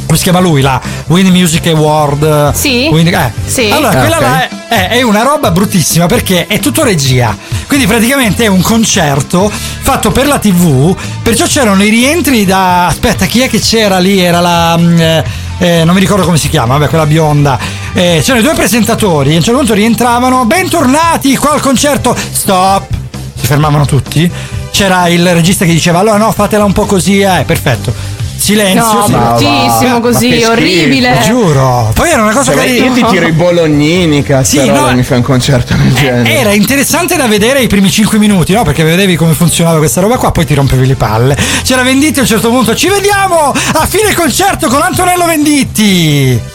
come 0.06 0.16
si 0.16 0.22
chiama 0.24 0.38
lui 0.40 0.60
là? 0.62 0.80
Wind 1.08 1.28
Music 1.28 1.66
Award 1.66 2.52
Sì. 2.54 2.88
Wind- 2.90 3.12
eh. 3.12 3.32
Sì. 3.44 3.70
allora 3.70 3.90
Ah, 3.90 4.00
quella 4.00 4.16
ok. 4.16 4.22
là 4.22 4.42
è, 4.42 4.48
è- 4.68 4.88
è 4.98 5.02
una 5.02 5.22
roba 5.22 5.50
bruttissima 5.50 6.06
perché 6.06 6.46
è 6.46 6.58
tutto 6.60 6.82
regia 6.84 7.36
quindi 7.66 7.86
praticamente 7.86 8.44
è 8.44 8.48
un 8.48 8.60
concerto 8.62 9.50
fatto 9.50 10.10
per 10.12 10.26
la 10.26 10.38
tv 10.38 10.96
perciò 11.22 11.44
c'erano 11.46 11.82
i 11.82 11.90
rientri 11.90 12.44
da 12.44 12.86
aspetta 12.86 13.26
chi 13.26 13.40
è 13.40 13.48
che 13.48 13.58
c'era 13.60 13.98
lì 13.98 14.20
era 14.20 14.40
la 14.40 14.76
mm, 14.78 14.98
eh, 15.00 15.24
eh, 15.58 15.84
non 15.84 15.94
mi 15.94 16.00
ricordo 16.00 16.22
come 16.26 16.36
si 16.36 16.50
chiama, 16.50 16.76
vabbè, 16.76 16.90
quella 16.90 17.06
bionda. 17.06 17.58
Eh, 17.94 18.20
c'erano 18.22 18.40
i 18.40 18.42
due 18.42 18.52
presentatori, 18.52 19.32
a 19.32 19.36
un 19.36 19.42
certo 19.42 19.56
punto 19.58 19.72
rientravano, 19.72 20.44
bentornati 20.44 21.34
qua 21.38 21.52
al 21.52 21.62
concerto, 21.62 22.14
stop, 22.30 22.86
si 23.34 23.46
fermavano 23.46 23.86
tutti. 23.86 24.30
C'era 24.70 25.08
il 25.08 25.26
regista 25.32 25.64
che 25.64 25.72
diceva, 25.72 26.00
allora 26.00 26.18
no, 26.18 26.30
fatela 26.30 26.62
un 26.64 26.74
po' 26.74 26.84
così, 26.84 27.20
eh, 27.20 27.44
perfetto. 27.46 27.90
Silenzio, 28.36 28.98
No, 28.98 29.04
sì. 29.06 29.12
bruttissimo 29.12 29.92
Ma 29.94 30.00
così, 30.00 30.44
orribile. 30.44 31.20
Giuro. 31.24 31.90
Poi 31.94 32.10
era 32.10 32.22
una 32.22 32.32
cosa 32.32 32.52
Cioè, 32.52 32.64
che 32.64 32.70
io 32.70 32.92
ti 32.92 33.04
tiro 33.04 33.26
i 33.26 33.32
bolognini, 33.32 34.22
cazzo, 34.22 34.60
Sì, 34.60 34.68
no, 34.70 34.92
mi 34.92 35.02
fai 35.02 35.18
un 35.18 35.22
concerto 35.24 35.74
del 35.74 35.92
genere. 35.94 36.30
Era 36.38 36.52
interessante 36.52 37.16
da 37.16 37.26
vedere 37.26 37.60
i 37.60 37.66
primi 37.66 37.90
5 37.90 38.18
minuti, 38.18 38.52
no? 38.52 38.62
Perché 38.62 38.82
vedevi 38.84 39.16
come 39.16 39.32
funzionava 39.32 39.78
questa 39.78 40.00
roba 40.00 40.16
qua, 40.16 40.30
poi 40.32 40.44
ti 40.44 40.54
rompevi 40.54 40.86
le 40.86 40.94
palle. 40.96 41.36
C'era 41.64 41.82
Venditti 41.82 42.18
a 42.18 42.22
un 42.22 42.28
certo 42.28 42.48
punto, 42.50 42.74
ci 42.74 42.88
vediamo 42.88 43.52
a 43.72 43.86
fine 43.86 44.14
concerto 44.14 44.68
con 44.68 44.82
Antonello 44.82 45.26
Venditti! 45.26 46.54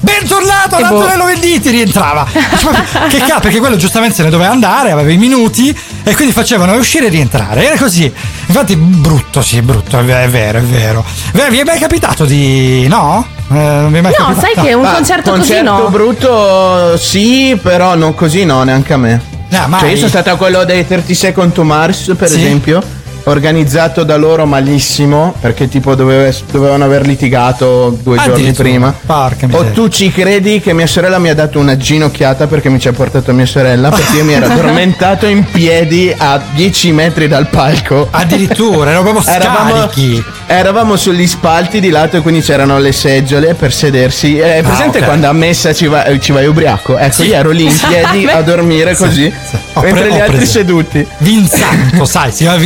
Bentornato 0.00 0.76
ad 0.76 0.88
boh. 0.88 0.98
Antonello 1.00 1.24
Venditti, 1.24 1.70
rientrava. 1.70 2.26
Che 3.08 3.18
cazzo, 3.18 3.40
perché 3.40 3.58
quello 3.58 3.76
giustamente 3.76 4.14
se 4.14 4.22
ne 4.22 4.30
doveva 4.30 4.50
andare, 4.52 4.90
aveva 4.90 5.10
i 5.10 5.16
minuti 5.16 5.76
e 6.02 6.14
quindi 6.14 6.32
facevano 6.32 6.74
uscire 6.74 7.06
e 7.06 7.08
rientrare. 7.08 7.66
Era 7.66 7.76
così. 7.76 8.12
Infatti, 8.46 8.76
brutto, 8.76 9.42
sì, 9.42 9.60
brutto, 9.62 9.98
è 9.98 10.02
ve- 10.04 10.24
è 10.24 10.28
vero, 10.28 10.58
è 10.58 10.62
vero. 10.62 11.04
Vi 11.32 11.58
è 11.58 11.64
mai 11.64 11.78
capitato 11.78 12.24
di. 12.24 12.86
no? 12.88 13.26
Eh, 13.50 13.54
non 13.54 13.90
vi 13.90 13.98
è 13.98 14.00
mai 14.02 14.12
No, 14.18 14.26
capitato? 14.26 14.46
sai 14.54 14.64
che 14.64 14.72
un 14.74 14.84
Ah, 14.84 14.92
concerto 14.92 15.30
così 15.30 15.40
concerto 15.54 15.82
no. 15.82 15.88
brutto 15.88 16.96
sì, 16.98 17.58
però 17.62 17.94
non 17.94 18.14
così 18.14 18.44
no, 18.44 18.62
neanche 18.62 18.92
a 18.92 18.96
me. 18.98 19.20
mai. 19.66 19.80
Cioè 19.80 19.88
io 19.90 19.96
sono 19.96 20.08
stato 20.08 20.30
a 20.30 20.36
quello 20.36 20.64
dei 20.64 20.86
30 20.86 21.14
Second 21.14 21.52
to 21.52 21.64
Mars, 21.64 22.12
per 22.16 22.28
Sì. 22.28 22.36
esempio, 22.36 22.82
organizzato 23.24 24.04
da 24.04 24.16
loro 24.16 24.46
malissimo, 24.46 25.34
perché 25.40 25.68
tipo 25.68 25.94
doveva- 25.94 26.30
dovevano 26.50 26.84
aver 26.84 27.06
litigato 27.06 27.96
due 28.02 28.16
giorni 28.16 28.32
Addirittura. 28.32 28.68
prima. 28.68 28.94
Porca 29.06 29.44
O 29.44 29.48
miseria. 29.48 29.70
tu 29.72 29.88
ci 29.88 30.10
credi 30.10 30.60
che 30.60 30.72
mia 30.72 30.86
sorella 30.86 31.18
mi 31.18 31.28
ha 31.28 31.34
dato 31.34 31.58
una 31.58 31.76
ginocchiata 31.76 32.46
perché 32.46 32.68
mi 32.68 32.78
ci 32.80 32.88
ha 32.88 32.92
portato 32.92 33.32
mia 33.32 33.46
sorella? 33.46 33.90
Perché 33.90 34.16
io 34.16 34.24
mi 34.24 34.32
ero 34.32 34.46
addormentato 34.50 35.26
in 35.26 35.44
piedi 35.50 36.14
a 36.16 36.40
10 36.54 36.92
metri 36.92 37.28
dal 37.28 37.48
palco. 37.48 38.08
Addirittura, 38.10 38.90
Eravamo, 38.98 39.20
scarichi. 39.20 40.22
eravamo 40.46 40.96
sugli 40.96 41.26
spalti 41.26 41.80
di 41.80 41.90
lato 41.90 42.16
e 42.16 42.20
quindi 42.20 42.40
c'erano 42.40 42.78
le 42.78 42.92
seggiole 42.92 43.54
per 43.54 43.72
sedersi. 43.72 44.38
È 44.38 44.62
presente 44.62 44.98
Ah, 44.98 45.00
ok. 45.00 45.06
quando 45.06 45.28
a 45.28 45.32
messa 45.32 45.72
ci, 45.74 45.86
va- 45.86 46.06
ci 46.18 46.32
vai 46.32 46.46
ubriaco? 46.46 46.96
Ecco, 46.96 47.22
io 47.22 47.34
ero 47.34 47.50
lì 47.50 47.64
in 47.64 47.76
piedi 47.88 48.26
a 48.26 48.40
dormire 48.42 48.94
così, 48.96 49.32
Ho 49.74 49.80
pre- 49.80 49.92
mentre 49.92 50.10
gli 50.10 50.18
ho 50.18 50.22
altri 50.22 50.36
preso. 50.36 50.52
seduti. 50.52 51.06
Vinsanto, 51.18 52.04
sai, 52.04 52.30
si 52.30 52.38
chiama 52.44 52.56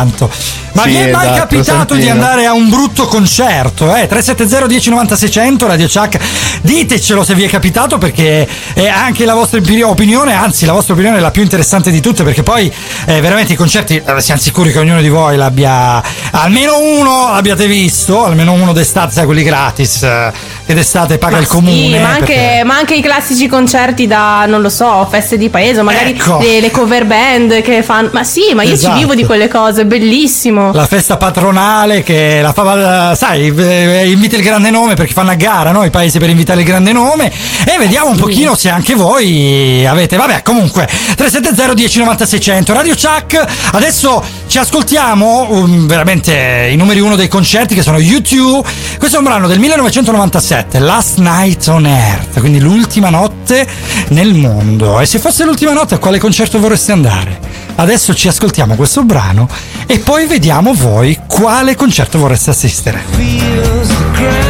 tanto. 0.00 0.30
Ma 0.72 0.82
Sì, 0.82 0.88
vi 0.90 0.96
è 0.96 1.10
mai 1.10 1.26
esatto, 1.26 1.38
capitato 1.40 1.94
di 1.94 2.08
andare 2.08 2.46
a 2.46 2.52
un 2.52 2.68
brutto 2.68 3.06
concerto? 3.06 3.94
Eh? 3.94 4.06
370 4.06 4.66
1090 4.66 5.16
600 5.16 5.66
Radio 5.66 5.86
Chuck. 5.88 6.18
Ditecelo 6.62 7.24
se 7.24 7.34
vi 7.34 7.44
è 7.44 7.48
capitato 7.48 7.98
perché 7.98 8.46
è 8.74 8.86
anche 8.86 9.24
la 9.24 9.34
vostra 9.34 9.60
opinione, 9.84 10.34
anzi 10.34 10.66
la 10.66 10.72
vostra 10.72 10.94
opinione 10.94 11.16
è 11.16 11.20
la 11.20 11.30
più 11.30 11.42
interessante 11.42 11.90
di 11.90 12.00
tutte 12.00 12.22
perché 12.22 12.42
poi 12.42 12.72
eh, 13.06 13.20
veramente 13.20 13.52
i 13.54 13.56
concerti 13.56 13.96
eh, 14.04 14.20
siamo 14.20 14.40
sicuri 14.40 14.70
che 14.72 14.78
ognuno 14.78 15.00
di 15.00 15.08
voi 15.08 15.36
l'abbia 15.36 16.02
almeno 16.32 16.78
uno 16.78 17.32
l'abbiate 17.32 17.66
visto, 17.66 18.24
almeno 18.24 18.52
uno 18.52 18.72
d'estate, 18.72 19.12
sai 19.12 19.24
quelli 19.24 19.42
gratis 19.42 20.02
eh, 20.02 20.32
che 20.66 20.74
d'estate 20.74 21.18
paga 21.18 21.36
Ma 21.36 21.40
il 21.40 21.46
comune. 21.46 21.96
Sì, 21.96 22.02
ma 22.02 22.08
anche, 22.10 22.24
perché- 22.34 22.64
ma 22.64 22.76
anche 22.76 22.94
i 22.94 23.02
classici 23.02 23.46
concerti 23.48 24.06
da, 24.06 24.44
non 24.46 24.60
lo 24.60 24.68
so, 24.68 25.06
feste 25.10 25.36
di 25.36 25.48
paese, 25.48 25.82
magari 25.82 26.10
Ecco. 26.10 26.38
le, 26.40 26.60
le 26.60 26.70
cover 26.70 27.04
band 27.06 27.60
che 27.62 27.82
fanno. 27.82 28.10
Ma 28.12 28.22
sì, 28.24 28.52
ma 28.54 28.62
io 28.62 28.74
Esatto. 28.74 28.94
ci 28.94 29.00
vivo 29.00 29.14
di 29.14 29.24
quelle 29.24 29.48
cose, 29.48 29.84
bellissimo. 29.84 30.59
La 30.72 30.86
festa 30.86 31.16
patronale 31.16 32.02
che 32.02 32.40
la 32.42 32.52
fa, 32.52 33.14
sai, 33.14 33.52
eh, 33.56 34.10
invita 34.10 34.36
il 34.36 34.42
grande 34.42 34.70
nome 34.70 34.94
perché 34.94 35.12
fanno 35.12 35.30
a 35.30 35.34
gara, 35.34 35.72
no? 35.72 35.84
I 35.84 35.90
paesi 35.90 36.18
per 36.18 36.28
invitare 36.28 36.60
il 36.60 36.66
grande 36.66 36.92
nome. 36.92 37.32
E 37.64 37.78
vediamo 37.78 38.10
un 38.10 38.16
pochino 38.16 38.54
se 38.54 38.68
anche 38.68 38.94
voi 38.94 39.84
avete. 39.86 40.16
Vabbè, 40.16 40.42
comunque, 40.42 40.86
370 40.86 41.74
1090 41.74 42.26
600 42.26 42.72
Radio 42.72 42.94
Chuck. 42.94 43.44
Adesso 43.72 44.22
ci 44.46 44.58
ascoltiamo 44.58 45.46
um, 45.50 45.86
veramente 45.86 46.68
i 46.70 46.76
numeri 46.76 47.00
uno 47.00 47.16
dei 47.16 47.28
concerti 47.28 47.74
che 47.74 47.82
sono 47.82 47.98
YouTube. 47.98 48.68
Questo 48.98 49.16
è 49.16 49.18
un 49.18 49.24
brano 49.24 49.46
del 49.46 49.58
1997, 49.58 50.78
Last 50.78 51.18
Night 51.18 51.66
on 51.68 51.86
Earth, 51.86 52.40
quindi 52.40 52.60
l'ultima 52.60 53.10
notte 53.10 53.66
nel 54.08 54.34
mondo. 54.34 55.00
E 55.00 55.06
se 55.06 55.18
fosse 55.18 55.44
l'ultima 55.44 55.72
notte, 55.72 55.94
a 55.94 55.98
quale 55.98 56.18
concerto 56.18 56.58
vorreste 56.58 56.92
andare? 56.92 57.38
Adesso 57.80 58.12
ci 58.12 58.28
ascoltiamo 58.28 58.74
questo 58.74 59.04
brano 59.04 59.48
e 59.86 60.00
poi 60.00 60.26
vediamo 60.26 60.74
voi 60.74 61.18
quale 61.26 61.76
concerto 61.76 62.18
vorreste 62.18 62.50
assistere. 62.50 64.49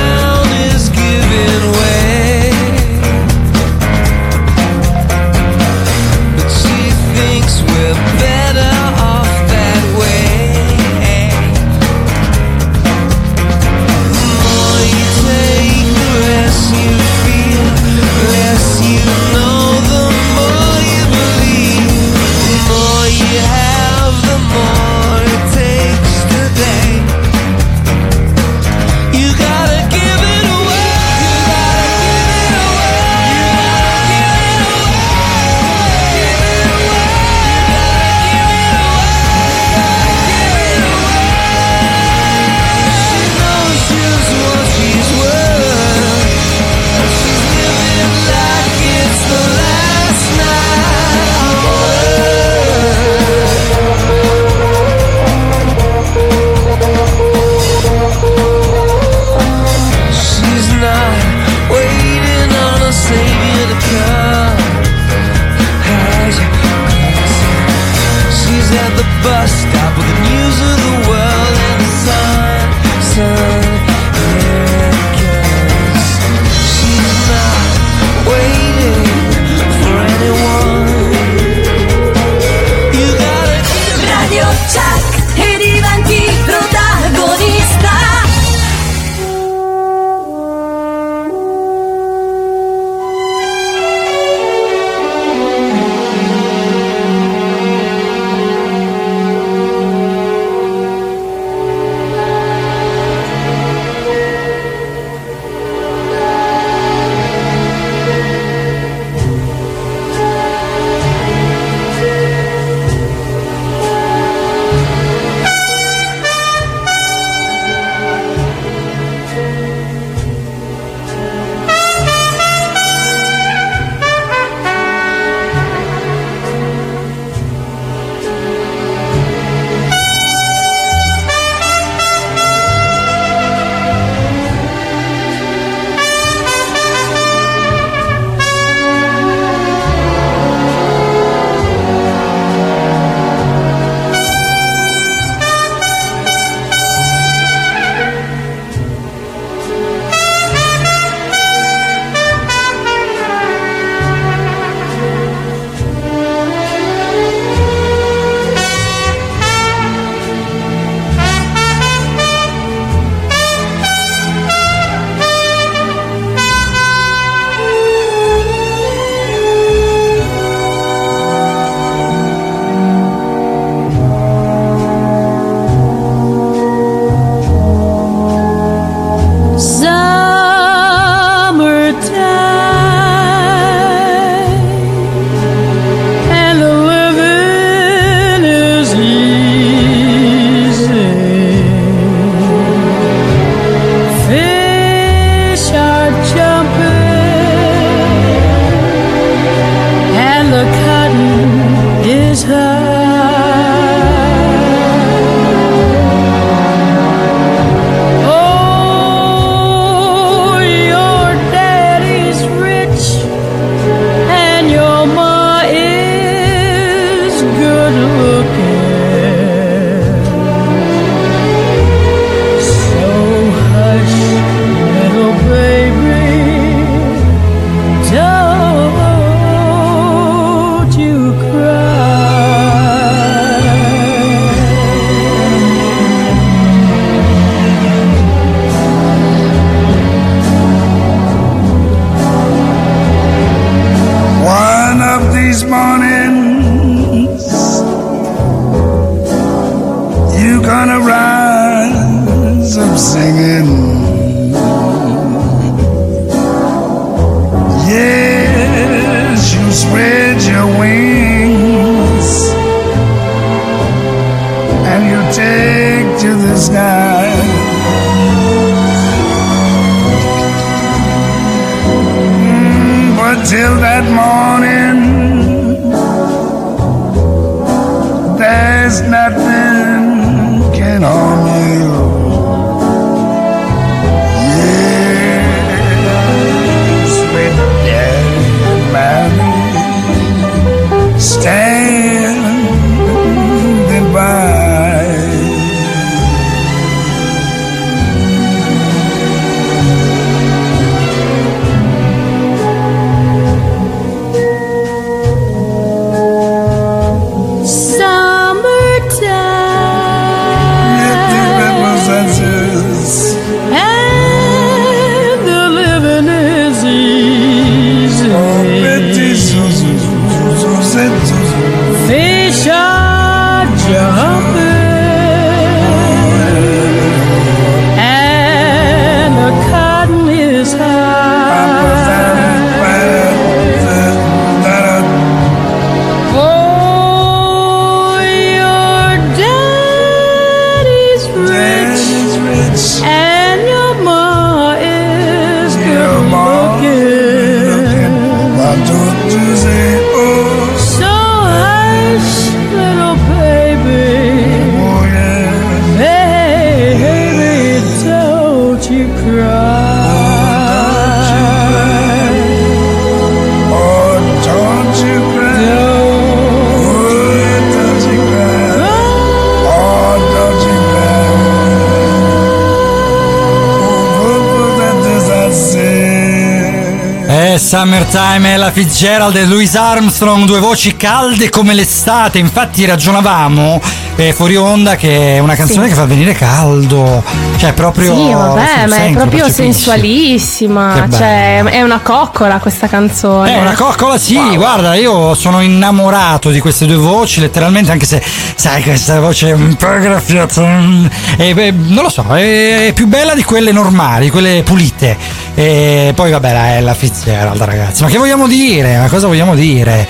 Summertime, 377.71 378.55
Ella 378.55 378.73
Fitzgerald 378.73 379.37
e 379.37 379.47
Louis 379.47 379.77
Armstrong, 379.77 380.45
due 380.45 380.59
voci 380.59 380.97
calde 380.97 381.51
come 381.51 381.73
l'estate. 381.73 382.41
Infatti 382.41 382.85
ragionavamo 382.85 383.81
eh, 384.29 384.33
fuori 384.33 384.57
onda 384.57 384.97
che 384.97 385.37
è 385.37 385.39
una 385.39 385.55
canzone 385.55 385.85
Sì. 385.85 385.89
che 385.91 385.95
fa 385.95 386.05
venire 386.05 386.33
caldo. 386.35 387.23
Cioè, 387.57 387.73
proprio. 387.73 388.14
Sì, 388.14 388.33
vabbè, 388.33 388.87
ma 388.87 388.97
è 389.05 389.11
proprio 389.12 389.49
sensualissima. 389.49 391.09
Cioè, 391.11 391.62
è 391.64 391.83
una 391.83 392.01
coccola 392.01 392.59
questa 392.59 392.87
canzone. 392.87 393.55
È 393.55 393.61
una 393.61 393.75
coccola, 393.75 394.18
sì, 394.18 394.39
guarda, 394.57 394.95
io 394.95 395.35
sono 395.35 395.61
innamorato 395.61 396.51
di 396.51 396.61
queste 396.61 396.87
due 396.87 396.97
voci, 396.97 397.41
letteralmente, 397.41 397.91
anche 397.91 398.07
se, 398.07 398.23
sai, 398.55 398.83
questa 398.83 399.21
voce 399.21 399.49
è 399.49 399.53
un 399.53 399.75
po' 399.77 399.99
graffiata. 399.99 400.62
mm, 400.62 401.07
e, 401.37 401.55
beh, 401.55 401.71
non 401.73 402.03
lo 402.05 402.09
so, 402.11 402.25
è, 402.35 402.87
è 402.87 402.93
più 402.93 403.07
bella 403.07 403.35
di 403.35 403.43
quelle 403.45 403.73
normali, 403.73 404.31
quelle 404.31 404.62
pulite. 404.62 405.16
E 405.55 406.12
poi, 406.14 406.31
vabbè, 406.31 406.53
la 406.53 406.75
Ella 406.77 406.95
Fitzgerald, 406.95 407.61
ragazzi. 407.62 408.03
Ma 408.03 408.09
che 408.09 408.18
vogliamo 408.18 408.47
dire? 408.47 408.99
Ma 408.99 409.09
cosa 409.09 409.27
vogliamo 409.27 409.55
dire? 409.55 410.07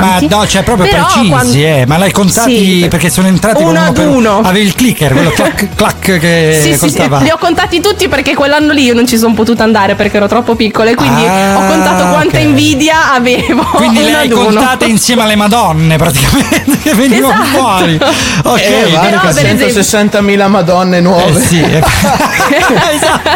là, 0.06 0.18
ma 0.20 0.36
no, 0.36 0.46
cioè 0.46 0.62
proprio 0.62 0.90
Però 0.90 1.04
precisi, 1.04 1.28
quando- 1.28 1.54
eh, 1.56 1.84
ma 1.86 1.96
l'hai 1.98 2.10
contati 2.12 2.80
Sì. 2.82 2.86
perché 2.88 3.10
sono 3.10 3.26
entrati 3.28 3.62
Uno 3.62 3.70
uno 3.70 3.80
ad 3.86 3.92
per 3.94 4.08
uno. 4.08 4.40
Avevi 4.42 4.66
il 4.66 4.74
clicker, 4.74 5.12
quello 5.12 5.30
clac 5.34 5.68
clac 5.74 6.18
che 6.18 6.58
Sì, 6.62 6.72
sì, 6.74 6.78
sì, 6.88 6.96
contava. 6.96 7.18
li 7.20 7.30
ho 7.30 7.38
contati 7.38 7.80
tutti 7.80 8.08
perché 8.08 8.34
quell'anno 8.34 8.72
lì 8.72 8.84
io 8.84 8.94
non 8.94 9.06
ci 9.06 9.16
sono 9.18 9.34
potuta 9.34 9.62
andare 9.64 9.94
perché 9.94 10.16
ero 10.18 10.26
troppo 10.28 10.54
piccola 10.54 10.90
e 10.90 10.94
quindi 10.94 11.24
Ah, 11.24 11.56
ho 11.58 11.66
contato 11.66 12.04
quanta 12.10 12.38
ok. 12.38 12.42
invidia 12.44 13.12
avevo. 13.14 13.62
Quindi 13.74 14.02
le 14.04 14.14
hai 14.14 14.28
contate 14.28 14.84
insieme 14.86 15.22
alle 15.22 15.36
Madonne 15.36 15.96
praticamente 15.96 16.78
che 16.82 16.94
venivano 16.94 17.42
Esatto. 17.42 17.58
fuori. 17.58 18.00
Ok, 18.44 18.60
Eh, 18.60 18.86
guarda, 18.90 19.08
però, 19.08 19.20
per 19.32 19.46
esempio- 19.46 19.66
160.000 19.82 20.48
madonne 20.48 21.00
nuove. 21.00 21.38
Eh 21.38 21.40
sì, 21.40 21.60
eh. 21.60 21.82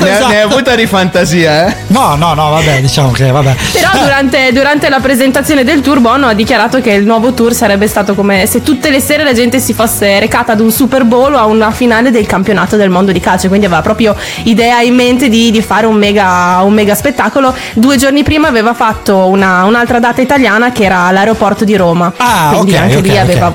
ne, 0.00 0.18
ne 0.18 0.24
hai 0.26 0.40
avuta 0.40 0.74
di 0.74 0.86
fantasia, 0.86 1.66
eh? 1.68 1.76
No, 1.88 2.14
no, 2.16 2.34
no, 2.34 2.50
vabbè, 2.50 2.80
diciamo 2.80 3.10
che 3.10 3.30
vabbè. 3.30 3.54
Però 3.72 3.90
durante, 4.02 4.52
durante 4.52 4.88
la 4.88 5.00
presentazione 5.00 5.64
del 5.64 5.80
tour 5.80 6.00
Bono 6.00 6.26
ha 6.26 6.32
dichiarato 6.34 6.54
che 6.80 6.90
il 6.92 7.04
nuovo 7.04 7.34
tour 7.34 7.52
sarebbe 7.52 7.86
stato 7.86 8.14
come 8.14 8.46
se 8.46 8.62
tutte 8.62 8.88
le 8.90 8.98
sere 8.98 9.22
la 9.24 9.34
gente 9.34 9.58
si 9.58 9.74
fosse 9.74 10.18
recata 10.18 10.52
ad 10.52 10.60
un 10.60 10.70
Super 10.72 11.04
Bowl 11.04 11.34
o 11.34 11.38
a 11.38 11.44
una 11.44 11.70
finale 11.70 12.10
del 12.10 12.24
campionato 12.26 12.76
del 12.76 12.88
mondo 12.88 13.12
di 13.12 13.20
calcio, 13.20 13.48
quindi 13.48 13.66
aveva 13.66 13.82
proprio 13.82 14.16
idea 14.44 14.80
in 14.80 14.94
mente 14.94 15.28
di, 15.28 15.50
di 15.50 15.60
fare 15.60 15.84
un 15.84 15.96
mega, 15.96 16.62
un 16.62 16.72
mega 16.72 16.94
spettacolo. 16.94 17.54
Due 17.74 17.96
giorni 17.98 18.22
prima 18.22 18.48
aveva 18.48 18.72
fatto 18.72 19.26
una- 19.26 19.64
un'altra 19.64 19.98
data 19.98 20.22
italiana 20.22 20.72
che 20.72 20.84
era 20.84 21.00
all'aeroporto 21.00 21.64
di 21.64 21.76
Roma. 21.76 22.12
Ah, 22.16 22.52
quindi 22.54 22.72
ok, 22.72 22.78
anche 22.80 22.96
ok, 22.96 23.02
lì 23.06 23.18
aveva 23.18 23.52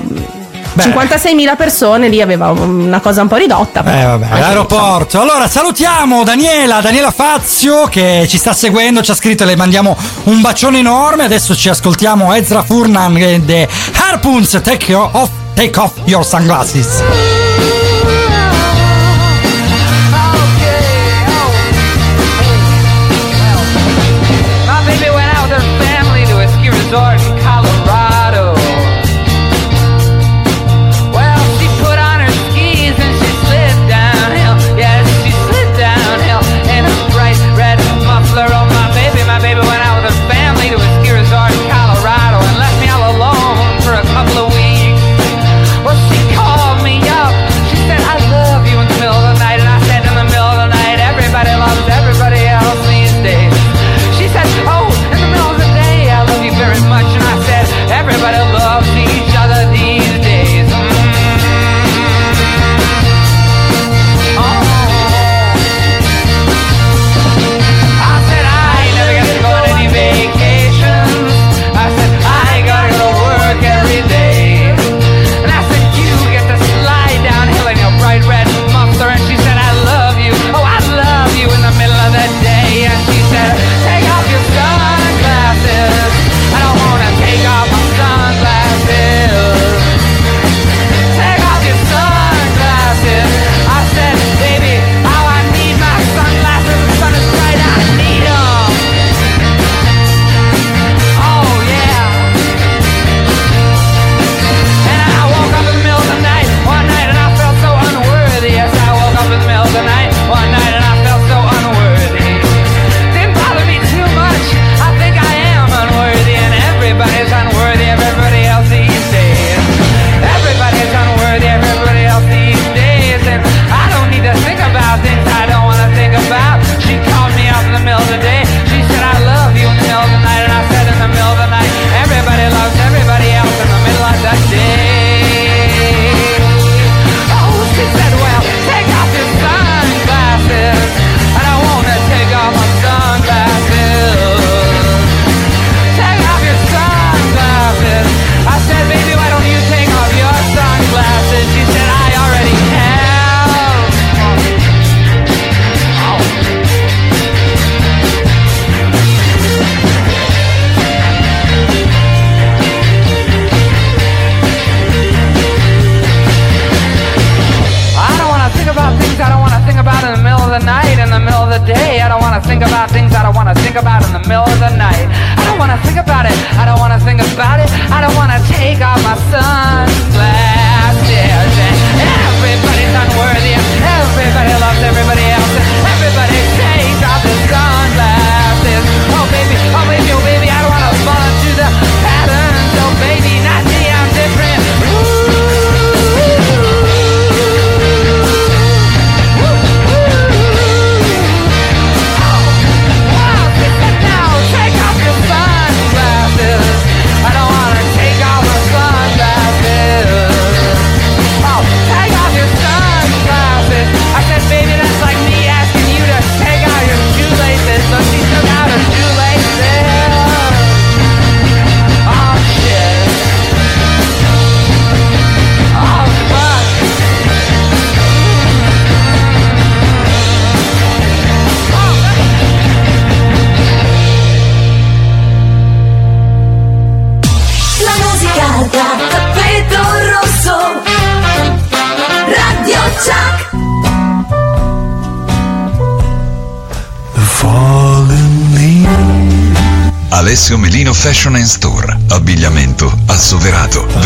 Beh. 0.74 0.84
56.000 0.84 1.56
persone, 1.56 2.08
lì 2.08 2.20
aveva 2.20 2.50
una 2.50 3.00
cosa 3.00 3.22
un 3.22 3.28
po' 3.28 3.36
ridotta. 3.36 3.80
Eh 3.80 4.04
vabbè, 4.04 4.38
l'aeroporto. 4.38 5.20
Allora 5.20 5.48
salutiamo 5.48 6.24
Daniela, 6.24 6.80
Daniela 6.80 7.10
Fazio 7.10 7.84
che 7.84 8.26
ci 8.28 8.38
sta 8.38 8.52
seguendo, 8.52 9.02
ci 9.02 9.10
ha 9.10 9.14
scritto 9.14 9.42
e 9.42 9.46
le 9.46 9.56
mandiamo 9.56 9.96
un 10.24 10.40
bacione 10.40 10.78
enorme. 10.78 11.24
Adesso 11.24 11.54
ci 11.54 11.68
ascoltiamo 11.68 12.32
Ezra 12.34 12.62
Furnan 12.62 13.16
e 13.16 13.42
The 13.44 13.68
Harpoons 13.96 14.60
Take, 14.62 14.94
off, 14.94 15.30
take 15.54 15.78
off 15.78 15.92
Your 16.04 16.24
Sunglasses. 16.24 17.02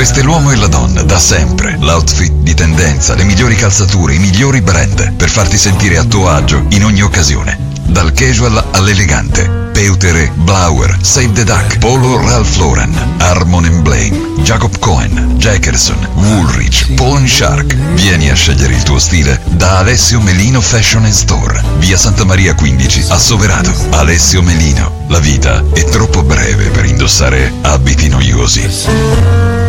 Veste 0.06 0.22
l'uomo 0.22 0.52
e 0.52 0.56
la 0.56 0.68
donna 0.68 1.02
da 1.02 1.18
sempre. 1.18 1.76
L'outfit 1.80 2.30
di 2.30 2.54
tendenza, 2.54 3.16
le 3.16 3.24
migliori 3.24 3.56
calzature, 3.56 4.14
i 4.14 4.20
migliori 4.20 4.60
brand 4.60 5.14
per 5.14 5.28
farti 5.28 5.58
sentire 5.58 5.98
a 5.98 6.04
tuo 6.04 6.30
agio 6.30 6.64
in 6.68 6.84
ogni 6.84 7.02
occasione. 7.02 7.58
Dal 7.86 8.12
casual 8.12 8.66
all'elegante. 8.70 9.64
Peutere, 9.72 10.30
Blauer, 10.32 10.96
Save 11.00 11.32
the 11.32 11.42
Duck, 11.42 11.78
Polo 11.78 12.18
Ralph 12.18 12.56
Lauren, 12.56 12.96
Harmon 13.18 13.82
Blaine, 13.82 14.16
Jacob 14.42 14.78
Cohen, 14.78 15.34
Jackerson, 15.38 15.98
Woolrich, 16.14 16.94
Pawn 16.94 17.26
Shark. 17.26 17.74
Vieni 17.94 18.30
a 18.30 18.34
scegliere 18.34 18.74
il 18.74 18.84
tuo 18.84 19.00
stile 19.00 19.40
da 19.44 19.78
Alessio 19.78 20.20
Melino 20.20 20.60
Fashion 20.60 21.12
Store. 21.12 21.60
Via 21.78 21.96
Santa 21.96 22.24
Maria 22.24 22.54
15, 22.54 23.06
a 23.08 23.18
Soverato. 23.18 23.74
Alessio 23.90 24.40
Melino. 24.40 25.04
La 25.08 25.18
vita 25.18 25.64
è 25.74 25.82
troppo 25.82 26.22
breve 26.22 26.68
per 26.68 26.84
indossare 26.84 27.52
abiti 27.62 28.06
noiosi. 28.06 29.65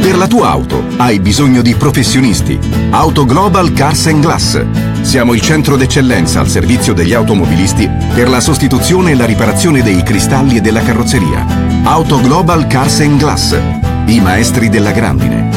Per 0.00 0.16
la 0.16 0.26
tua 0.28 0.50
auto 0.50 0.84
hai 0.98 1.18
bisogno 1.18 1.60
di 1.60 1.74
professionisti. 1.74 2.58
Auto 2.90 3.24
Global 3.24 3.72
Cars 3.72 4.06
and 4.06 4.20
Glass. 4.20 4.64
Siamo 5.00 5.34
il 5.34 5.40
centro 5.40 5.76
d'eccellenza 5.76 6.38
al 6.38 6.48
servizio 6.48 6.92
degli 6.92 7.14
automobilisti 7.14 7.90
per 8.14 8.28
la 8.28 8.40
sostituzione 8.40 9.10
e 9.10 9.14
la 9.16 9.26
riparazione 9.26 9.82
dei 9.82 10.02
cristalli 10.04 10.58
e 10.58 10.60
della 10.60 10.82
carrozzeria. 10.82 11.44
Auto 11.82 12.20
Global 12.20 12.68
Cars 12.68 13.00
and 13.00 13.18
Glass. 13.18 13.58
I 14.06 14.20
maestri 14.20 14.68
della 14.68 14.92
grandine. 14.92 15.51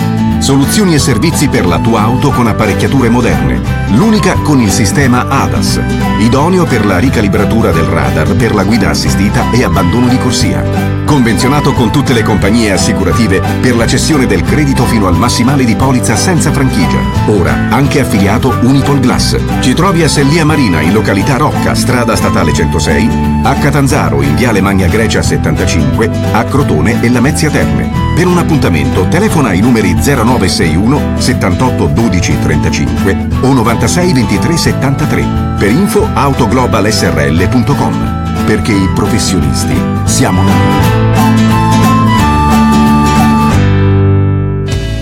Soluzioni 0.45 0.93
e 0.93 0.99
servizi 0.99 1.49
per 1.49 1.65
la 1.65 1.79
tua 1.79 2.01
auto 2.01 2.29
con 2.29 2.45
apparecchiature 2.45 3.09
moderne. 3.09 3.59
L'unica 3.95 4.35
con 4.43 4.61
il 4.61 4.69
sistema 4.69 5.27
ADAS, 5.27 5.81
idoneo 6.19 6.65
per 6.65 6.85
la 6.85 6.99
ricalibratura 6.99 7.71
del 7.71 7.85
radar 7.85 8.35
per 8.35 8.53
la 8.53 8.63
guida 8.63 8.91
assistita 8.91 9.49
e 9.49 9.63
abbandono 9.63 10.07
di 10.07 10.19
corsia. 10.19 10.63
Convenzionato 11.03 11.73
con 11.73 11.91
tutte 11.91 12.13
le 12.13 12.21
compagnie 12.21 12.71
assicurative 12.71 13.41
per 13.59 13.75
la 13.75 13.87
cessione 13.87 14.27
del 14.27 14.43
credito 14.43 14.83
fino 14.83 15.07
al 15.07 15.17
massimale 15.17 15.65
di 15.65 15.73
polizza 15.73 16.15
senza 16.15 16.51
franchigia. 16.51 16.99
Ora 17.25 17.69
anche 17.71 18.01
affiliato 18.01 18.55
Unipol 18.61 18.99
Glass. 18.99 19.39
Ci 19.61 19.73
trovi 19.73 20.03
a 20.03 20.07
Sellia 20.07 20.45
Marina 20.45 20.79
in 20.79 20.93
località 20.93 21.37
Rocca, 21.37 21.73
strada 21.73 22.15
statale 22.15 22.53
106, 22.53 23.09
a 23.41 23.55
Catanzaro 23.55 24.21
in 24.21 24.35
viale 24.35 24.61
Magna 24.61 24.85
Grecia 24.85 25.23
75, 25.23 26.07
a 26.33 26.43
Crotone 26.43 27.01
e 27.01 27.09
Lamezia 27.09 27.49
Terme. 27.49 28.04
Per 28.15 28.27
un 28.27 28.37
appuntamento 28.37 29.09
telefona 29.09 29.49
ai 29.49 29.59
numeri 29.59 29.93
0961 29.93 31.19
78 31.19 31.87
12 31.87 32.39
35 32.39 33.27
o 33.41 33.51
96 33.51 34.13
23 34.13 34.57
73. 34.57 35.25
Per 35.59 35.69
info 35.69 36.07
autoglobalsrl.com. 36.13 38.45
Perché 38.45 38.71
i 38.71 38.87
professionisti 38.93 39.75
siamo 40.05 40.43
noi. 40.43 40.53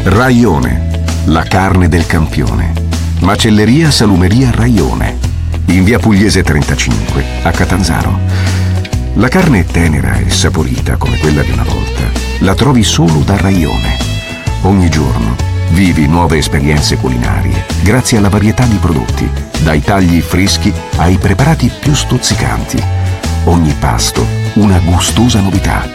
Raione, 0.05 1.03
la 1.25 1.43
carne 1.43 1.87
del 1.87 2.07
campione. 2.07 2.73
Macelleria 3.19 3.91
Salumeria 3.91 4.49
Raione. 4.49 5.19
In 5.65 5.83
via 5.83 5.99
Pugliese 5.99 6.41
35, 6.41 7.23
a 7.43 7.51
Catanzaro. 7.51 8.62
La 9.17 9.27
carne 9.27 9.59
è 9.59 9.63
tenera 9.65 10.17
e 10.17 10.31
saporita 10.31 10.97
come 10.97 11.19
quella 11.19 11.43
di 11.43 11.51
una 11.51 11.63
volta. 11.63 12.01
La 12.39 12.55
trovi 12.55 12.83
solo 12.83 13.19
da 13.19 13.37
Raione. 13.37 13.97
Ogni 14.61 14.89
giorno 14.89 15.35
vivi 15.69 16.07
nuove 16.07 16.39
esperienze 16.39 16.97
culinarie 16.97 17.63
grazie 17.83 18.17
alla 18.17 18.29
varietà 18.29 18.65
di 18.65 18.77
prodotti, 18.77 19.29
dai 19.61 19.81
tagli 19.81 20.19
freschi 20.19 20.73
ai 20.95 21.17
preparati 21.17 21.71
più 21.79 21.93
stuzzicanti. 21.93 22.81
Ogni 23.45 23.75
pasto 23.77 24.25
una 24.55 24.79
gustosa 24.79 25.41
novità. 25.41 25.87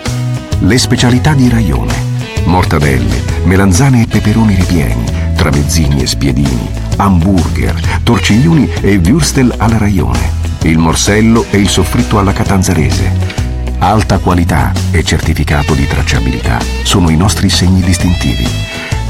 Le 0.60 0.78
specialità 0.78 1.34
di 1.34 1.48
Raione. 1.48 2.06
Mortadelle, 2.44 3.20
melanzane 3.42 4.02
e 4.02 4.06
peperoni 4.06 4.54
ripieni, 4.54 5.04
tramezzini 5.34 6.02
e 6.02 6.06
spiedini, 6.06 6.70
hamburger, 6.96 7.74
torciglioni 8.04 8.70
e 8.80 8.96
würstel 8.98 9.52
alla 9.56 9.76
Raione. 9.76 10.37
Il 10.62 10.78
morsello 10.78 11.46
e 11.50 11.58
il 11.58 11.68
soffritto 11.68 12.18
alla 12.18 12.32
catanzarese. 12.32 13.36
Alta 13.78 14.18
qualità 14.18 14.72
e 14.90 15.04
certificato 15.04 15.74
di 15.74 15.86
tracciabilità 15.86 16.58
sono 16.82 17.10
i 17.10 17.16
nostri 17.16 17.48
segni 17.48 17.80
distintivi. 17.80 18.44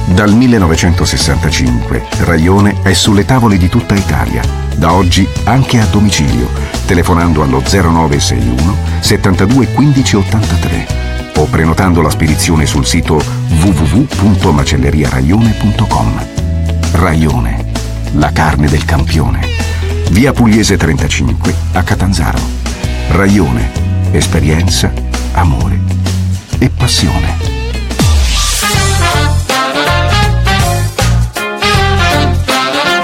Dal 0.05 0.31
1965 0.33 2.05
Raione 2.19 2.83
è 2.83 2.93
sulle 2.93 3.25
tavole 3.25 3.57
di 3.57 3.69
tutta 3.69 3.95
Italia, 3.95 4.43
da 4.77 4.93
oggi 4.93 5.27
anche 5.45 5.81
a 5.81 5.87
domicilio, 5.87 6.51
telefonando 6.87 7.43
allo 7.43 7.61
0961 7.61 8.77
72 9.01 9.69
15 9.69 10.17
83 10.17 10.87
o 11.37 11.45
prenotando 11.45 12.03
la 12.03 12.11
spedizione 12.11 12.67
sul 12.67 12.85
sito 12.85 13.23
www.macelleriaraione.com. 13.61 16.27
Raione, 16.93 17.65
la 18.13 18.31
carne 18.33 18.69
del 18.69 18.85
campione. 18.85 19.68
Via 20.11 20.33
Pugliese 20.33 20.77
35 20.77 21.55
a 21.73 21.83
Catanzaro. 21.83 22.39
Raione, 23.11 23.71
esperienza 24.13 24.93
amore 25.33 25.79
e 26.59 26.71
passione. 26.71 27.37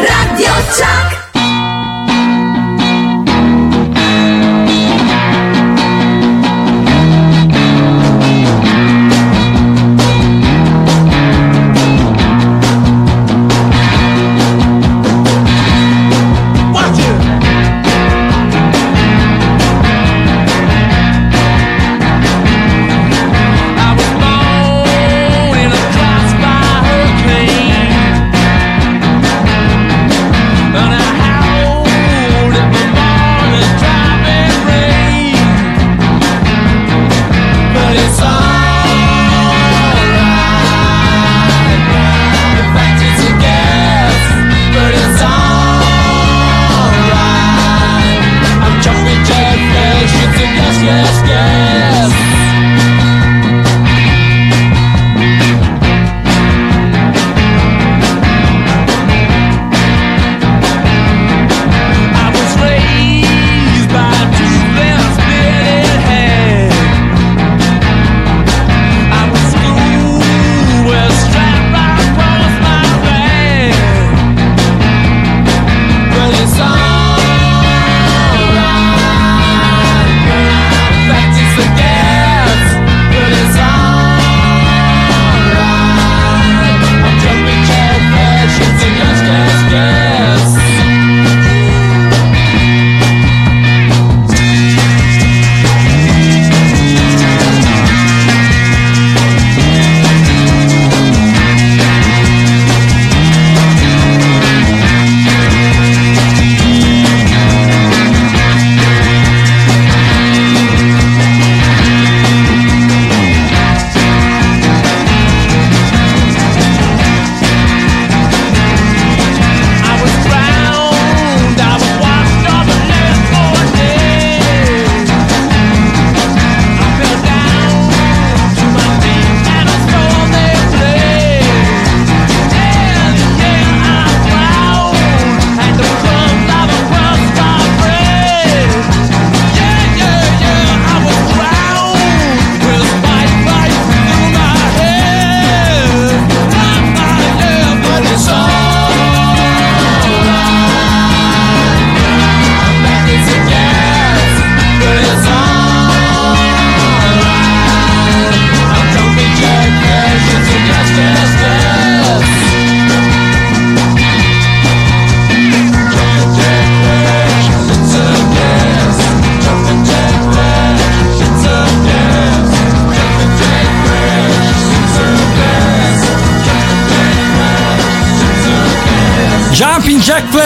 Radio 0.00 0.52
Chuck. 0.70 1.03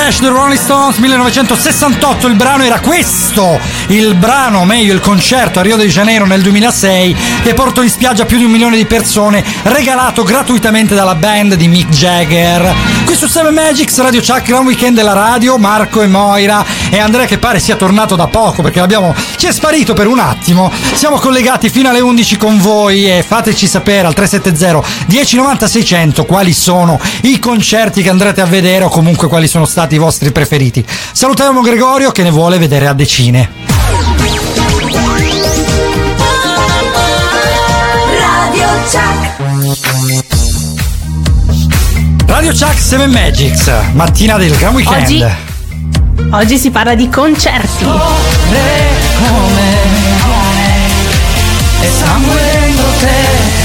Flash 0.09 0.21
del 0.23 0.31
Rolling 0.31 0.59
Stones 0.59 0.97
1968, 0.97 2.29
il 2.29 2.35
brano 2.35 2.63
era 2.63 2.81
questo, 2.81 3.61
il 3.89 4.15
brano, 4.15 4.65
meglio 4.65 4.95
il 4.95 5.01
concerto 5.01 5.59
a 5.59 5.63
Rio 5.63 5.77
de 5.77 5.87
Janeiro 5.87 6.25
nel 6.25 6.41
2006 6.41 7.17
che 7.43 7.53
portò 7.53 7.83
in 7.83 7.91
spiaggia 7.91 8.25
più 8.25 8.39
di 8.39 8.45
un 8.45 8.51
milione 8.51 8.79
di 8.79 8.87
persone, 8.87 9.45
regalato 9.65 10.23
gratuitamente 10.23 10.95
dalla 10.95 11.15
band 11.15 11.57
di 11.57 11.69
Mick 11.69 11.91
Jagger. 11.91 12.98
Qui 13.09 13.17
su 13.17 13.27
7 13.27 13.49
Magics, 13.53 13.99
Radio 14.03 14.21
Chuck, 14.21 14.43
Gran 14.43 14.67
Weekend 14.67 14.95
della 14.95 15.15
radio, 15.15 15.57
Marco 15.57 16.03
e 16.03 16.07
Moira 16.07 16.63
e 16.91 16.99
Andrea 16.99 17.25
che 17.25 17.39
pare 17.39 17.59
sia 17.59 17.75
tornato 17.75 18.17
da 18.17 18.27
poco 18.27 18.61
perché 18.61 18.81
l'abbiamo, 18.81 19.15
ci 19.39 19.47
è 19.47 19.51
sparito 19.51 19.95
per 19.95 20.07
un 20.07 20.19
attimo, 20.19 20.71
siamo 20.93 21.17
collegati 21.17 21.71
fino 21.71 21.89
alle 21.89 22.01
11 22.01 22.37
con 22.37 22.61
voi 22.61 23.11
e 23.11 23.25
fateci 23.27 23.67
sapere 23.67 24.07
al 24.07 24.13
370 24.13 25.07
1090 25.07 25.67
600 25.67 26.25
quali 26.27 26.53
sono 26.53 27.01
i 27.23 27.39
concerti 27.39 28.03
che 28.03 28.11
andrete 28.11 28.43
a 28.43 28.47
vedere 28.47 28.85
o 28.85 28.91
comunque 28.91 29.27
quali 29.27 29.49
sono 29.49 29.65
stati 29.65 29.95
i 29.95 29.99
vostri 29.99 30.31
preferiti. 30.31 30.85
Salutiamo 31.13 31.63
Gregorio 31.63 32.11
che 32.11 32.23
ne 32.23 32.31
vuole 32.31 32.59
vedere 32.59 32.89
a 32.89 32.93
decine. 32.93 33.58
Radio 42.49 42.67
Chuck 42.67 42.79
7 42.79 43.07
Magics, 43.09 43.71
mattina 43.93 44.39
del 44.39 44.57
Gran 44.57 44.75
Weekend. 44.75 45.03
Oggi, 45.03 45.23
oggi 46.31 46.57
si 46.57 46.71
parla 46.71 46.95
di 46.95 47.11
concerti. 47.11 47.85
E 47.85 47.89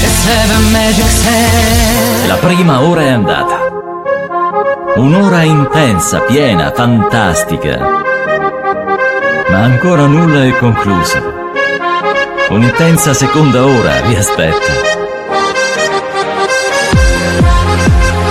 e 0.02 0.08
Magic 0.70 1.08
Set 1.08 2.26
La 2.26 2.34
prima 2.34 2.82
ora 2.82 3.00
è 3.00 3.08
andata. 3.08 3.56
Un'ora 4.96 5.40
intensa, 5.40 6.20
piena, 6.20 6.70
fantastica. 6.70 7.78
Ma 9.48 9.62
ancora 9.62 10.04
nulla 10.04 10.44
è 10.44 10.54
concluso. 10.58 11.22
Un'intensa 12.50 13.14
seconda 13.14 13.64
ora 13.64 14.02
vi 14.02 14.14
aspetta. 14.14 15.03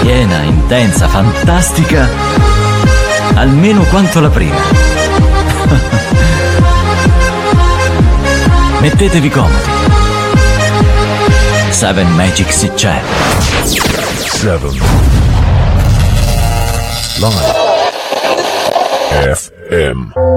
Piena, 0.04 0.44
intensa, 0.44 1.08
fantastica, 1.08 2.10
almeno 3.36 3.84
quanto 3.86 4.20
la 4.20 4.30
prima. 4.30 4.60
Mettetevi 8.82 9.30
comodi. 9.30 9.56
Seven 11.70 12.14
Magic 12.16 12.52
si 12.52 12.70
c'è. 12.74 13.02
Seven. 14.26 14.78
Live. 17.20 17.54
FM. 19.34 20.33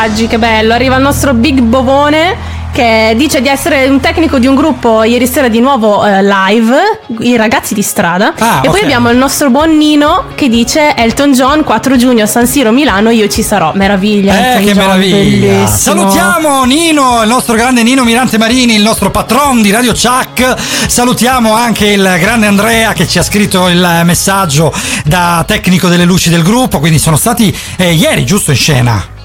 Messaggi, 0.00 0.26
che 0.26 0.38
bello. 0.38 0.72
Arriva 0.72 0.96
il 0.96 1.02
nostro 1.02 1.34
Big 1.34 1.60
Bovone 1.60 2.58
che 2.72 3.14
dice 3.16 3.42
di 3.42 3.48
essere 3.48 3.88
un 3.88 3.98
tecnico 3.98 4.38
di 4.38 4.46
un 4.46 4.54
gruppo 4.54 5.02
ieri 5.02 5.26
sera 5.26 5.48
di 5.48 5.58
nuovo 5.58 6.06
eh, 6.06 6.22
live, 6.22 7.00
i 7.18 7.36
ragazzi 7.36 7.74
di 7.74 7.82
strada. 7.82 8.32
Ah, 8.38 8.60
e 8.62 8.68
poi 8.68 8.78
ok. 8.78 8.84
abbiamo 8.84 9.10
il 9.10 9.18
nostro 9.18 9.50
buon 9.50 9.76
Nino 9.76 10.26
che 10.34 10.48
dice 10.48 10.94
Elton 10.96 11.32
John 11.32 11.64
4 11.64 11.96
giugno 11.96 12.24
San 12.26 12.46
Siro 12.46 12.70
Milano, 12.70 13.10
io 13.10 13.28
ci 13.28 13.42
sarò. 13.42 13.72
Meraviglia. 13.74 14.54
Eh, 14.54 14.64
che 14.64 14.72
John, 14.72 14.76
meraviglia! 14.76 15.16
bellissimo. 15.16 15.66
Salutiamo 15.66 16.64
Nino, 16.64 17.22
il 17.22 17.28
nostro 17.28 17.54
grande 17.54 17.82
Nino 17.82 18.04
Mirante 18.04 18.38
Marini, 18.38 18.76
il 18.76 18.82
nostro 18.82 19.10
patron 19.10 19.60
di 19.60 19.70
Radio 19.70 19.92
Chuck. 19.92 20.54
Salutiamo 20.86 21.52
anche 21.52 21.86
il 21.88 22.16
grande 22.18 22.46
Andrea 22.46 22.94
che 22.94 23.06
ci 23.06 23.18
ha 23.18 23.22
scritto 23.22 23.68
il 23.68 24.00
messaggio 24.04 24.72
da 25.04 25.44
tecnico 25.46 25.88
delle 25.88 26.04
luci 26.04 26.30
del 26.30 26.42
gruppo. 26.42 26.78
Quindi 26.78 26.98
sono 26.98 27.16
stati 27.16 27.54
eh, 27.76 27.92
ieri, 27.92 28.24
giusto 28.24 28.52
in 28.52 28.56
scena. 28.56 29.18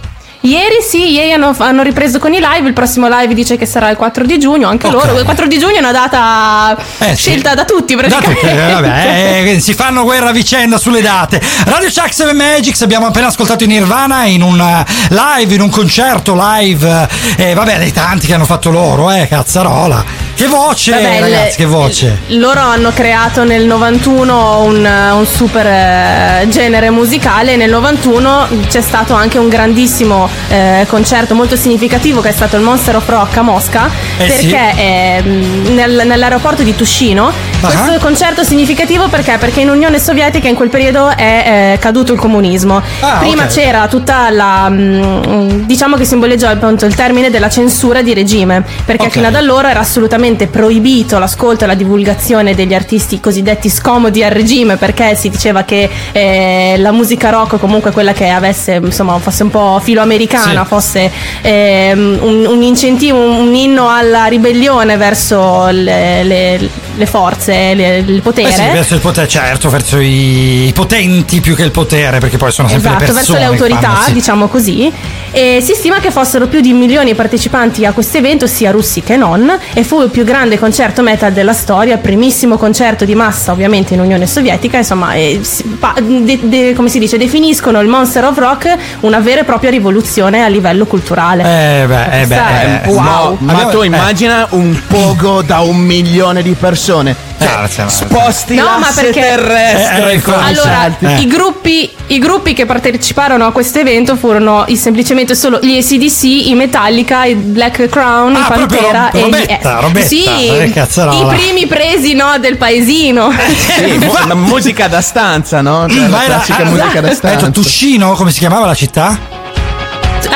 Ieri 0.46 0.76
sì, 0.88 1.12
ieri 1.12 1.34
hanno, 1.34 1.56
hanno 1.58 1.82
ripreso 1.82 2.20
con 2.20 2.32
i 2.32 2.40
live, 2.40 2.68
il 2.68 2.74
prossimo 2.74 3.08
live 3.10 3.34
dice 3.34 3.58
che 3.58 3.66
sarà 3.66 3.90
il 3.90 3.98
4 3.98 4.26
di 4.26 4.38
giugno, 4.38 4.68
anche 4.70 4.90
loro. 4.92 5.18
Il 5.18 5.26
4 5.26 5.48
di 5.48 5.58
giugno 5.58 5.76
è 5.76 5.80
una 5.80 5.92
data 5.92 6.78
Eh, 7.00 7.16
sì. 7.16 7.30
scelta 7.32 7.56
da 7.56 7.66
tutti 7.66 7.96
Da 7.96 8.02
praticamente. 8.04 8.42
tutti, 8.42 8.54
eh, 8.54 8.72
vabbè, 8.74 9.44
eh, 9.56 9.60
si 9.60 9.74
fanno 9.74 10.04
guerra 10.04 10.30
a 10.30 10.32
vicenda 10.32 10.78
sulle 10.78 11.02
date. 11.02 11.42
Radio 11.66 11.90
Chuck 11.90 12.14
7 12.14 12.34
Magics 12.34 12.82
abbiamo 12.84 13.08
appena 13.08 13.28
ascoltato 13.28 13.64
in 13.64 13.72
Nirvana 13.72 14.26
in 14.26 14.44
un 14.44 14.60
eh, 14.60 14.86
live, 15.10 15.56
in 15.56 15.62
un 15.62 15.70
concerto 15.70 16.36
live, 16.38 17.08
eh, 17.38 17.54
vabbè, 17.56 17.80
dei 17.80 17.92
tanti 17.92 18.28
che 18.28 18.36
hanno 18.36 18.46
fatto 18.46 18.70
loro, 18.70 19.10
eh, 19.12 19.28
cazzarola. 19.28 20.25
Che 20.36 20.48
voce, 20.48 20.92
Vabbè, 20.92 21.20
ragazzi, 21.22 21.56
che 21.56 21.66
voce. 21.66 22.20
Loro 22.28 22.60
hanno 22.60 22.92
creato 22.94 23.46
nel 23.46 23.66
91 23.66 24.64
un, 24.64 24.86
un 25.14 25.26
super 25.26 25.66
eh, 25.66 26.46
genere 26.50 26.90
musicale 26.90 27.54
e 27.54 27.56
nel 27.56 27.70
91 27.70 28.48
c'è 28.68 28.82
stato 28.82 29.14
anche 29.14 29.38
un 29.38 29.48
grandissimo 29.48 30.28
eh, 30.50 30.86
concerto 30.90 31.36
molto 31.36 31.56
significativo 31.56 32.20
che 32.20 32.30
è 32.30 32.32
stato 32.34 32.58
il 32.58 32.64
Monster 32.64 32.98
of 32.98 33.08
Rock 33.08 33.38
a 33.38 33.42
Mosca 33.44 33.90
Eh, 34.18 34.30
sì. 34.30 34.48
perché 34.48 34.74
ehm, 34.76 35.74
nel- 35.74 36.04
nell'aeroporto 36.06 36.64
di 36.64 36.76
Tushino 36.76 37.32
Questo 37.66 38.00
concerto 38.00 38.42
è 38.42 38.44
significativo 38.44 39.08
perché? 39.08 39.38
Perché 39.40 39.62
in 39.62 39.70
Unione 39.70 40.00
Sovietica 40.00 40.48
in 40.48 40.56
quel 40.56 40.70
periodo 40.70 41.10
è 41.10 41.74
eh, 41.74 41.80
caduto 41.80 42.14
il 42.14 42.20
comunismo 42.20 42.82
Ah, 43.02 43.18
prima 43.20 43.44
ok. 43.44 43.50
c'era 43.50 43.88
tutta 43.88 44.30
la 44.30 44.68
mm, 44.70 45.66
diciamo 45.66 45.96
che 45.96 46.06
simboleggia 46.06 46.50
appunto 46.50 46.86
il 46.86 46.96
termine 46.96 47.30
della 47.30 47.50
censura 47.50 48.02
di 48.02 48.14
regime 48.14 48.64
perché 48.86 49.06
Ok. 49.06 49.12
fino 49.12 49.28
ad 49.28 49.36
allora 49.36 49.70
era 49.70 49.80
assolutamente 49.80 50.48
proibito 50.48 51.18
l'ascolto 51.20 51.64
e 51.64 51.68
la 51.68 51.74
divulgazione 51.76 52.54
degli 52.56 52.74
artisti 52.74 53.20
cosiddetti 53.20 53.70
scomodi 53.70 54.24
al 54.24 54.32
regime 54.32 54.78
perché 54.78 55.16
si 55.16 55.30
diceva 55.30 55.64
che 55.64 55.90
eh, 56.12 56.76
la 56.78 56.92
musica 56.92 57.30
rock 57.30 57.58
comunque 57.60 57.92
quella 57.92 58.14
che 58.14 58.30
avesse 58.30 58.76
insomma 58.76 59.18
fosse 59.20 59.44
un 59.44 59.50
po' 59.50 59.80
filoamericana 59.82 60.62
Sì. 60.62 60.68
fosse 60.68 61.12
ehm, 61.42 62.20
un, 62.22 62.46
un 62.46 62.62
incentivo 62.62 63.18
un, 63.20 63.48
un 63.48 63.54
inno 63.56 63.90
alla 63.90 64.26
ribellione 64.26 64.98
verso 64.98 65.68
le, 65.70 66.24
le- 66.24 66.70
le 66.96 67.06
forze 67.06 67.74
le- 67.74 67.98
il 67.98 68.22
potere 68.22 68.50
Eh 68.50 68.52
sì, 68.54 68.62
verso 68.72 68.94
il 68.96 69.00
potere, 69.02 69.28
certo, 69.28 69.70
verso 69.70 70.00
i, 70.00 70.72
potenti 70.74 71.40
più 71.42 71.56
che 71.56 71.64
il 71.64 71.72
potere, 71.72 72.20
perché 72.20 72.38
poi 72.38 72.52
sono 72.52 72.68
sempre 72.68 72.90
Esatto, 72.90 73.06
le 73.06 73.12
verso 73.12 73.34
persone. 73.34 73.40
le 73.40 73.46
che 73.58 73.64
autorità, 73.64 73.94
fanno, 73.94 74.06
sì. 74.08 74.14
diciamo 74.14 74.48
così. 74.48 74.92
E 75.32 75.60
si 75.62 75.74
stima 75.74 76.00
che 76.00 76.12
fossero 76.12 76.48
più 76.48 76.62
di 76.62 76.72
un 76.72 76.78
milione 76.80 77.10
i 77.10 77.16
partecipanti 77.16 77.86
a 77.86 77.92
questo 77.92 78.18
evento, 78.18 78.48
sia 78.48 78.72
russi 78.72 79.02
che 79.02 79.18
non, 79.18 79.52
e 79.74 79.84
fu 79.84 80.02
il 80.02 80.10
più 80.10 80.24
grande 80.24 80.58
concerto 80.58 81.02
metal 81.02 81.34
della 81.34 81.52
storia, 81.54 81.96
il 81.96 82.00
primissimo 82.00 82.58
concerto 82.58 83.04
di 83.04 83.16
massa 83.16 83.52
ovviamente 83.52 83.94
in 83.94 84.00
Unione 84.00 84.28
Sovietica, 84.28 84.78
insomma, 84.78 85.14
e 85.14 85.42
pa- 85.80 85.96
de- 86.02 86.40
de- 86.44 86.74
come 86.74 86.88
si 86.90 87.00
dice, 87.00 87.18
definiscono 87.18 87.82
il 87.82 87.88
Monster 87.90 88.24
of 88.24 88.38
Rock 88.38 88.74
una 89.02 89.20
vera 89.20 89.42
e 89.42 89.44
propria 89.44 89.70
rivoluzione 89.72 90.44
a 90.44 90.48
livello 90.48 90.86
culturale. 90.86 91.42
Eh 91.44 91.86
beh, 91.86 92.22
eh 92.22 92.26
beh, 92.28 92.36
eh, 92.36 92.82
No, 92.86 92.92
wow. 92.94 93.38
ma 93.42 93.52
Abbiamo- 93.54 93.72
tu 93.72 93.82
eh. 93.82 93.86
immagina 93.88 94.48
un 94.52 94.80
pogo 94.88 95.42
da 95.42 95.60
un 95.60 95.78
milione 95.78 96.42
di 96.42 96.52
persone. 96.54 96.84
Cioè, 96.86 97.90
sposti 97.90 98.56
No, 98.56 98.64
ma 98.64 98.80
l'asse 98.80 99.02
perché 99.06 99.20
terrestre 99.22 100.12
Eh, 100.12 100.14
eh, 100.14 100.16
i 100.18 100.22
allora, 100.26 100.62
salti. 101.00 101.06
i, 101.24 101.28
gruppi, 101.28 101.90
i 102.08 102.20
gruppi 102.20 102.54
che 102.54 102.66
parteciparono 102.66 103.46
a 103.48 103.52
questo 103.52 103.80
evento 103.80 104.16
furono 104.16 104.64
i- 104.68 104.78
semplicemente 104.78 105.34
solo 105.36 105.60
gli 105.62 105.76
ACDC, 105.78 106.24
i 106.50 106.54
Metallica, 106.56 107.26
i 107.26 107.34
Black 107.36 107.88
Crown, 107.90 108.34
i 108.34 108.38
Ah, 108.38 108.52
proprio 108.52 108.80
Pantera 108.80 109.10
Rob- 109.12 109.16
e 109.16 109.20
gli 109.20 109.24
Robetta, 109.32 109.78
S. 109.80 109.82
Robetta, 109.82 110.08
Sì, 110.08 110.26
eh, 110.26 110.72
cazzarola. 110.74 111.34
i 111.34 111.36
primi 111.38 111.66
presi 111.68 112.14
no, 112.14 112.38
del 112.40 112.58
paesino. 112.58 113.32
Sì, 113.32 113.98
mu- 114.06 114.28
la 114.28 114.36
musica 114.36 114.88
da 114.88 115.02
stanza, 115.02 115.62
no? 115.62 115.88
Cioè, 115.90 116.00
la 116.02 116.08
Ma 116.08 116.24
era- 116.24 116.34
classica 116.36 116.64
musica 116.66 117.02
da 117.02 117.10
eh, 117.10 117.16
stanza. 117.16 117.50
Tuscino, 117.50 118.12
come 118.14 118.32
si 118.32 118.40
chiamava 118.40 118.66
la 118.68 118.76
città? 118.76 119.35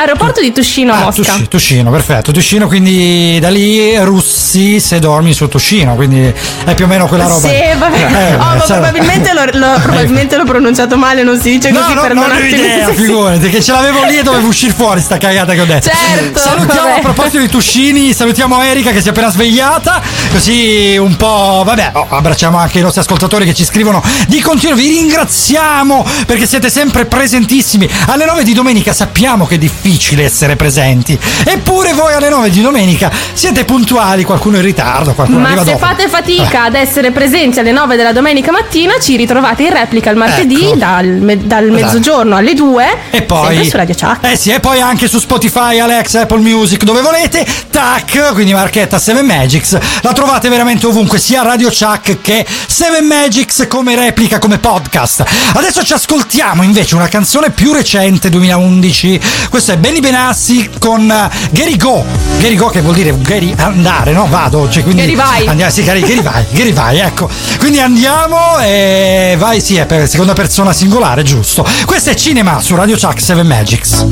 Aeroporto 0.00 0.40
di 0.40 0.50
Tuscino 0.52 0.92
a 0.94 0.96
Ah, 0.96 1.02
Mosca. 1.04 1.22
Tusci- 1.22 1.48
Tuscino, 1.48 1.90
perfetto. 1.90 2.32
Tuscino, 2.32 2.66
quindi 2.68 3.38
da 3.38 3.50
lì 3.50 3.96
russi 3.98 4.80
se 4.80 4.98
dormi 4.98 5.34
su 5.34 5.46
Tuscino, 5.46 5.94
quindi 5.94 6.32
è 6.64 6.74
più 6.74 6.86
o 6.86 6.88
meno 6.88 7.06
quella 7.06 7.26
roba. 7.26 7.46
Sì, 7.48 7.54
vabbè. 7.78 7.98
Eh, 7.98 8.34
Oh, 8.34 8.38
ma 8.38 8.60
sai- 8.64 8.78
probabilmente, 8.78 9.32
l'ho, 9.34 9.44
l'ho- 9.58 9.78
probabilmente 9.82 10.36
l'ho 10.36 10.44
pronunciato 10.44 10.96
male, 10.96 11.22
non 11.22 11.38
si 11.38 11.50
dice 11.50 11.70
No, 11.70 11.80
così, 11.80 11.94
no, 11.94 12.06
non 12.14 12.30
ho 12.30 12.38
idea, 12.38 12.86
sì. 12.94 12.94
figurati, 12.94 13.48
che 13.50 13.60
ce 13.62 13.72
l'avevo 13.72 14.04
lì 14.04 14.16
e 14.18 14.22
dovevo 14.22 14.46
uscire 14.48 14.72
fuori 14.72 15.00
sta 15.02 15.18
cagata 15.18 15.52
che 15.52 15.60
ho 15.60 15.66
detto. 15.66 15.90
Certo, 15.90 16.38
Salutiamo 16.38 16.88
vabbè. 16.88 16.98
a 16.98 17.02
proposito 17.02 17.38
di 17.38 17.48
Tuscini, 17.48 18.14
salutiamo 18.14 18.62
Erika 18.62 18.92
che 18.92 19.00
si 19.02 19.08
è 19.08 19.10
appena 19.10 19.30
svegliata, 19.30 20.00
così 20.32 20.96
un 20.98 21.14
po', 21.16 21.62
vabbè, 21.64 21.90
oh, 21.92 22.06
abbracciamo 22.08 22.56
anche 22.56 22.78
i 22.78 22.82
nostri 22.82 23.00
ascoltatori 23.02 23.44
che 23.44 23.52
ci 23.54 23.64
scrivono 23.64 24.02
di 24.28 24.40
continuo, 24.40 24.74
vi 24.76 24.88
ringraziamo 24.88 26.06
perché 26.26 26.46
siete 26.46 26.70
sempre 26.70 27.04
presentissimi. 27.04 27.88
Alle 28.06 28.24
9 28.24 28.42
di 28.44 28.54
domenica 28.54 28.92
sappiamo 28.94 29.46
che 29.46 29.56
è 29.56 29.58
difficile 29.58 29.88
essere 29.98 30.54
presenti, 30.56 31.18
eppure 31.44 31.92
voi 31.94 32.12
alle 32.14 32.28
9 32.28 32.50
di 32.50 32.60
domenica 32.60 33.10
siete 33.32 33.64
puntuali, 33.64 34.22
qualcuno 34.24 34.56
in 34.56 34.62
ritardo, 34.62 35.14
qualcuno 35.14 35.40
Ma 35.40 35.48
arriva 35.48 35.64
se 35.64 35.72
dopo. 35.72 35.84
fate 35.84 36.08
fatica 36.08 36.64
ad 36.64 36.74
essere 36.74 37.10
presenti 37.10 37.58
alle 37.58 37.72
9 37.72 37.96
della 37.96 38.12
domenica 38.12 38.52
mattina, 38.52 38.94
ci 39.00 39.16
ritrovate 39.16 39.64
in 39.64 39.70
replica 39.72 40.10
il 40.10 40.16
martedì 40.16 40.72
dal, 40.76 41.06
me- 41.06 41.46
dal 41.46 41.64
Esatto. 41.64 41.84
mezzogiorno 41.84 42.36
alle 42.36 42.54
2 42.54 42.98
E 43.10 43.22
poi, 43.22 43.64
su 43.68 43.76
Radio 43.76 43.94
Chuck. 43.94 44.24
eh 44.30 44.36
sì, 44.36 44.50
e 44.50 44.60
poi 44.60 44.80
anche 44.80 45.08
su 45.08 45.18
Spotify, 45.18 45.78
Alexa, 45.78 46.20
Apple 46.22 46.40
Music, 46.40 46.82
dove 46.84 47.00
volete. 47.00 47.44
Tac, 47.70 48.32
quindi 48.34 48.52
marchetta 48.52 48.98
7 48.98 49.22
Magics. 49.22 49.78
La 50.02 50.12
trovate 50.12 50.48
veramente 50.48 50.86
ovunque, 50.86 51.18
sia 51.18 51.42
Radio 51.42 51.68
Chuck 51.68 52.20
che 52.20 52.44
7 52.66 53.00
Magics 53.02 53.66
come 53.68 53.94
replica, 53.96 54.38
come 54.38 54.58
podcast. 54.58 55.24
Adesso 55.54 55.84
ci 55.84 55.92
ascoltiamo 55.92 56.62
invece 56.62 56.94
una 56.94 57.08
canzone 57.08 57.50
più 57.50 57.72
recente, 57.72 58.28
2011. 58.28 59.20
Questo 59.48 59.72
è 59.72 59.76
Benny 59.80 60.00
Benassi 60.00 60.68
con 60.78 61.10
eh, 61.10 61.30
Gary 61.52 61.76
Go. 61.76 62.04
Gary 62.38 62.54
Go 62.54 62.66
che 62.68 62.82
vuol 62.82 62.94
dire 62.94 63.16
Gary 63.18 63.54
andare, 63.56 64.12
no? 64.12 64.26
Vado. 64.28 64.68
Cioè, 64.68 64.82
quindi 64.82 65.02
Gary 65.02 65.16
vai. 65.16 65.46
Andiamo, 65.46 65.70
sì, 65.70 65.82
Gary, 65.82 66.00
Gary 66.00 66.22
vai, 66.22 66.44
Gary 66.50 66.72
vai, 66.72 66.98
ecco. 66.98 67.28
Quindi 67.58 67.80
andiamo 67.80 68.58
e 68.60 69.36
vai, 69.38 69.60
sì, 69.60 69.76
è 69.76 69.86
per 69.86 70.06
seconda 70.06 70.34
persona 70.34 70.74
singolare, 70.74 71.22
giusto. 71.22 71.66
Questo 71.86 72.10
è 72.10 72.14
Cinema 72.14 72.60
su 72.60 72.74
Radio 72.74 72.96
Chuck 72.96 73.20
7 73.20 73.42
Magics. 73.42 74.06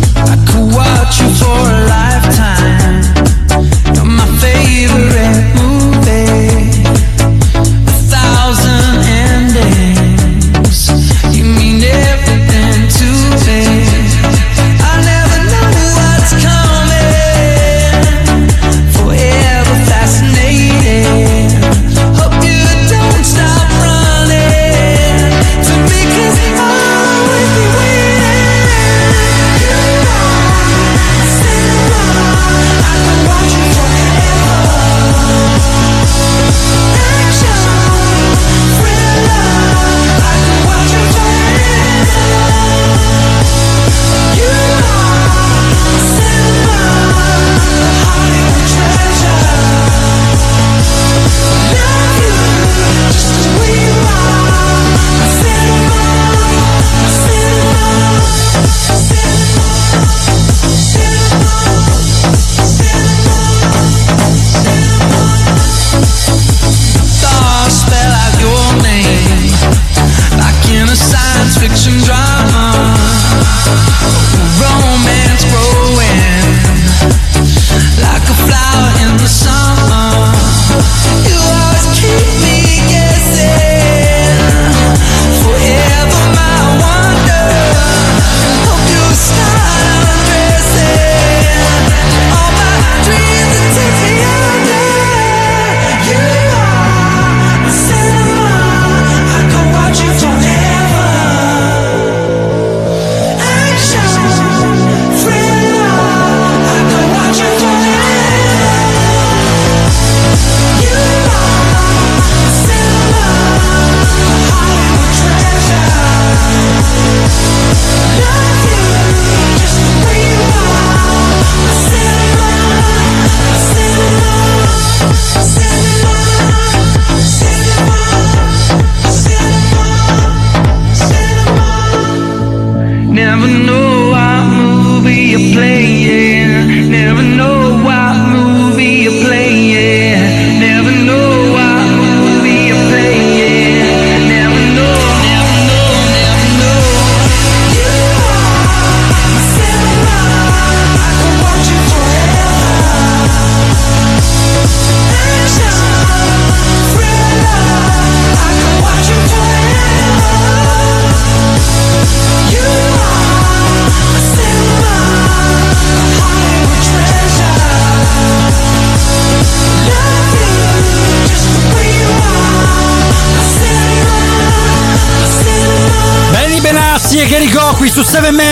could 0.46 0.72
watch 0.72 1.20
you 1.20 1.30
for 1.34 1.70
a 1.70 1.84
lifetime. 1.84 3.02
You're 3.94 4.04
my 4.04 4.26
favorite 4.38 5.54
movie. 5.54 6.17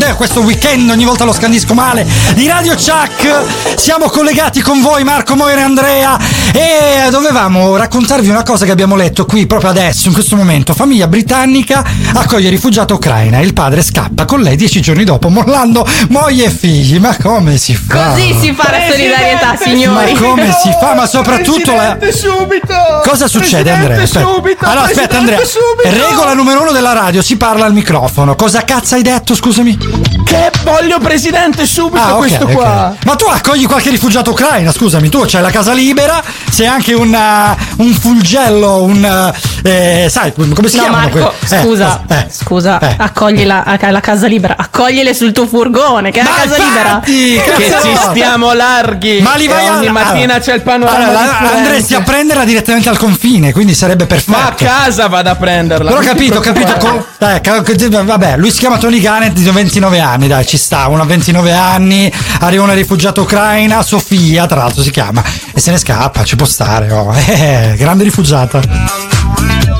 Weekend, 0.05 0.13
weekend, 0.13 0.15
questo 0.15 0.41
weekend 0.41 0.89
ogni 0.91 1.03
volta 1.03 1.23
lo 1.23 1.33
scandisco 1.33 1.73
male, 1.73 2.05
di 2.35 2.47
Radio 2.47 2.75
Chuck. 2.75 3.75
Siamo 3.75 4.07
collegati 4.07 4.61
con 4.61 4.81
voi 4.81 5.03
Marco 5.03 5.35
Moira 5.35 5.61
e 5.61 5.63
Andrea 5.63 6.17
e 6.53 7.09
dovevamo 7.09 7.75
raccontarvi 7.75 8.29
una 8.29 8.43
cosa 8.43 8.65
che 8.65 8.71
abbiamo 8.71 8.95
letto 8.95 9.25
qui 9.25 9.47
proprio 9.47 9.71
adesso, 9.71 10.07
in 10.07 10.13
questo 10.13 10.35
momento. 10.35 10.73
Famiglia 10.73 11.07
britannica 11.07 11.83
accoglie 12.13 12.49
rifugiata 12.49 12.93
ucraina, 12.93 13.39
il 13.39 13.53
padre 13.53 13.81
scappa 13.81 14.25
con 14.25 14.41
lei 14.41 14.55
dieci 14.55 14.79
giorni 14.79 15.05
dopo 15.05 15.29
mollando 15.29 15.87
moglie 16.09 16.45
e 16.45 16.49
figli. 16.49 16.99
Ma 16.99 17.15
come 17.19 17.57
si 17.57 17.75
fa? 17.75 18.11
Così 18.11 18.35
si 18.39 18.53
fa 18.53 18.69
la 18.69 18.91
solidarietà, 18.91 19.57
signori. 19.57 20.13
Ma 20.13 20.19
come 20.19 20.55
si 20.61 20.69
fa? 20.79 20.93
Ma 20.93 21.07
soprattutto 21.07 21.73
la... 21.73 21.97
Subito! 22.11 22.75
Cosa 23.03 23.27
succede 23.27 23.71
Presidente, 23.71 23.71
Andrea? 23.71 24.03
Aspetta. 24.03 24.27
subito! 24.27 24.65
Allora 24.65 24.85
aspetta 24.85 25.17
Andrea, 25.17 25.39
subito! 25.39 26.07
regola 26.07 26.33
numero 26.33 26.61
uno 26.61 26.71
della 26.71 26.93
radio, 26.93 27.21
si 27.21 27.37
parla 27.37 27.65
al 27.65 27.73
microfono. 27.73 28.35
Cosa 28.35 28.63
cazzo 28.63 28.95
hai 28.95 29.01
detto, 29.01 29.33
scusami? 29.33 29.94
Che 30.35 30.51
voglio 30.65 30.99
presidente 30.99 31.65
subito 31.65 32.03
Ah, 32.03 32.15
questo 32.15 32.43
ok. 32.43 32.51
qua! 32.51 32.93
Ma 33.05 33.15
tu 33.15 33.23
accogli 33.25 33.65
qualche 33.65 33.89
rifugiato 33.89 34.31
ucraina, 34.31 34.69
scusami, 34.69 35.07
tu 35.07 35.23
c'hai 35.25 35.41
la 35.41 35.49
casa 35.49 35.71
libera, 35.71 36.21
sei 36.51 36.67
anche 36.67 36.93
un, 36.93 37.13
uh, 37.13 37.81
un 37.81 37.93
fulgello, 37.93 38.83
un... 38.83 39.33
eh, 39.65 40.07
sai, 40.09 40.31
come 40.33 40.67
si 40.67 40.75
No, 40.77 40.83
chiamano? 40.83 41.03
Marco, 41.03 41.17
quelli? 41.17 41.61
Eh, 41.61 41.65
scusa, 41.65 42.01
eh, 42.07 42.27
scusa, 42.29 42.79
eh. 42.79 42.95
accoglila 42.97 43.63
a- 43.63 43.91
la 43.91 43.99
casa 43.99 44.27
libera, 44.27 44.55
accogliele 44.57 45.13
sul 45.13 45.31
tuo 45.31 45.47
furgone, 45.47 46.11
che 46.11 46.19
è 46.19 46.23
la 46.23 46.29
casa 46.29 46.57
libera. 46.63 46.89
infatti, 46.89 47.41
Che 47.43 47.69
cazzo! 47.69 47.87
ci 47.87 47.95
stiamo 48.09 48.53
larghi! 48.53 49.21
Ma 49.21 49.35
li 49.35 49.45
E 49.45 49.47
vai 49.47 49.67
a- 49.67 49.75
ogni 49.77 49.89
mattina 49.89 50.23
allora, 50.33 50.39
c'è 50.39 50.53
il 50.53 50.61
panorama 50.61 50.97
allora, 51.07 51.51
andresti 51.55 51.95
a 51.95 52.01
prenderla 52.01 52.43
direttamente 52.45 52.89
al 52.89 52.97
confine, 52.97 53.51
quindi 53.53 53.73
sarebbe 53.73 54.05
perfetto. 54.05 54.37
Ma 54.37 54.45
a 54.47 54.53
casa 54.53 55.07
vado 55.07 55.29
a 55.29 55.35
prenderla! 55.35 55.89
Però 55.89 56.01
ho 56.01 56.05
capito, 56.05 56.37
ho 56.37 56.41
capito. 56.41 56.65
preoccupare. 56.77 56.97
co- 56.97 57.05
dai, 57.17 57.41
ca- 57.41 57.61
ca- 57.61 58.03
vabbè, 58.03 58.37
lui 58.37 58.51
si 58.51 58.59
chiama 58.59 58.77
Tony 58.77 58.99
Garnett, 58.99 59.33
di 59.33 59.49
29 59.49 59.99
anni, 59.99 60.27
dai, 60.27 60.45
ci 60.45 60.57
sta. 60.57 60.87
Uno 60.87 61.01
a 61.01 61.05
29 61.05 61.51
anni, 61.53 62.11
arriva 62.41 62.63
una 62.63 62.73
rifugiata 62.73 63.21
ucraina, 63.21 63.81
Sofia, 63.81 64.45
tra 64.45 64.57
l'altro 64.57 64.81
si 64.83 64.91
chiama, 64.91 65.23
e 65.53 65.59
se 65.59 65.71
ne 65.71 65.77
scappa, 65.77 66.23
ci 66.23 66.35
può 66.35 66.45
stare. 66.45 66.91
Oh. 66.91 67.13
Eh, 67.45 67.75
grande 67.77 68.03
rifugiata. 68.03 69.14
malo. 69.41 69.74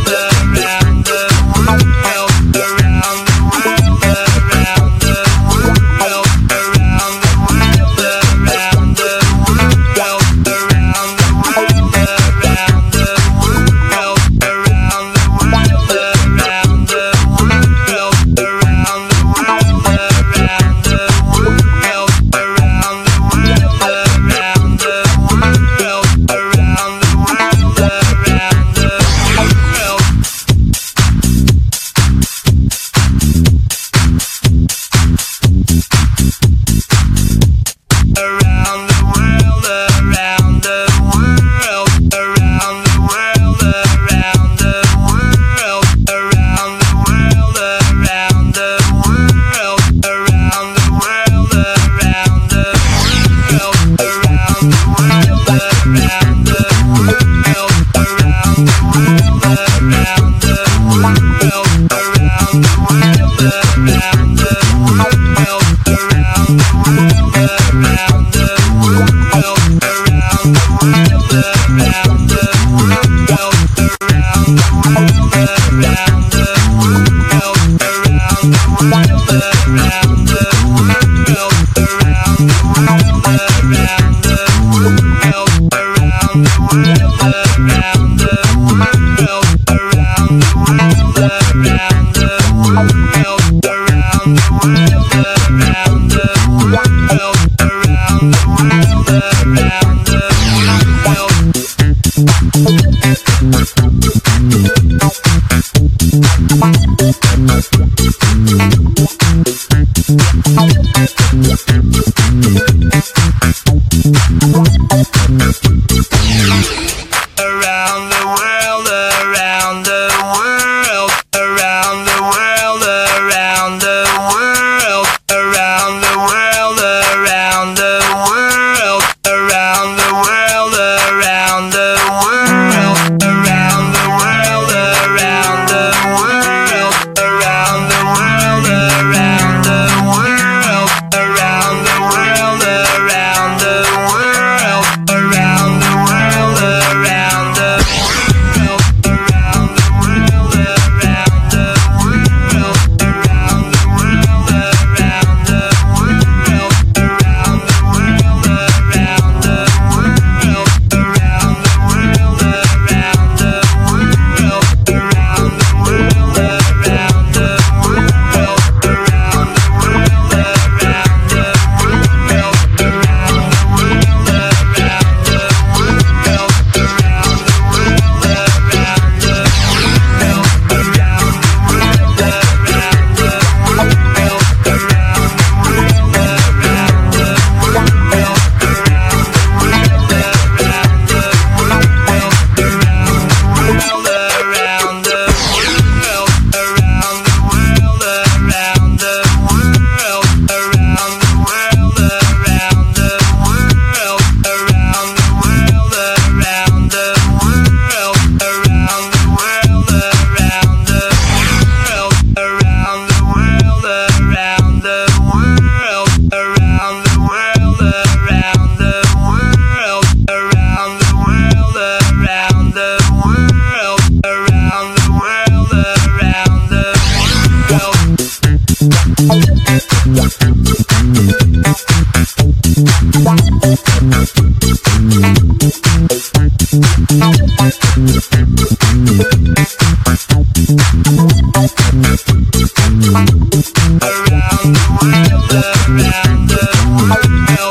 around 243.36 244.76
the 244.76 244.86
world, 245.02 245.52
around 245.90 246.50
the 246.50 247.58
world. 247.60 247.65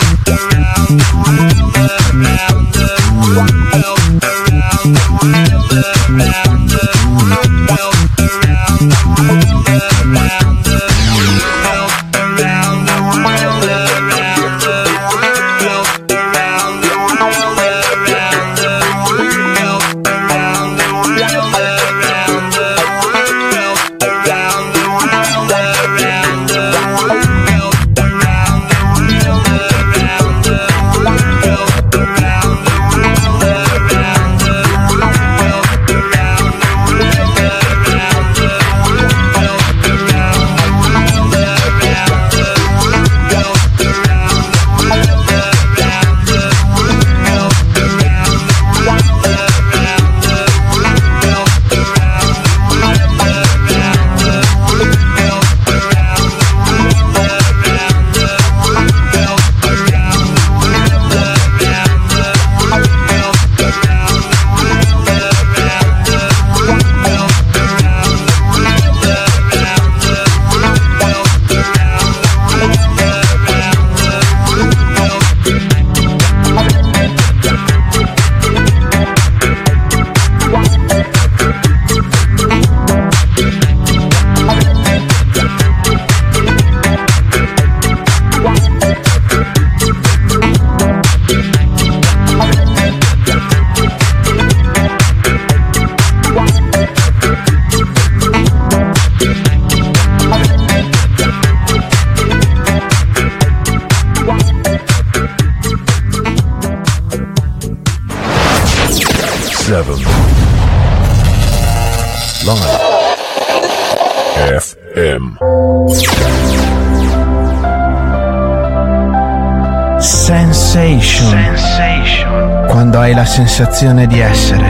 Sensazione 123.84 124.06
di 124.06 124.18
essere 124.18 124.66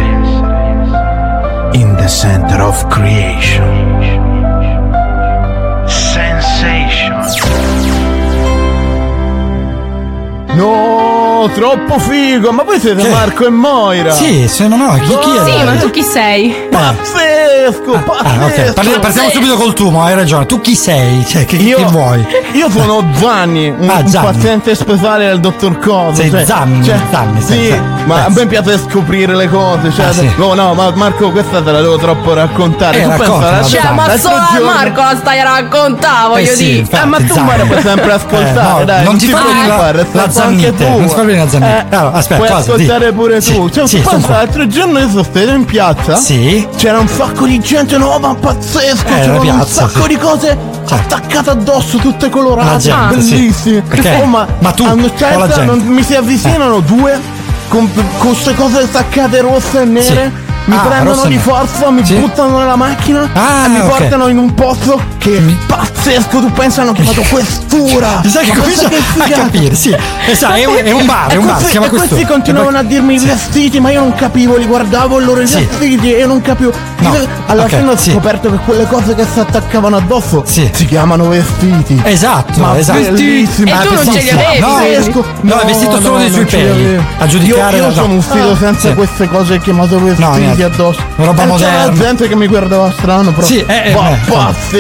in 1.78 1.94
the 1.96 2.06
center 2.08 2.60
of 2.62 2.84
creation. 2.88 3.82
Sensation. 5.86 7.12
No, 10.54 11.48
troppo 11.54 11.98
figo. 11.98 12.50
Ma 12.52 12.62
voi 12.64 12.78
siete 12.80 13.02
Che? 13.02 13.08
Marco 13.08 13.46
e 13.46 13.50
Moira. 13.50 14.12
Sì, 14.12 14.48
se 14.48 14.66
no, 14.68 14.76
no, 14.76 14.92
chi, 14.94 15.00
chi 15.18 15.36
è? 15.36 15.44
Sì, 15.44 15.64
ma 15.64 15.74
tu 15.76 15.90
chi 15.90 16.02
sei? 16.02 16.66
Pazzesco, 16.70 17.92
Ah, 17.94 17.98
pazzesco. 18.38 18.72
Parli- 18.72 18.98
partiamo 19.00 19.30
subito 19.30 19.54
col 19.56 19.72
tuo, 19.74 19.90
ma 19.90 20.04
hai 20.06 20.14
ragione. 20.14 20.46
Tu 20.46 20.60
chi 20.60 20.74
sei? 20.74 21.24
Cioè, 21.26 21.44
che, 21.44 21.56
Io- 21.56 21.76
che 21.76 21.84
vuoi? 21.84 22.24
Io 22.52 22.68
sono 22.70 23.04
Zanni, 23.14 23.68
un, 23.68 23.88
Ah, 23.88 23.98
un 24.00 24.08
Zanni. 24.08 24.26
paziente 24.32 24.74
speciale 24.74 25.26
del 25.26 25.40
dottor 25.40 25.78
Coso. 25.78 26.14
Sei 26.20 26.30
cioè, 26.30 26.44
Zanni, 26.44 26.84
cioè, 26.84 26.98
Zanni, 27.10 27.40
sei 27.40 27.58
sì, 27.64 27.68
Zanni. 27.70 27.93
Ma 28.04 28.24
a 28.24 28.26
Eh, 28.26 28.30
me 28.30 28.46
piace 28.46 28.78
scoprire 28.78 29.34
le 29.34 29.48
cose. 29.48 29.90
Cioè, 29.92 30.04
Ah, 30.06 30.12
sì. 30.12 30.30
no, 30.36 30.54
no, 30.54 30.74
ma 30.74 30.90
Marco, 30.94 31.30
questa 31.30 31.62
te 31.62 31.70
la 31.72 31.80
devo 31.80 31.96
troppo 31.96 32.32
raccontare. 32.34 32.98
Eh, 32.98 33.02
tu 33.02 33.08
pensa, 33.08 33.24
raccontala, 33.24 33.50
l'altro- 33.52 33.68
Cioè, 33.80 33.92
ma 33.92 34.16
so, 34.16 34.28
giorno- 34.52 34.72
Marco, 34.72 35.00
la 35.00 35.16
stai 35.16 35.40
a 35.40 35.44
raccontare, 35.44 36.28
voglio 36.28 36.50
Eh 36.50 36.54
sì, 36.54 36.64
dire. 36.64 36.78
infatti, 36.78 37.02
Ah, 37.02 37.06
ma 37.06 37.16
tu 37.18 37.34
puoi 37.66 37.80
sempre 37.82 38.12
ascoltare, 38.12 38.50
Eh, 38.74 38.78
no, 38.78 38.84
dai. 38.84 39.04
non 39.04 39.16
ti 39.16 39.26
fa 39.28 39.42
venire 39.42 39.66
la- 39.66 39.76
la 39.92 40.22
anche 40.22 40.30
zannite, 40.32 40.74
tu. 40.76 40.82
non 40.90 41.06
ti 41.06 41.14
fa 41.14 41.22
venire 41.22 41.44
la 41.44 41.48
zannite. 41.50 41.86
Eh, 41.90 41.96
Allora, 41.96 42.12
aspetta, 42.16 42.36
puoi 42.36 42.48
cosa? 42.48 42.60
ascoltare 42.60 43.06
Di- 43.10 43.12
pure 43.16 43.40
Sì, 43.40 43.54
tu. 43.54 43.68
Cioè, 43.70 43.86
sì, 43.86 44.00
tu 44.02 44.08
pensa, 44.10 44.28
l'altro 44.28 44.66
giorno 44.66 44.98
io 44.98 45.08
sono 45.08 45.22
stato 45.22 45.48
in 45.50 45.64
piazza. 45.64 46.14
Sì. 46.16 46.68
C'era 46.76 46.98
un 46.98 47.08
sacco 47.08 47.46
di 47.46 47.58
gente 47.60 47.96
nuova, 47.98 48.34
pazzesco. 48.34 49.06
Eh, 49.08 49.10
la 49.10 49.38
C'erano 49.40 49.52
un 49.62 49.66
sacco 49.66 50.06
di 50.06 50.16
cose 50.18 50.56
attaccate 50.88 51.50
addosso, 51.50 51.96
tutte 51.98 52.26
La 52.26 52.30
colorate, 52.30 52.92
bellissime. 53.10 53.82
Ma, 54.26 54.46
Ma 54.58 54.70
tu, 54.72 54.84
a 54.84 54.92
una 54.92 55.04
o 55.04 55.06
la 55.06 55.12
certa 55.16 55.46
gente? 55.48 55.64
non- 55.64 55.78
mi 55.86 56.02
si 56.02 56.14
avvicinano 56.14 56.80
due 56.80 57.18
con 57.68 57.90
queste 58.18 58.54
cose 58.54 58.82
attaccate 58.82 59.40
rosse 59.40 59.82
e 59.82 59.84
nere. 59.84 60.32
Mi 60.66 60.76
Ah, 60.76 60.80
prendono 60.80 61.26
di 61.26 61.36
forza, 61.36 61.90
mi 61.90 62.04
Sì. 62.04 62.14
buttano 62.14 62.58
nella 62.58 62.76
macchina 62.76 63.28
Ah, 63.34 63.66
e 63.66 63.68
mi 63.68 63.80
ok. 63.80 63.86
portano 63.88 64.28
in 64.28 64.38
un 64.38 64.54
pozzo 64.54 64.98
che 65.24 65.38
è 65.38 65.40
pazzesco. 65.66 66.38
Tu 66.40 66.52
pensi 66.52 66.80
hanno 66.80 66.92
chiamato 66.92 67.22
questura? 67.30 68.22
Sai 68.26 68.44
che 68.44 68.52
Ma 68.56 68.62
comincia 68.62 68.86
a 68.88 69.28
capire, 69.28 69.74
sì. 69.74 69.96
Esatto, 70.26 70.52
è 70.54 70.64
un, 70.66 70.76
è 70.84 70.90
un 70.90 71.06
bar, 71.06 71.30
è 71.30 71.34
E 71.34 71.36
un 71.38 71.46
bar, 71.46 71.54
questi, 71.54 71.64
si 71.64 71.70
chiama 71.70 71.86
e 71.86 71.88
questi 71.88 72.08
questo. 72.08 72.32
continuavano 72.32 72.78
a 72.78 72.82
dirmi 72.82 73.14
i 73.14 73.18
vestiti, 73.18 73.80
ma 73.80 73.90
io 73.90 74.00
non 74.00 74.14
capivo, 74.14 74.56
li 74.56 74.66
guardavo 74.66 75.20
i 75.20 75.24
loro 75.24 75.46
Sì. 75.46 75.64
vestiti 75.64 76.12
e 76.12 76.18
io 76.18 76.26
non 76.26 76.42
capivo. 76.42 76.72
Alla 77.46 77.66
fine 77.68 77.90
ho 77.90 77.96
sì. 77.96 78.10
scoperto 78.10 78.50
che 78.50 78.56
quelle 78.64 78.86
cose 78.86 79.14
che 79.14 79.24
si 79.30 79.38
attaccavano 79.40 79.96
addosso 79.96 80.42
Sì. 80.46 80.68
si 80.72 80.84
chiamano 80.84 81.28
vestiti. 81.28 82.00
Esatto, 82.04 82.60
Ma 82.60 82.78
esatto. 82.78 83.00
bellissimi. 83.00 83.70
E 83.70 83.74
tu 83.86 83.94
non 83.94 84.04
ce 84.12 84.20
li 84.20 84.30
avevi, 84.30 84.60
No, 85.40 85.58
è 85.58 85.64
vestito 85.66 86.00
solo 86.00 86.18
dei 86.18 86.30
suoi 86.30 86.44
peli. 86.44 87.02
A 87.18 87.26
giudicare 87.26 87.76
Io, 87.76 87.82
io 87.84 87.88
no. 87.88 87.94
sono 87.94 88.14
uscito 88.14 88.50
Ah, 88.50 88.56
senza 88.56 88.92
queste 88.94 89.28
cose 89.28 89.58
chiamate 89.60 89.96
vestiti 89.96 90.62
addosso. 90.62 91.00
Roba 91.16 91.30
e 91.44 91.46
c'era 91.56 91.78
moderna. 91.86 91.92
gente 92.04 92.28
che 92.28 92.34
mi 92.36 92.46
guardava 92.46 92.90
strano, 92.92 93.32
però. 93.32 93.46
Sì, 93.46 93.64
eh, 93.66 93.92
eh, 93.94 94.18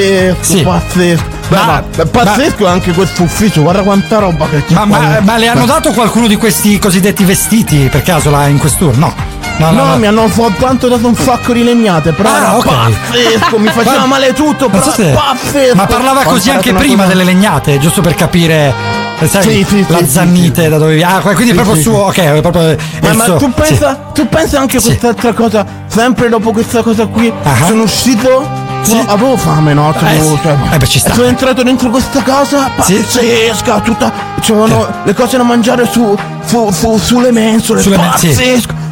eh, 0.02 0.33
pazzesco, 0.34 0.56
sì. 0.58 0.62
pazzesco. 0.62 1.24
Beh, 1.48 1.56
Ma- 1.56 1.82
ma, 1.96 2.04
pazzesco 2.06 2.66
anche 2.66 2.92
questo 2.92 3.22
ufficio, 3.22 3.62
guarda 3.62 3.82
quanta 3.82 4.18
roba 4.18 4.48
che 4.48 4.64
c'è. 4.64 4.74
Ma, 4.74 4.84
ma- 4.86 4.96
qua. 4.98 5.20
ma 5.20 5.36
le 5.36 5.48
hanno 5.48 5.66
dato 5.66 5.92
qualcuno 5.92 6.26
di 6.26 6.36
questi 6.36 6.78
cosiddetti 6.78 7.24
vestiti 7.24 7.88
per 7.90 8.02
caso 8.02 8.30
là 8.30 8.46
in 8.46 8.58
questura? 8.58 8.96
No. 8.96 9.14
No, 9.56 9.70
No, 9.70 9.84
no, 9.84 9.84
no. 9.90 9.96
mi 9.98 10.06
hanno 10.06 10.28
soltanto 10.28 10.88
dato 10.88 11.06
un 11.06 11.14
sacco 11.14 11.52
di 11.52 11.62
legnate, 11.62 12.10
però 12.10 12.28
Ah, 12.28 12.36
era 12.38 12.56
ok. 12.56 12.64
pazzesco, 12.64 13.58
mi 13.58 13.68
faceva 13.72 14.04
male 14.06 14.32
tutto, 14.32 14.68
però 14.68 14.82
so 14.82 14.90
pazzesco. 15.12 15.76
Ma 15.76 15.86
parlava 15.86 16.22
così 16.24 16.50
anche 16.50 16.72
prima 16.72 17.06
delle 17.06 17.22
legnate, 17.24 17.78
giusto 17.78 18.00
per 18.00 18.14
capire. 18.16 18.74
eh, 19.20 19.28
Sai, 19.28 19.42
Sì, 19.44 19.64
sì, 19.68 19.84
la 19.88 19.98
sì, 19.98 20.06
zannite 20.08 20.68
da 20.68 20.76
dove 20.76 21.00
Ah, 21.04 21.20
quindi 21.20 21.48
Sì, 21.48 21.52
proprio 21.54 21.76
sì, 21.76 21.82
suo. 21.82 21.98
Ok, 22.06 22.18
è 22.18 22.40
proprio. 22.40 22.70
è 22.70 22.76
Ma, 23.02 23.12
ma 23.12 23.24
suo- 23.24 23.36
tu, 23.36 23.46
sì. 23.46 23.62
pensa, 23.62 23.94
tu 24.12 24.28
pensa 24.28 24.58
anche 24.58 24.76
a 24.78 24.80
Sì. 24.80 24.86
quest'altra 24.88 25.32
cosa, 25.32 25.64
sempre 25.86 26.28
dopo 26.28 26.50
questa 26.50 26.82
cosa 26.82 27.06
qui, 27.06 27.32
Ah. 27.44 27.64
sono 27.66 27.82
uscito. 27.84 28.62
Sì. 28.84 28.96
no, 28.96 29.04
avevo 29.08 29.36
fame, 29.36 29.72
no? 29.74 29.92
Eh, 29.94 29.98
Avevo- 30.06 30.36
sì. 30.36 30.40
cioè, 30.42 30.56
Eh, 30.72 30.76
beh, 30.76 30.86
ci 30.86 30.98
sta. 30.98 31.14
Sono 31.14 31.26
entrato 31.26 31.62
dentro 31.62 31.90
questa 31.90 32.22
casa 32.22 32.70
Sì. 32.82 32.94
pazzesca, 32.94 33.80
tutta. 33.80 34.12
C'erano 34.40 34.86
le 35.04 35.14
cose 35.14 35.36
da 35.36 35.42
mangiare 35.42 35.86
su, 35.90 36.16
su- 36.44 36.70
su- 36.70 36.98
sulle 36.98 37.30
mensole, 37.32 37.80
Sulle 37.80 37.96
men- 37.96 38.12
sì. 38.16 38.32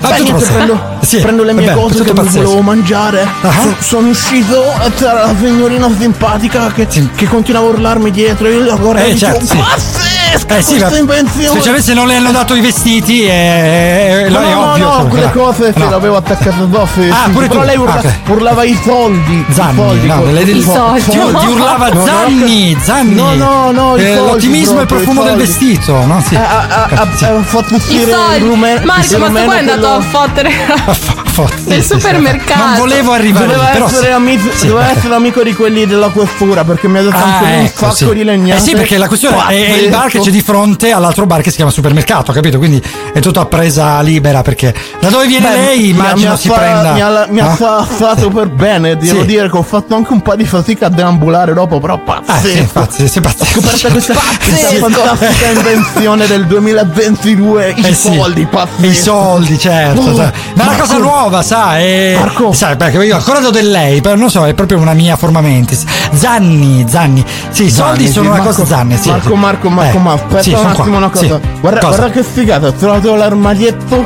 Ah, 0.02 0.14
niente, 0.16 0.32
pazzesco. 0.32 0.52
prendo, 0.52 0.80
Sì, 1.02 1.18
prendo 1.18 1.42
le 1.44 1.52
mie 1.52 1.66
vabbè, 1.66 1.78
cose 1.80 2.02
che 2.04 2.12
mi 2.12 2.16
pazzesco. 2.20 2.42
volevo 2.44 2.60
mangiare. 2.62 3.26
So- 3.42 3.74
sono 3.80 4.08
uscito 4.08 4.62
e 4.84 4.94
c'era 4.96 5.26
la 5.26 5.34
signorina 5.38 5.88
simpatica 5.98 6.72
che, 6.72 6.86
che 6.86 7.26
continuava 7.28 7.66
a 7.66 7.70
urlarmi 7.70 8.10
dietro. 8.10 8.48
Io 8.48 8.64
la 8.64 8.74
guardavo 8.76 9.06
Eh, 9.08 9.16
certo, 9.16 9.44
sì. 9.46 9.56
pazzesca 9.56 10.56
Eh 10.58 10.62
sì, 10.62 10.76
questa 10.78 10.98
invenzione. 10.98 11.46
specialmente 11.48 11.86
se 11.86 11.94
non 11.94 12.06
le 12.06 12.16
hanno 12.16 12.30
dato 12.32 12.54
i 12.54 12.60
vestiti, 12.60 13.22
eh, 13.24 14.26
No, 14.30 14.38
è 14.40 14.52
no, 14.52 14.70
ovvio. 14.72 14.84
no, 14.88 15.02
che- 15.04 15.08
quelle 15.08 15.30
cose 15.32 15.72
se 15.72 15.78
no. 15.78 15.88
le 15.88 15.94
avevo 15.94 16.16
attaccate 16.16 16.60
addosso. 16.62 17.00
Ah, 17.10 17.28
pure 17.30 17.46
però 17.48 17.60
tu? 17.60 17.66
lei 17.66 17.76
urla- 17.76 17.92
Ah, 17.94 17.98
ok. 17.98 18.12
urlava 18.30 18.64
i 18.64 18.80
soldi. 18.84 19.44
i 19.48 19.52
Zanni, 19.52 19.76
soldi, 19.76 20.06
no, 20.06 20.18
co- 20.18 20.24
delle- 20.26 20.40
i 20.42 20.44
ti- 20.52 20.62
soldi. 20.62 21.02
ti 21.04 21.18
urlava 21.18 21.88
No, 21.88 21.94
no, 22.00 22.06
Zanni, 22.06 22.72
no, 22.72 22.80
Zanni. 22.82 23.14
No, 23.14 23.34
no, 23.34 23.70
no, 23.72 23.96
i 23.96 24.02
Eh, 24.02 24.14
soldi 24.16 24.30
l'ottimismo 24.30 24.78
e 24.78 24.82
il 24.82 24.82
i 24.82 24.86
profumo 24.86 25.22
del 25.22 25.30
soldi. 25.32 25.44
vestito, 25.46 26.04
no? 26.06 26.22
Sì. 26.26 26.34
Ha, 26.34 26.96
fatto 27.42 27.74
I 27.74 27.76
uscire 27.76 28.02
il 28.02 28.08
soldi. 28.16 28.38
rume- 28.44 28.80
Marco, 28.84 29.18
ma 29.18 29.26
rumeno 29.26 29.46
poi 29.46 29.54
è 29.56 29.58
andato 29.58 29.86
a 29.94 30.00
fottere 30.00 30.50
nel 31.66 31.82
supermercato. 31.84 32.62
Non 32.64 32.76
volevo 32.78 33.12
arrivare 33.12 33.46
Doveva, 33.46 33.70
lì, 33.72 33.82
essere, 33.84 34.06
sì. 34.06 34.12
amico, 34.12 34.48
Sì. 34.54 34.66
doveva 34.68 34.90
essere 34.90 35.14
amico 35.14 35.42
di 35.42 35.54
quelli 35.54 35.86
della 35.86 36.08
questura 36.08 36.64
perché 36.64 36.88
mi 36.88 36.98
ha 36.98 37.02
dato 37.02 37.16
Ah, 37.16 37.22
anche 37.24 37.44
lui 37.44 37.58
un 37.58 37.64
ecco, 37.64 37.90
sacco 37.92 38.12
di 38.12 38.24
legnate. 38.24 38.60
Eh 38.60 38.64
sì, 38.64 38.72
perché 38.74 38.98
la 38.98 39.06
questione 39.08 39.36
è, 39.48 39.66
è 39.72 39.76
il 39.76 39.88
bar 39.90 40.08
che 40.08 40.20
c'è 40.20 40.30
di 40.30 40.40
fronte 40.42 40.92
all'altro 40.92 41.26
bar 41.26 41.40
che 41.42 41.50
si 41.50 41.56
chiama 41.56 41.70
supermercato, 41.70 42.32
capito? 42.32 42.58
Quindi 42.58 42.82
è 43.12 43.20
tutto 43.20 43.40
a 43.40 43.46
presa 43.46 44.00
libera 44.00 44.42
perché 44.42 44.74
da 45.00 45.08
dove 45.08 45.26
viene 45.26 45.48
Beh, 45.48 45.56
lei 45.56 45.78
mi- 45.80 45.88
immagino 45.88 46.36
si 46.36 46.48
fa- 46.48 46.54
prenda. 46.54 46.92
Mi 46.92 47.00
ha, 47.00 47.26
mi 47.28 47.40
ha 47.40 47.56
no? 47.58 48.28
per 48.32 48.48
bene, 48.48 48.96
devo 48.96 49.22
dire 49.22 49.50
che 49.50 49.56
ho 49.56 49.62
fatto 49.62 49.94
anche 49.94 50.12
un 50.12 50.20
po' 50.22 50.34
di 50.36 50.44
fatica 50.44 50.86
a 50.86 50.88
deambulare 50.90 51.52
dopo, 51.54 51.80
però 51.80 51.94
Ah, 51.94 51.98
pazzesco. 51.98 52.46
sì, 52.48 52.58
infatti, 52.58 53.08
sì, 53.08 53.18
Ho 53.18 53.20
pazzesco. 53.22 53.60
scoperto 53.60 53.88
questa, 53.90 54.14
questa 54.44 54.68
fantastica 54.78 55.50
invenzione 55.50 56.26
del 56.26 56.46
2022, 56.46 57.74
i 57.76 57.86
Eh 57.86 57.94
soldi, 57.94 58.46
pazzesco. 58.46 58.86
I 58.86 58.94
soldi, 58.94 59.58
certo. 59.86 60.00
Oh, 60.00 60.14
sai. 60.14 60.24
Ma 60.26 60.30
è 60.30 60.52
una 60.54 60.64
Marco. 60.64 60.80
cosa 60.82 60.96
nuova, 60.98 61.42
sai? 61.42 61.84
È- 61.84 62.18
Sai, 62.52 62.76
perché 62.76 63.04
io 63.04 63.16
ancora 63.16 63.38
do 63.40 63.50
del 63.50 63.70
lei, 63.70 64.00
però 64.00 64.14
non 64.16 64.30
so, 64.30 64.46
è 64.46 64.54
proprio 64.54 64.78
una 64.78 64.92
mia 64.94 65.16
forma 65.16 65.40
mentis. 65.40 65.84
Zanni, 66.14 66.84
Zanni. 66.88 67.24
Sì, 67.50 67.64
i 67.64 67.70
soldi 67.70 68.04
sono 68.08 68.12
sì, 68.12 68.18
una 68.20 68.28
Marco- 68.42 68.44
cosa 68.62 68.66
Zanni, 68.66 68.96
sì. 68.96 69.08
Marco, 69.10 69.34
Marco, 69.34 69.68
Marco, 69.68 69.96
Eh, 69.96 70.00
ma 70.00 70.12
aspetta 70.12 70.42
sì, 70.42 70.50
un 70.50 70.66
attimo 70.66 70.84
qua. 70.88 70.96
una 70.96 71.08
cosa. 71.08 71.24
Sì. 71.40 71.48
Guarda, 71.60 71.80
Cosa? 71.80 71.96
guarda 71.96 72.12
che 72.14 72.22
figata, 72.24 72.66
ho 72.66 72.72
trovato 72.72 73.14
l'armadietto. 73.14 74.04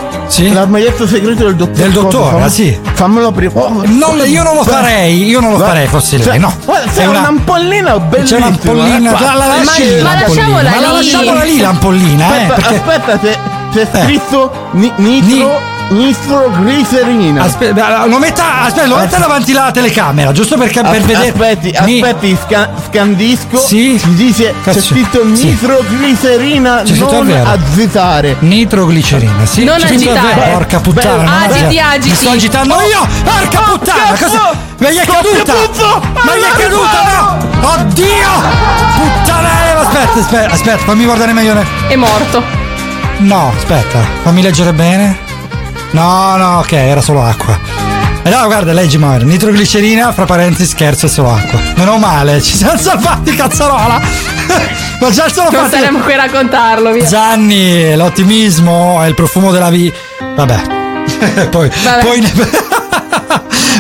L'armadietto 0.53 1.07
segreto 1.07 1.45
del 1.45 1.57
dottore. 1.57 1.83
Del 1.83 1.93
Cosa? 1.93 2.01
dottore, 2.03 2.31
Fammi- 2.31 2.43
ah, 2.45 2.49
sì. 2.49 2.79
Fammelo 2.95 3.27
aprire. 3.29 3.51
Oh, 3.55 3.83
Non- 3.85 4.23
io 4.27 4.43
non 4.43 4.55
lo 4.55 4.63
farei, 4.65 5.25
io 5.25 5.41
non 5.41 5.53
lo 5.53 5.57
beh, 5.59 5.65
farei 5.65 5.87
fossi 5.87 6.17
lei, 6.17 6.27
cioè, 6.27 6.39
no. 6.39 6.53
guarda, 6.65 6.91
C'è 6.91 7.03
È 7.03 7.07
una- 7.07 7.19
un'ampollina 7.21 7.99
bellissima. 7.99 8.39
C'è 8.41 8.47
un'ampollina, 8.47 8.97
eh, 9.17 9.23
la, 9.23 9.35
la 9.35 9.45
qua. 9.45 9.57
lasci 9.65 9.83
lì 9.85 10.03
ma 10.03 10.15
l'ampollina. 10.15 10.27
lasciamola 10.27 10.71
Ma 10.71 10.81
la 10.81 10.87
lì. 10.89 10.95
lasciamola 10.95 11.43
lì 11.45 11.59
l'ampollina, 11.61 12.25
eh, 12.27 12.43
Aspetta, 12.43 12.55
perché 12.55 12.75
aspetta, 12.77 13.19
c'è, 13.73 13.87
Eh. 13.91 14.03
scritto 14.05 14.51
ni- 14.73 14.93
nitro, 14.97 15.61
nitro 15.89 16.51
glicerina. 16.65 17.43
Aspetta, 17.43 18.07
lo 18.07 18.19
metta, 18.19 18.63
aspetta, 18.63 18.87
lo 18.87 18.97
metta 18.97 19.19
davanti 19.19 19.53
alla 19.53 19.71
telecamera, 19.71 20.33
giusto 20.33 20.57
per, 20.57 20.71
per 20.73 20.85
As- 20.85 20.99
vedere. 21.05 21.29
Aspetti, 21.29 21.77
Ni- 21.85 22.01
aspetti, 22.01 22.39
sca- 22.47 22.71
scandisco. 22.89 23.59
Sì? 23.59 23.99
Si 23.99 24.15
dice 24.15 24.55
c'è 24.63 24.73
Cazzo, 24.73 24.81
scritto 24.81 25.21
sì. 25.35 25.45
nitroglicerina 25.47 26.83
scritto 26.85 27.23
non 27.23 27.31
azzitare. 27.47 28.37
Nitroglicerina, 28.41 29.45
sì. 29.47 29.65
Non 29.65 29.77
C'è 29.79 29.95
agitare. 29.95 30.51
Porca 30.53 30.81
puttana, 30.81 31.23
non 31.23 31.33
Agiti, 31.33 31.65
agitare. 31.65 31.97
agiti. 31.97 32.09
Mi 32.11 32.17
sto 32.17 32.31
agitando 32.31 32.75
io! 32.81 33.07
Porca 33.25 33.61
puttana! 33.61 34.03
cazzo! 34.17 34.25
Cosa? 34.27 34.51
Ma 34.79 34.91
gli 34.91 34.97
è 34.97 35.07
caduta! 35.07 35.53
puzzo! 35.53 36.03
Ma 36.13 36.37
gli 36.37 36.43
è 36.43 36.59
caduta, 36.59 37.03
no! 37.61 37.69
Oddio! 37.69 38.29
Puttanella! 38.97 39.81
Aspetta, 39.81 40.19
aspetta, 40.21 40.53
aspetta, 40.55 40.79
fammi 40.85 41.05
guardare 41.05 41.33
meglio. 41.33 41.55
ne- 41.55 41.67
È 41.89 41.97
morto. 41.97 42.65
No, 43.19 43.53
aspetta, 43.57 43.99
fammi 44.23 44.43
leggere 44.43 44.73
bene. 44.73 45.19
No, 45.93 46.37
no, 46.37 46.59
ok, 46.59 46.73
era 46.73 47.01
solo 47.01 47.23
acqua. 47.25 47.59
E 48.23 48.29
no, 48.29 48.45
guarda, 48.47 48.73
leggi 48.73 48.99
Mario. 48.99 49.27
Nitroglicerina, 49.27 50.13
fra 50.13 50.25
parentesi, 50.25 50.67
scherzo, 50.67 51.07
è 51.07 51.09
solo 51.09 51.33
acqua. 51.33 51.61
Meno 51.77 51.97
male, 51.99 52.43
ci 52.43 52.57
siamo 52.57 52.77
salvati, 52.77 53.35
cazzarola. 53.35 54.01
Ma 55.01 55.11
già 55.11 55.29
sono 55.29 55.49
Non 55.51 55.63
fatti. 55.65 55.77
saremo 55.77 55.99
qui 56.01 56.13
a 56.13 56.17
raccontarlo, 56.17 56.91
via. 56.93 57.07
Zanni, 57.07 57.95
l'ottimismo 57.97 59.01
è 59.03 59.07
il 59.07 59.15
profumo 59.15 59.51
della 59.53 59.71
vita. 59.71 59.97
Vabbè. 60.35 60.63
poi, 61.51 61.71
Vabbè. 61.85 62.05
poi 62.05 62.21
ne... 62.21 62.33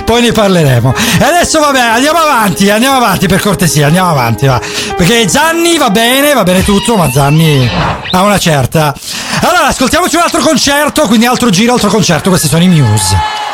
poi 0.04 0.22
ne 0.22 0.32
parleremo. 0.32 0.94
E 1.18 1.24
adesso 1.24 1.60
vabbè, 1.60 1.80
andiamo 1.80 2.18
avanti, 2.18 2.70
andiamo 2.70 2.96
avanti 2.96 3.26
per 3.26 3.40
cortesia, 3.40 3.86
andiamo 3.86 4.10
avanti, 4.10 4.46
va. 4.46 4.60
Perché 4.96 5.28
Zanni 5.28 5.76
va 5.78 5.90
bene, 5.90 6.32
va 6.32 6.42
bene 6.42 6.62
tutto, 6.64 6.96
ma 6.96 7.10
Zanni 7.10 7.68
ha 8.10 8.22
una 8.22 8.38
certa. 8.38 8.94
Allora, 9.40 9.66
ascoltiamoci 9.66 10.16
un 10.16 10.22
altro 10.22 10.40
concerto, 10.40 11.06
quindi 11.06 11.26
altro 11.26 11.50
giro, 11.50 11.74
altro 11.74 11.90
concerto, 11.90 12.30
questi 12.30 12.48
sono 12.48 12.62
i 12.62 12.68
Muse. 12.68 13.45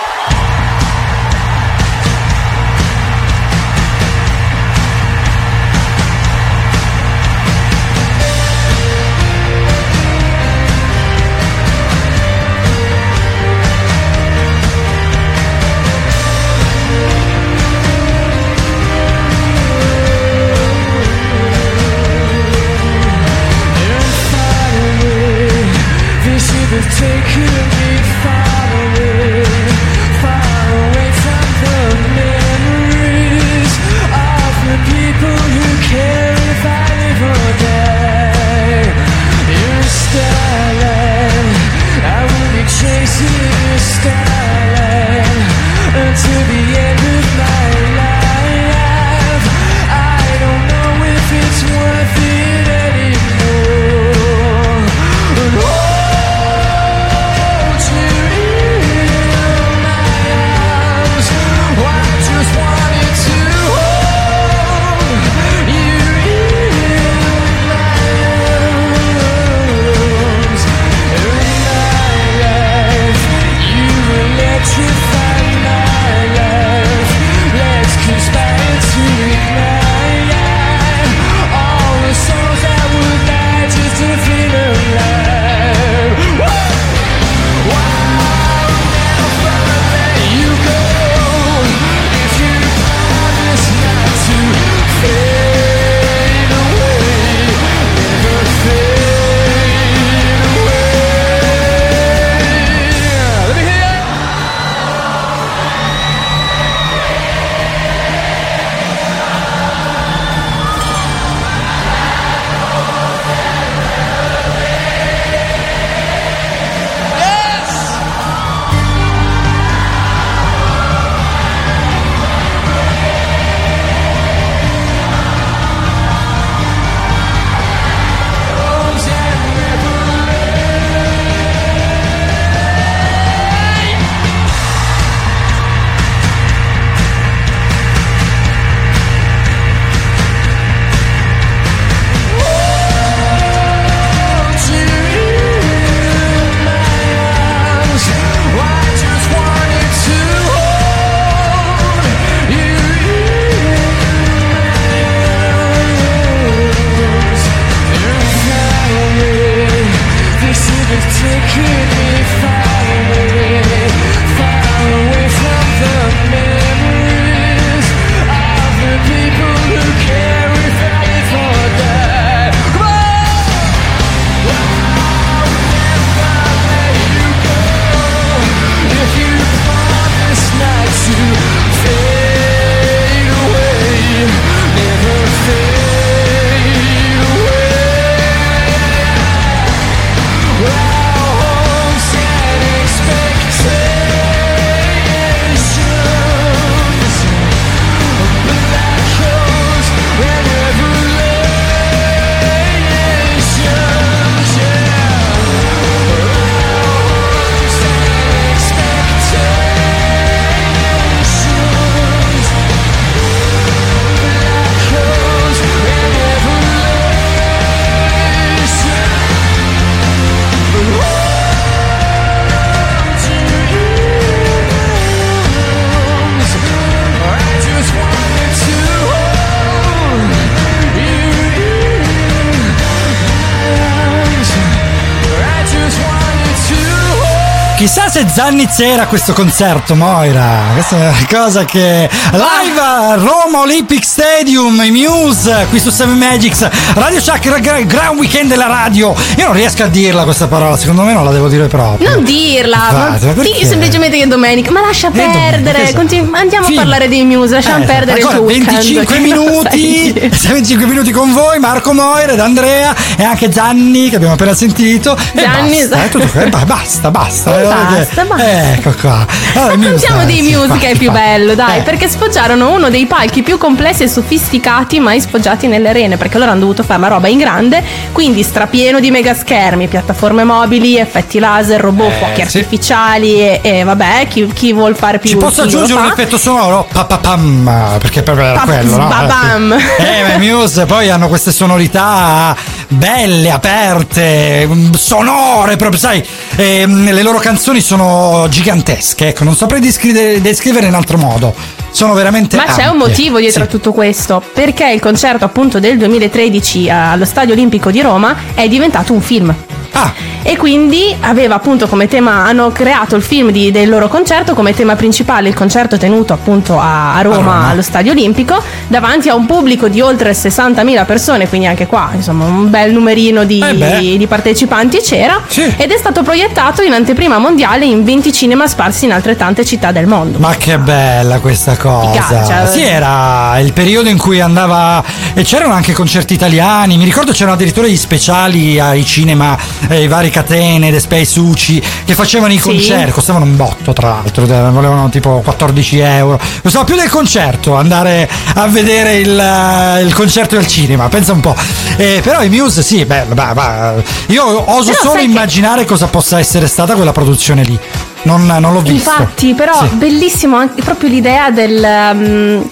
Chissà 237.83 238.09
se 238.09 238.25
Zanni 238.33 238.69
c'era 238.69 239.03
a 239.03 239.07
questo 239.09 239.33
concerto, 239.33 239.97
Moira. 239.97 240.67
Questa 240.73 240.97
è 240.97 241.09
una 241.09 241.27
cosa 241.29 241.65
che. 241.65 242.09
Live 242.31 242.79
a 242.81 243.15
Roma 243.17 243.61
Olympic 243.63 244.05
Stadium, 244.05 244.81
i 244.85 244.93
Muse, 244.93 245.67
qui 245.69 245.81
su 245.81 245.91
Seven 245.91 246.17
Magics, 246.17 246.69
Radio 246.95 247.21
Shack, 247.21 247.43
gra- 247.49 247.59
gra- 247.59 247.81
gran 247.83 248.17
weekend 248.17 248.51
della 248.51 248.67
radio. 248.67 249.13
Io 249.37 249.47
non 249.47 249.55
riesco 249.55 249.83
a 249.83 249.89
dirla 249.89 250.23
questa 250.23 250.47
parola, 250.47 250.77
secondo 250.77 251.03
me 251.03 251.13
non 251.13 251.25
la 251.25 251.33
devo 251.33 251.49
dire 251.49 251.67
proprio. 251.67 252.09
Non 252.09 252.23
dirla, 252.23 252.77
ma 252.93 253.09
Infatti, 253.15 253.35
ma 253.37 253.43
sì, 253.43 253.65
semplicemente 253.67 254.17
che 254.17 254.23
è 254.23 254.27
domenica. 254.29 254.71
Ma 254.71 254.81
lascia 254.81 255.11
perdere. 255.11 255.83
esatto. 255.83 255.97
continu- 255.97 256.35
andiamo 256.37 256.67
Fine. 256.67 256.79
a 256.79 256.83
parlare 256.83 257.09
dei 257.09 257.25
Muse, 257.25 257.55
lasciamo 257.55 257.83
Eh, 257.83 257.87
perdere 257.87 258.21
il 258.21 258.25
ancora 258.27 258.43
weekend. 258.45 258.77
25 258.77 259.05
che 259.07 259.21
non 259.21 259.23
minuti, 259.45 260.31
sai. 260.31 260.53
25 260.53 260.87
minuti 260.87 261.11
con 261.11 261.33
voi, 261.33 261.59
Marco 261.59 261.93
Moira 261.93 262.31
ed 262.33 262.39
Andrea 262.39 262.95
e 263.17 263.25
anche 263.25 263.49
Gianni 263.49 264.09
che 264.09 264.15
abbiamo 264.17 264.35
appena 264.35 264.55
sentito. 264.55 265.17
E 265.17 265.41
Gianni, 265.41 265.79
basta, 265.81 266.05
esatto. 266.05 266.05
è 266.05 266.09
tutto. 266.27 266.41
Eh, 266.41 266.47
ba- 266.49 266.65
basta, 266.65 267.11
basta. 267.11 267.71
eh, 267.73 267.99
Basta, 267.99 268.25
basta. 268.25 268.73
Ecco 268.73 268.95
qua. 269.01 269.27
Allora, 269.55 269.75
Raccontiamo 269.75 270.25
dei 270.25 270.41
music 270.43 270.51
music 270.63 270.85
è 270.85 270.97
più 270.97 271.11
bello, 271.11 271.55
dai, 271.55 271.79
Eh. 271.79 271.83
perché 271.83 272.09
sfoggiarono 272.09 272.71
uno 272.73 272.89
dei 272.91 273.07
palchi 273.07 273.43
più 273.43 273.59
complessi 273.59 274.03
e 274.05 274.09
sofisticati 274.09 275.01
mai 275.01 275.21
sfoggiati 275.21 275.67
nelle 275.67 275.89
arene, 275.89 276.17
perché 276.17 276.39
loro 276.39 276.51
hanno 276.51 276.61
dovuto 276.61 276.83
fare 276.83 276.99
una 276.99 277.09
roba 277.09 277.29
in 277.29 277.39
grande, 277.39 277.83
quindi 278.13 278.43
strapieno 278.43 279.01
di 279.01 279.11
mega 279.11 279.35
schermi, 279.35 279.89
piattaforme 279.89 280.45
mobili, 280.45 280.97
effetti 280.99 281.39
laser, 281.39 281.81
robot, 281.81 282.11
Eh, 282.13 282.19
fuochi 282.19 282.47
sì. 282.49 282.59
artificiali 282.59 283.41
e, 283.41 283.61
e 283.63 283.83
vabbè, 283.85 284.27
chi, 284.29 284.47
chi 284.53 284.73
vuol 284.73 284.95
fare 284.97 285.19
più 285.19 285.31
Ci 285.31 285.37
posso 285.37 285.63
aggiungere 285.63 285.99
un 286.01 286.07
effetto 286.07 286.37
sonoro? 286.39 286.87
Papapam, 286.93 287.97
perché 287.99 288.23
proprio 288.23 288.47
era 288.47 288.61
quello, 288.61 288.97
no? 288.97 289.05
sbabam. 289.07 289.73
Eh, 289.99 290.23
ma 290.39 290.45
i 290.45 290.49
Muse 290.51 290.85
poi 290.87 291.11
hanno 291.11 291.29
queste 291.29 291.51
sonorità 291.53 292.55
belle, 292.89 293.51
aperte, 293.51 294.67
mm, 294.67 294.93
sonore, 294.93 295.77
proprio, 295.77 295.99
sai, 295.99 296.25
ehm, 296.57 297.11
le 297.13 297.23
loro 297.23 297.39
canzoni 297.39 297.52
sono 297.59 298.47
gigantesche, 298.49 299.29
ecco, 299.29 299.45
non 299.45 299.55
saprei 299.55 299.81
descrivere, 299.81 300.41
descrivere 300.41 300.87
in 300.87 300.95
altro 300.95 301.19
modo. 301.19 301.55
Sono 301.91 302.15
veramente 302.15 302.57
Ma 302.57 302.65
c'è 302.65 302.85
un 302.87 302.93
ampie. 302.93 303.09
motivo 303.09 303.39
dietro 303.39 303.63
a 303.63 303.67
Sì. 303.67 303.71
tutto 303.71 303.93
questo, 303.93 304.43
perché 304.55 304.91
il 304.91 305.01
concerto 305.01 305.45
appunto 305.45 305.79
del 305.79 305.99
2013 305.99 306.89
allo 306.91 307.25
Stadio 307.25 307.53
Olimpico 307.53 307.91
di 307.91 308.01
Roma 308.01 308.35
è 308.55 308.67
diventato 308.69 309.13
un 309.13 309.21
film. 309.21 309.55
Ah. 309.93 310.13
E 310.43 310.57
quindi 310.57 311.15
aveva 311.21 311.55
appunto 311.57 311.87
come 311.87 312.09
tema, 312.09 312.45
hanno 312.47 312.71
creato 312.73 313.15
il 313.15 313.23
film 313.23 313.51
di- 313.51 313.71
del 313.71 313.89
loro 313.89 314.09
concerto 314.09 314.55
come 314.55 314.75
tema 314.75 314.97
principale 314.97 315.49
il 315.49 315.55
concerto 315.55 315.97
tenuto 315.97 316.33
appunto 316.33 316.79
a, 316.81 317.15
a 317.15 317.23
Roma, 317.23 317.37
Roma. 317.37 317.69
allo 317.69 317.83
Stadio 317.83 318.13
Olimpico 318.13 318.61
davanti 318.89 319.29
a 319.29 319.35
un 319.35 319.47
pubblico 319.47 319.89
di 319.89 320.01
oltre 320.01 320.33
60.000 320.33 321.07
persone, 321.07 321.49
quindi 321.49 321.67
anche 321.67 321.87
qua 321.87 322.11
insomma 322.15 322.45
un 322.45 322.71
bel 322.71 322.93
numerino 322.93 323.45
di, 323.45 323.61
Eh 323.61 324.17
di 324.19 324.27
partecipanti 324.27 324.99
c'era 324.99 325.41
ed 325.77 325.91
è 325.91 325.97
stato 325.97 326.23
proiettato 326.23 326.83
in 326.83 326.93
anteprima 326.93 327.39
mondiale 327.39 327.85
in 327.85 328.03
20 328.05 328.33
cinema 328.33 328.67
sparsi 328.67 329.05
in 329.05 329.13
altrettante 329.13 329.65
città 329.65 329.93
del 329.93 330.07
mondo. 330.07 330.39
Ma 330.39 330.55
che 330.57 330.79
bella 330.79 331.39
questa 331.39 331.77
cosa! 331.77 332.11
caccia. 332.13 332.67
Sì, 332.67 332.83
era 332.83 333.59
il 333.61 333.73
periodo 333.73 334.09
in 334.09 334.19
cui 334.19 334.41
andava. 334.41 335.03
E 335.35 335.43
c'erano 335.43 335.73
anche 335.75 335.93
concerti 335.93 336.35
italiani. 336.35 336.97
Mi 336.97 337.05
ricordo 337.05 337.33
c'erano 337.33 337.55
addirittura 337.55 337.87
gli 337.87 337.97
speciali 337.97 338.79
ai 338.79 339.05
cinema, 339.05 339.57
eh, 339.89 340.03
i 340.03 340.09
vari 340.09 340.31
catene, 340.31 340.91
The 340.91 341.01
Space 341.01 341.39
Uci, 341.41 341.83
che 342.05 342.15
facevano 342.15 342.53
i 342.53 342.57
Sì. 342.59 342.63
concerti. 342.63 343.11
Costavano 343.13 343.45
un 343.45 343.57
botto, 343.57 343.93
tra 343.93 344.09
l'altro, 344.09 344.45
eh, 344.45 344.71
volevano 344.71 345.09
tipo 345.09 345.41
14 345.45 345.99
euro. 345.99 346.39
Costava 346.63 346.85
più 346.85 346.97
del 346.97 347.09
concerto 347.11 347.75
andare 347.77 348.29
a 348.55 348.67
vedere 348.69 349.17
il, 349.17 349.39
eh, 349.39 350.03
il 350.03 350.15
concerto 350.15 350.57
al 350.57 350.67
cinema, 350.67 351.09
pensa 351.09 351.33
un 351.33 351.41
po'. 351.41 351.55
Eh, 351.97 352.21
però 352.23 352.43
i 352.43 352.49
Muse, 352.49 352.83
sì, 352.83 353.05
beh, 353.05 353.25
bah, 353.33 353.53
bah, 353.55 353.95
io 354.27 354.45
oso 354.71 354.91
Però 354.91 355.03
solo 355.03 355.13
sai 355.15 355.25
che- 355.25 355.31
immaginare 355.31 355.85
cosa 355.85 356.07
possa 356.07 356.39
essere 356.39 356.67
stata 356.67 356.95
quella 356.95 357.13
produzione 357.13 357.63
lì. 357.63 357.79
Non, 358.25 358.47
non 358.47 358.73
l'ho 358.73 358.81
visto. 358.81 359.11
Infatti, 359.11 359.53
però 359.55 359.77
Sì. 359.81 359.87
bellissimo 359.97 360.57
anche 360.57 360.81
proprio 360.83 361.09
l'idea 361.09 361.51
del. 361.51 361.77
um, 361.77 362.69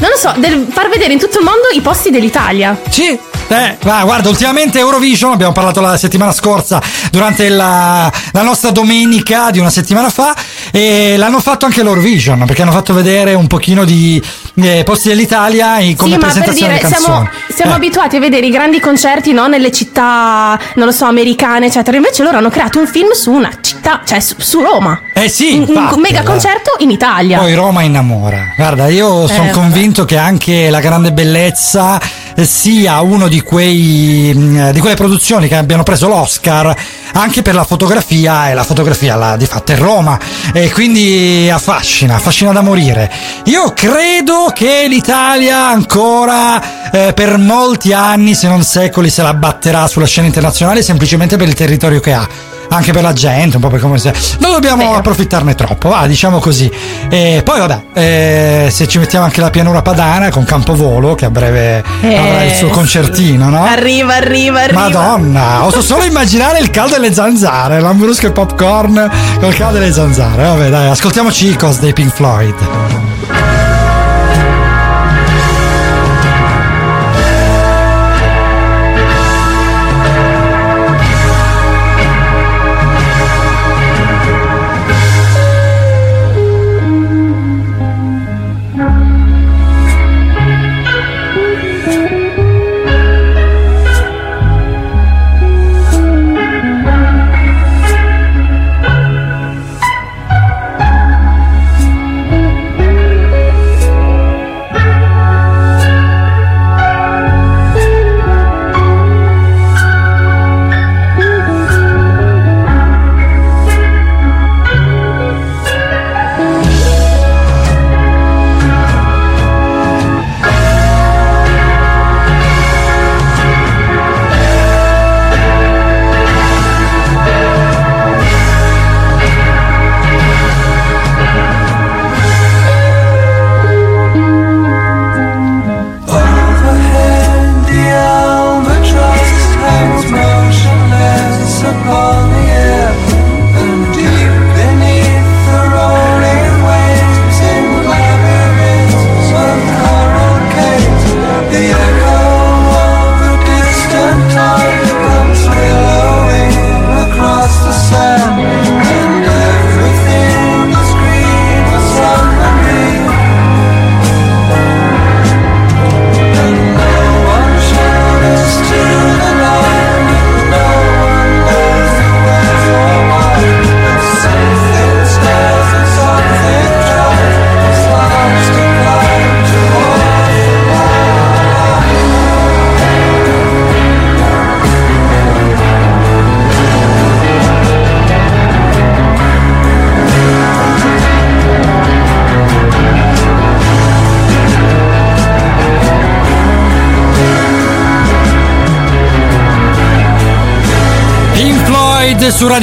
non 0.00 0.10
lo 0.10 0.16
so, 0.16 0.32
del 0.38 0.66
far 0.70 0.88
vedere 0.88 1.12
in 1.12 1.18
tutto 1.18 1.38
il 1.38 1.44
mondo 1.44 1.68
i 1.74 1.80
posti 1.80 2.10
dell'Italia. 2.10 2.76
Sì. 2.88 3.18
Eh, 3.50 3.78
guarda, 3.80 4.28
ultimamente 4.28 4.78
Eurovision, 4.78 5.32
abbiamo 5.32 5.52
parlato 5.52 5.80
la 5.80 5.96
settimana 5.96 6.32
scorsa 6.32 6.82
durante 7.10 7.48
la, 7.48 8.12
la 8.32 8.42
nostra 8.42 8.70
domenica 8.70 9.50
di 9.50 9.58
una 9.58 9.70
settimana 9.70 10.10
fa 10.10 10.34
e 10.70 11.16
l'hanno 11.16 11.40
fatto 11.40 11.64
anche 11.64 11.82
l'Eurovision 11.82 12.44
perché 12.44 12.60
hanno 12.60 12.72
fatto 12.72 12.92
vedere 12.92 13.32
un 13.32 13.46
pochino 13.46 13.84
di 13.86 14.22
eh, 14.56 14.82
posti 14.84 15.08
dell'Italia 15.08 15.78
e 15.78 15.94
come 15.96 16.10
sì, 16.12 16.16
ma 16.18 16.24
per 16.26 16.32
presentazione 16.32 16.74
dire, 16.78 16.88
siamo, 16.88 17.28
siamo 17.54 17.72
Eh. 17.72 17.76
abituati 17.76 18.16
a 18.16 18.20
vedere 18.20 18.46
i 18.46 18.50
grandi 18.50 18.80
concerti 18.80 19.32
no, 19.32 19.46
nelle 19.46 19.72
città, 19.72 20.58
non 20.74 20.84
lo 20.86 20.92
so, 20.92 21.06
americane, 21.06 21.66
eccetera. 21.66 21.96
Invece 21.96 22.22
loro 22.22 22.36
hanno 22.36 22.50
creato 22.50 22.78
un 22.78 22.86
film 22.86 23.12
su 23.12 23.30
una 23.32 23.50
città, 23.62 24.02
cioè 24.04 24.20
su, 24.20 24.34
su 24.36 24.60
Roma. 24.60 25.00
Eh 25.14 25.28
sì, 25.30 25.52
un, 25.54 25.62
un 25.62 25.68
infatti, 25.68 26.00
mega 26.00 26.20
guarda. 26.20 26.30
concerto 26.30 26.70
in 26.80 26.90
Italia. 26.90 27.38
Poi 27.38 27.54
Roma 27.54 27.80
innamora. 27.82 28.52
Guarda, 28.56 28.88
io 28.88 29.24
Eh, 29.24 29.28
sono 29.28 29.38
vabbè. 29.44 29.50
convinto 29.52 30.04
che 30.04 30.18
anche 30.18 30.68
la 30.68 30.80
grande 30.80 31.12
bellezza 31.12 31.98
eh, 31.98 32.27
sia 32.44 33.00
uno 33.00 33.28
di 33.28 33.40
quei 33.40 34.32
mh, 34.34 34.70
di 34.72 34.80
quelle 34.80 34.94
produzioni 34.94 35.48
che 35.48 35.56
abbiano 35.56 35.82
preso 35.82 36.08
l'Oscar 36.08 36.74
anche 37.12 37.42
per 37.42 37.54
la 37.54 37.64
fotografia 37.64 38.48
e 38.50 38.54
la 38.54 38.64
fotografia 38.64 39.16
la, 39.16 39.36
di 39.36 39.46
fatto 39.46 39.72
è 39.72 39.76
Roma 39.76 40.18
e 40.52 40.70
quindi 40.70 41.50
affascina, 41.50 42.16
affascina 42.16 42.52
da 42.52 42.60
morire. 42.60 43.10
Io 43.44 43.72
credo 43.72 44.52
che 44.54 44.86
l'Italia 44.88 45.68
ancora 45.68 46.90
eh, 46.90 47.12
per 47.12 47.38
molti 47.38 47.92
anni, 47.92 48.34
se 48.34 48.48
non 48.48 48.62
secoli, 48.62 49.10
se 49.10 49.22
la 49.22 49.34
batterà 49.34 49.86
sulla 49.86 50.06
scena 50.06 50.26
internazionale 50.26 50.82
semplicemente 50.82 51.36
per 51.36 51.48
il 51.48 51.54
territorio 51.54 52.00
che 52.00 52.12
ha 52.12 52.28
anche 52.68 52.92
per 52.92 53.02
la 53.02 53.12
gente, 53.12 53.56
un 53.56 53.62
po' 53.62 53.68
per 53.68 53.80
come 53.80 53.98
se. 53.98 54.12
Non 54.38 54.52
dobbiamo 54.52 54.94
approfittarne 54.94 55.54
troppo, 55.54 55.88
va, 55.88 56.06
diciamo 56.06 56.38
così. 56.38 56.70
E 57.08 57.40
poi, 57.44 57.58
vabbè, 57.58 57.82
eh, 57.94 58.68
se 58.70 58.86
ci 58.86 58.98
mettiamo 58.98 59.24
anche 59.24 59.40
la 59.40 59.50
pianura 59.50 59.82
padana 59.82 60.30
con 60.30 60.44
Campovolo, 60.44 61.14
che 61.14 61.24
a 61.24 61.30
breve 61.30 61.82
Eh, 62.00 62.14
avrà 62.14 62.44
il 62.44 62.54
suo 62.54 62.68
concertino, 62.68 63.48
no? 63.48 63.64
Arriva, 63.64 64.14
arriva, 64.14 64.62
arriva. 64.62 64.80
Madonna, 64.80 65.64
oso 65.64 65.82
solo 65.82 66.04
immaginare 66.04 66.58
il 66.58 66.70
caldo 66.70 66.94
delle 66.94 67.12
zanzare, 67.12 67.80
l'ambrusco 67.80 68.24
e 68.24 68.28
il 68.28 68.32
popcorn 68.32 69.10
col 69.40 69.54
caldo 69.54 69.78
delle 69.78 69.92
zanzare. 69.92 70.42
Vabbè, 70.42 70.68
dai, 70.68 70.88
ascoltiamo 70.88 71.28
Chicos 71.30 71.78
dei 71.78 71.92
Pink 71.92 72.12
Floyd. 72.12 72.54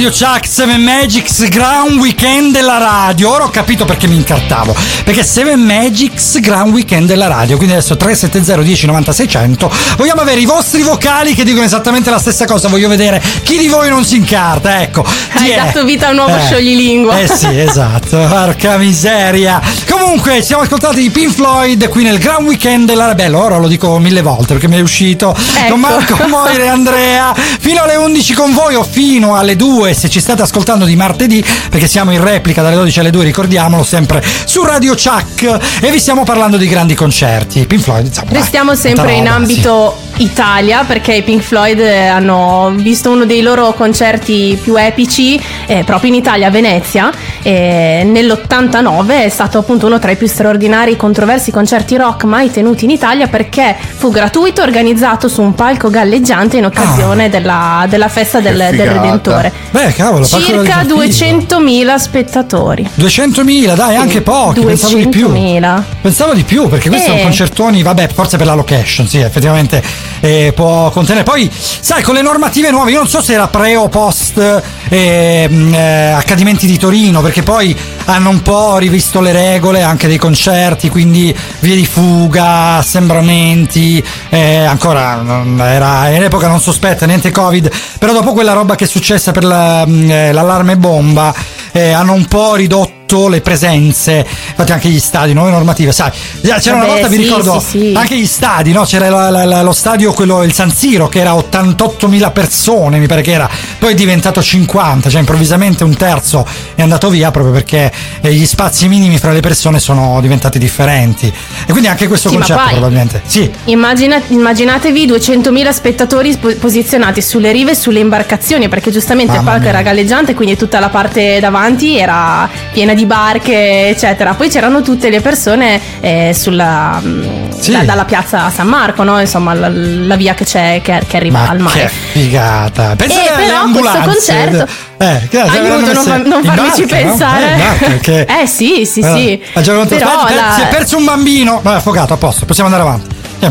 Radio 0.06 0.28
Chuck 0.28 0.46
7 0.46 0.76
Magics 0.76 1.48
Grand 1.48 1.98
Weekend 1.98 2.52
della 2.52 2.78
radio. 2.78 3.28
Ora 3.32 3.44
ho 3.46 3.50
capito 3.50 3.84
perché 3.84 4.06
mi 4.06 4.14
incartavo. 4.14 4.72
Perché 5.02 5.24
7 5.24 5.56
Magics 5.56 6.38
Grand 6.38 6.72
Weekend 6.72 7.08
della 7.08 7.26
radio. 7.26 7.56
Quindi 7.56 7.74
adesso 7.74 7.96
370 7.96 8.62
10 8.62 8.86
90 8.86 9.12
600. 9.12 9.72
Vogliamo 9.96 10.20
avere 10.20 10.38
i 10.38 10.44
vostri 10.44 10.82
vocali 10.82 11.34
che 11.34 11.42
dicono 11.42 11.64
esattamente 11.64 12.10
la 12.10 12.20
stessa 12.20 12.44
cosa. 12.44 12.68
Voglio 12.68 12.86
vedere 12.88 13.20
chi 13.42 13.58
di 13.58 13.66
voi 13.66 13.88
non 13.88 14.04
si 14.04 14.14
incarta. 14.14 14.80
Ecco. 14.80 15.04
Hai 15.32 15.50
è? 15.50 15.56
dato 15.56 15.84
vita 15.84 16.06
a 16.06 16.10
un 16.10 16.16
nuovo 16.16 16.36
Eh. 16.36 16.40
scioglilingua. 16.40 17.18
Eh 17.18 17.26
sì, 17.26 17.48
esatto. 17.58 18.16
Porca 18.28 18.76
miseria. 18.76 19.60
Comunque, 19.90 20.40
siamo 20.40 20.62
ascoltati 20.62 21.02
i 21.02 21.10
Pink 21.10 21.32
Floyd 21.32 21.88
qui 21.88 22.04
nel 22.04 22.18
Grand 22.18 22.46
Weekend 22.46 22.86
della 22.86 23.12
Bello. 23.16 23.42
Ora 23.42 23.56
lo 23.56 23.66
dico 23.66 23.98
mille 23.98 24.22
volte 24.22 24.52
perché 24.52 24.68
mi 24.68 24.76
è 24.76 24.80
uscito. 24.80 25.34
Ecco. 25.56 25.70
Con 25.70 25.80
Marco 25.80 26.16
Moire 26.28 26.62
e 26.62 26.68
Andrea. 26.68 27.34
Fino 27.34 27.82
alle 27.82 27.96
11 27.96 28.34
con 28.34 28.52
voi 28.54 28.76
o 28.76 28.84
fino 28.84 29.34
alle 29.34 29.56
2 29.56 29.94
se 29.96 30.08
ci 30.08 30.20
state 30.20 30.42
ascoltando 30.42 30.84
di 30.84 30.94
martedì, 30.94 31.44
perché 31.70 31.88
siamo 31.88 32.12
in 32.12 32.22
replica 32.22 32.62
dalle 32.62 32.76
12 32.76 33.00
alle 33.00 33.10
2, 33.10 33.24
ricordiamolo 33.24 33.82
sempre 33.82 34.22
su 34.44 34.62
Radio 34.62 34.94
Chuck. 34.94 35.80
E 35.80 35.90
vi 35.90 35.98
stiamo 35.98 36.24
parlando 36.24 36.56
di 36.56 36.68
grandi 36.68 36.94
concerti. 36.94 37.66
Pink 37.66 37.82
Floyd, 37.82 38.06
insomma. 38.06 38.30
dai, 38.30 38.40
Restiamo 38.40 38.72
tanta 38.72 38.88
sempre 38.88 39.12
in 39.14 39.24
roba, 39.24 39.34
ambito 39.34 39.96
Italia 40.16 40.84
perché 40.84 41.14
i 41.14 41.22
Pink 41.22 41.42
Floyd 41.42 41.80
eh, 41.80 42.06
hanno 42.06 42.72
visto 42.76 43.10
uno 43.10 43.24
dei 43.24 43.42
loro 43.42 43.72
concerti 43.72 44.58
più 44.62 44.76
epici 44.76 45.40
eh, 45.66 45.82
proprio 45.84 46.10
in 46.10 46.16
Italia, 46.16 46.48
a 46.48 46.50
Venezia. 46.50 47.10
E 47.46 48.02
nell'89 48.04 49.22
è 49.22 49.28
stato 49.28 49.58
appunto 49.58 49.86
uno 49.86 50.00
tra 50.00 50.10
i 50.10 50.16
più 50.16 50.26
straordinari 50.26 50.94
e 50.94 50.96
controversi 50.96 51.52
concerti 51.52 51.96
rock 51.96 52.24
mai 52.24 52.50
tenuti 52.50 52.86
in 52.86 52.90
Italia 52.90 53.28
perché 53.28 53.76
fu 53.96 54.10
gratuito, 54.10 54.62
organizzato 54.62 55.28
su 55.28 55.42
un 55.42 55.54
palco 55.54 55.88
galleggiante 55.88 56.56
in 56.56 56.64
occasione 56.64 57.28
della, 57.28 57.86
della 57.88 58.08
festa 58.08 58.40
del, 58.40 58.56
del. 58.72 58.88
Redentore. 58.88 59.52
Beh, 59.70 59.92
cavolo, 59.92 60.26
Circa 60.26 60.82
galleggiativo. 60.82 61.60
200.000 61.60 61.94
spettatori. 61.94 62.90
200.000, 62.98 63.74
dai, 63.76 63.94
anche 63.94 64.22
pochi, 64.22 64.64
pensavo 64.64 64.96
di 64.96 65.06
più. 65.06 65.28
200.000. 65.28 65.82
Pensavo 66.00 66.34
di 66.34 66.42
più, 66.42 66.68
perché 66.68 66.88
questi 66.88 67.06
Eh. 67.06 67.10
sono 67.12 67.22
concertoni, 67.22 67.82
vabbè, 67.84 68.08
forse 68.12 68.38
per 68.38 68.46
la 68.46 68.54
location, 68.54 69.06
sì, 69.06 69.18
effettivamente 69.18 69.80
eh, 70.18 70.52
può 70.52 70.90
contenere. 70.90 71.22
Poi, 71.22 71.48
sai, 71.52 72.02
con 72.02 72.14
le 72.14 72.22
normative 72.22 72.72
nuove, 72.72 72.90
io 72.90 72.98
non 72.98 73.08
so 73.08 73.22
se 73.22 73.34
era 73.34 73.46
pre 73.46 73.76
o 73.76 73.88
post 73.88 74.62
eh, 74.88 75.48
eh, 75.72 76.10
accadimenti 76.10 76.66
di 76.66 76.78
Torino, 76.78 77.20
perché 77.20 77.42
poi 77.42 77.76
hanno 78.06 78.30
un 78.30 78.42
po' 78.42 78.76
rivisto 78.78 79.20
le 79.20 79.32
regole 79.32 79.82
anche 79.82 80.06
dei 80.08 80.18
concerti, 80.18 80.88
quindi 80.88 81.34
vie 81.60 81.76
di 81.76 81.86
fuga, 81.86 82.76
assembramenti, 82.76 84.02
eh, 84.30 84.64
ancora 84.64 85.16
non- 85.16 85.60
era 85.60 86.08
in 86.10 86.22
epoca 86.22 86.48
non 86.48 86.60
sospetta, 86.60 87.06
niente 87.06 87.30
Covid, 87.30 87.70
però 87.98 88.12
dopo 88.12 88.32
quella 88.32 88.52
roba 88.52 88.74
che 88.74 88.84
è 88.84 88.88
successa 88.88 89.32
per 89.32 89.44
la- 89.44 89.84
mh, 89.86 90.10
eh, 90.10 90.32
l'allarme 90.32 90.76
bomba, 90.76 91.34
eh, 91.72 91.90
hanno 91.92 92.12
un 92.12 92.24
po' 92.26 92.54
ridotto 92.54 92.95
le 93.06 93.40
presenze, 93.40 94.26
infatti 94.48 94.72
anche 94.72 94.88
gli 94.88 94.98
stadi, 94.98 95.32
nuove 95.32 95.50
normative, 95.50 95.92
sai, 95.92 96.10
c'era 96.42 96.76
una 96.76 96.86
Vabbè, 96.86 96.86
volta, 97.00 97.08
mi 97.08 97.16
sì, 97.16 97.22
ricordo, 97.22 97.60
sì, 97.60 97.78
sì. 97.78 97.92
anche 97.94 98.16
gli 98.16 98.26
stadi, 98.26 98.72
no? 98.72 98.82
c'era 98.84 99.08
la- 99.08 99.30
la- 99.30 99.44
la- 99.44 99.62
lo 99.62 99.72
stadio, 99.72 100.12
quello, 100.12 100.42
il 100.42 100.52
San 100.52 100.70
Siro, 100.72 101.08
che 101.08 101.20
era 101.20 101.34
88.000 101.34 102.30
persone, 102.32 102.98
mi 102.98 103.06
pare 103.06 103.22
che 103.22 103.30
era, 103.32 103.48
poi 103.78 103.92
è 103.92 103.94
diventato 103.94 104.42
50, 104.42 105.08
cioè 105.08 105.20
improvvisamente 105.20 105.84
un 105.84 105.96
terzo 105.96 106.44
è 106.74 106.82
andato 106.82 107.08
via 107.08 107.30
proprio 107.30 107.52
perché 107.52 107.92
eh, 108.20 108.32
gli 108.32 108.44
spazi 108.44 108.88
minimi 108.88 109.18
fra 109.18 109.30
le 109.32 109.40
persone 109.40 109.78
sono 109.78 110.20
diventati 110.20 110.58
differenti. 110.58 111.26
E 111.66 111.70
quindi 111.70 111.86
anche 111.88 112.08
questo 112.08 112.28
concerto 112.30 112.60
poi- 112.62 112.72
probabilmente. 112.72 113.22
Sì, 113.24 113.48
Immagina- 113.66 114.20
immaginatevi 114.26 115.06
200.000 115.06 115.70
spettatori 115.72 116.36
posizionati 116.58 117.22
sulle 117.22 117.52
rive 117.52 117.70
e 117.70 117.74
sulle 117.74 118.00
imbarcazioni, 118.00 118.68
perché 118.68 118.90
giustamente 118.90 119.32
il 119.32 119.38
Mamma 119.38 119.50
palco 119.52 119.64
mia. 119.68 119.70
era 119.70 119.82
galleggiante, 119.82 120.34
quindi 120.34 120.56
tutta 120.56 120.80
la 120.80 120.88
parte 120.88 121.38
davanti 121.40 121.98
era 121.98 122.48
piena 122.72 122.94
di 122.96 123.06
barche, 123.06 123.88
eccetera. 123.88 124.34
Poi 124.34 124.48
c'erano 124.48 124.82
tutte 124.82 125.08
le 125.10 125.20
persone 125.20 125.80
eh, 126.00 126.32
sulla, 126.36 126.98
mh, 127.00 127.58
Sì. 127.60 127.70
da- 127.70 127.82
dalla 127.84 128.04
piazza 128.04 128.50
San 128.50 128.66
Marco, 128.66 129.04
no? 129.04 129.20
insomma, 129.20 129.54
la, 129.54 129.68
la 129.70 130.16
via 130.16 130.34
che 130.34 130.44
c'è 130.44 130.80
che, 130.82 131.00
che 131.06 131.16
arriva 131.16 131.38
ma 131.40 131.48
al 131.50 131.56
che 131.58 131.62
mare. 131.62 131.88
figata. 132.12 132.96
Pensa 132.96 133.22
Eh, 133.22 133.28
alle 133.32 133.44
però 133.46 133.60
ambulanze. 133.60 134.00
questo 134.10 134.32
concerto- 134.32 134.72
Eh, 134.98 135.28
che 135.28 135.38
Aiuto, 135.40 135.92
non, 135.92 136.04
fa- 136.04 136.16
non 136.16 136.42
farmici 136.42 136.84
barca, 136.86 137.04
no? 137.04 137.08
pensare. 137.10 137.44
Eh, 137.44 137.50
in 137.52 137.58
barca, 137.58 137.86
perché- 137.86 138.26
Eh 138.42 138.46
sì, 138.46 138.86
sì, 138.86 139.00
Eh, 139.00 139.12
sì. 139.14 139.42
ha 139.54 139.60
già 139.60 139.72
Però 139.84 140.24
la- 140.34 140.52
Si 140.54 140.60
è 140.62 140.68
perso 140.68 140.96
un 140.96 141.04
bambino. 141.04 141.60
Vabbè, 141.62 141.76
affogato, 141.76 142.14
a 142.14 142.16
posto, 142.16 142.46
possiamo 142.46 142.70
andare 142.74 142.88
avanti. 142.88 143.14
Eh. 143.38 143.50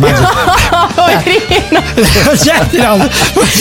Poverino. 0.96 1.82
No, 2.80 2.96
Ma 2.96 2.98
no. 2.98 3.08
così. 3.34 3.60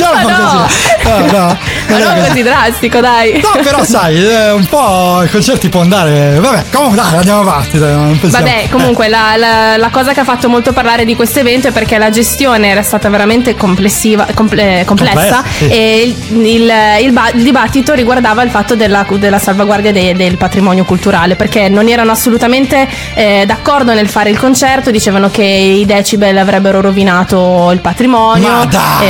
No, 1.04 1.18
no, 1.18 1.58
Ma 1.88 1.98
non 1.98 2.14
non 2.16 2.26
così. 2.28 2.42
drastico, 2.42 3.00
dai. 3.00 3.40
No, 3.42 3.60
però 3.62 3.84
sai, 3.84 4.16
eh, 4.24 4.50
un 4.52 4.64
po' 4.66 5.22
i 5.24 5.28
concerti 5.30 5.68
può 5.68 5.80
andare. 5.82 6.38
Vabbè, 6.40 6.64
comunque 6.72 7.00
dai, 7.02 7.16
andiamo 7.16 7.40
avanti. 7.40 7.78
dai, 7.78 8.18
Vabbè, 8.22 8.68
comunque 8.70 9.08
la, 9.08 9.36
la- 9.36 9.76
la 9.76 9.90
cosa 9.90 10.12
che 10.12 10.20
ha 10.20 10.24
fatto 10.24 10.48
molto 10.48 10.72
parlare 10.72 11.04
di 11.04 11.14
questo 11.14 11.40
evento 11.40 11.68
è 11.68 11.72
perché 11.72 11.98
la 11.98 12.10
gestione 12.10 12.68
era 12.68 12.82
stata 12.82 13.08
veramente 13.08 13.54
complessiva, 13.54 14.26
comple- 14.34 14.84
complessa 14.84 15.42
sì. 15.56 15.68
e 15.68 16.02
il, 16.30 16.36
il- 16.46 16.72
il 17.00 17.12
il 17.34 17.42
dibattito 17.42 17.94
riguardava 17.94 18.42
il 18.42 18.50
fatto 18.50 18.74
della, 18.76 19.06
della 19.08 19.38
salvaguardia 19.38 19.92
de- 19.92 20.14
del 20.14 20.36
patrimonio 20.36 20.84
culturale 20.84 21.36
perché 21.36 21.68
non 21.68 21.88
erano 21.88 22.10
assolutamente 22.12 22.86
eh, 23.14 23.44
d'accordo 23.46 23.92
nel 23.94 24.08
fare 24.08 24.30
il 24.30 24.38
concerto, 24.38 24.90
dicevano 24.90 25.30
che 25.30 25.42
i 25.42 25.84
decibel 26.14 26.38
avrebbero 26.38 26.80
rovinato 26.80 27.70
il 27.72 27.80
patrimonio. 27.80 28.48
Ma 28.48 28.64
dai, 28.66 29.08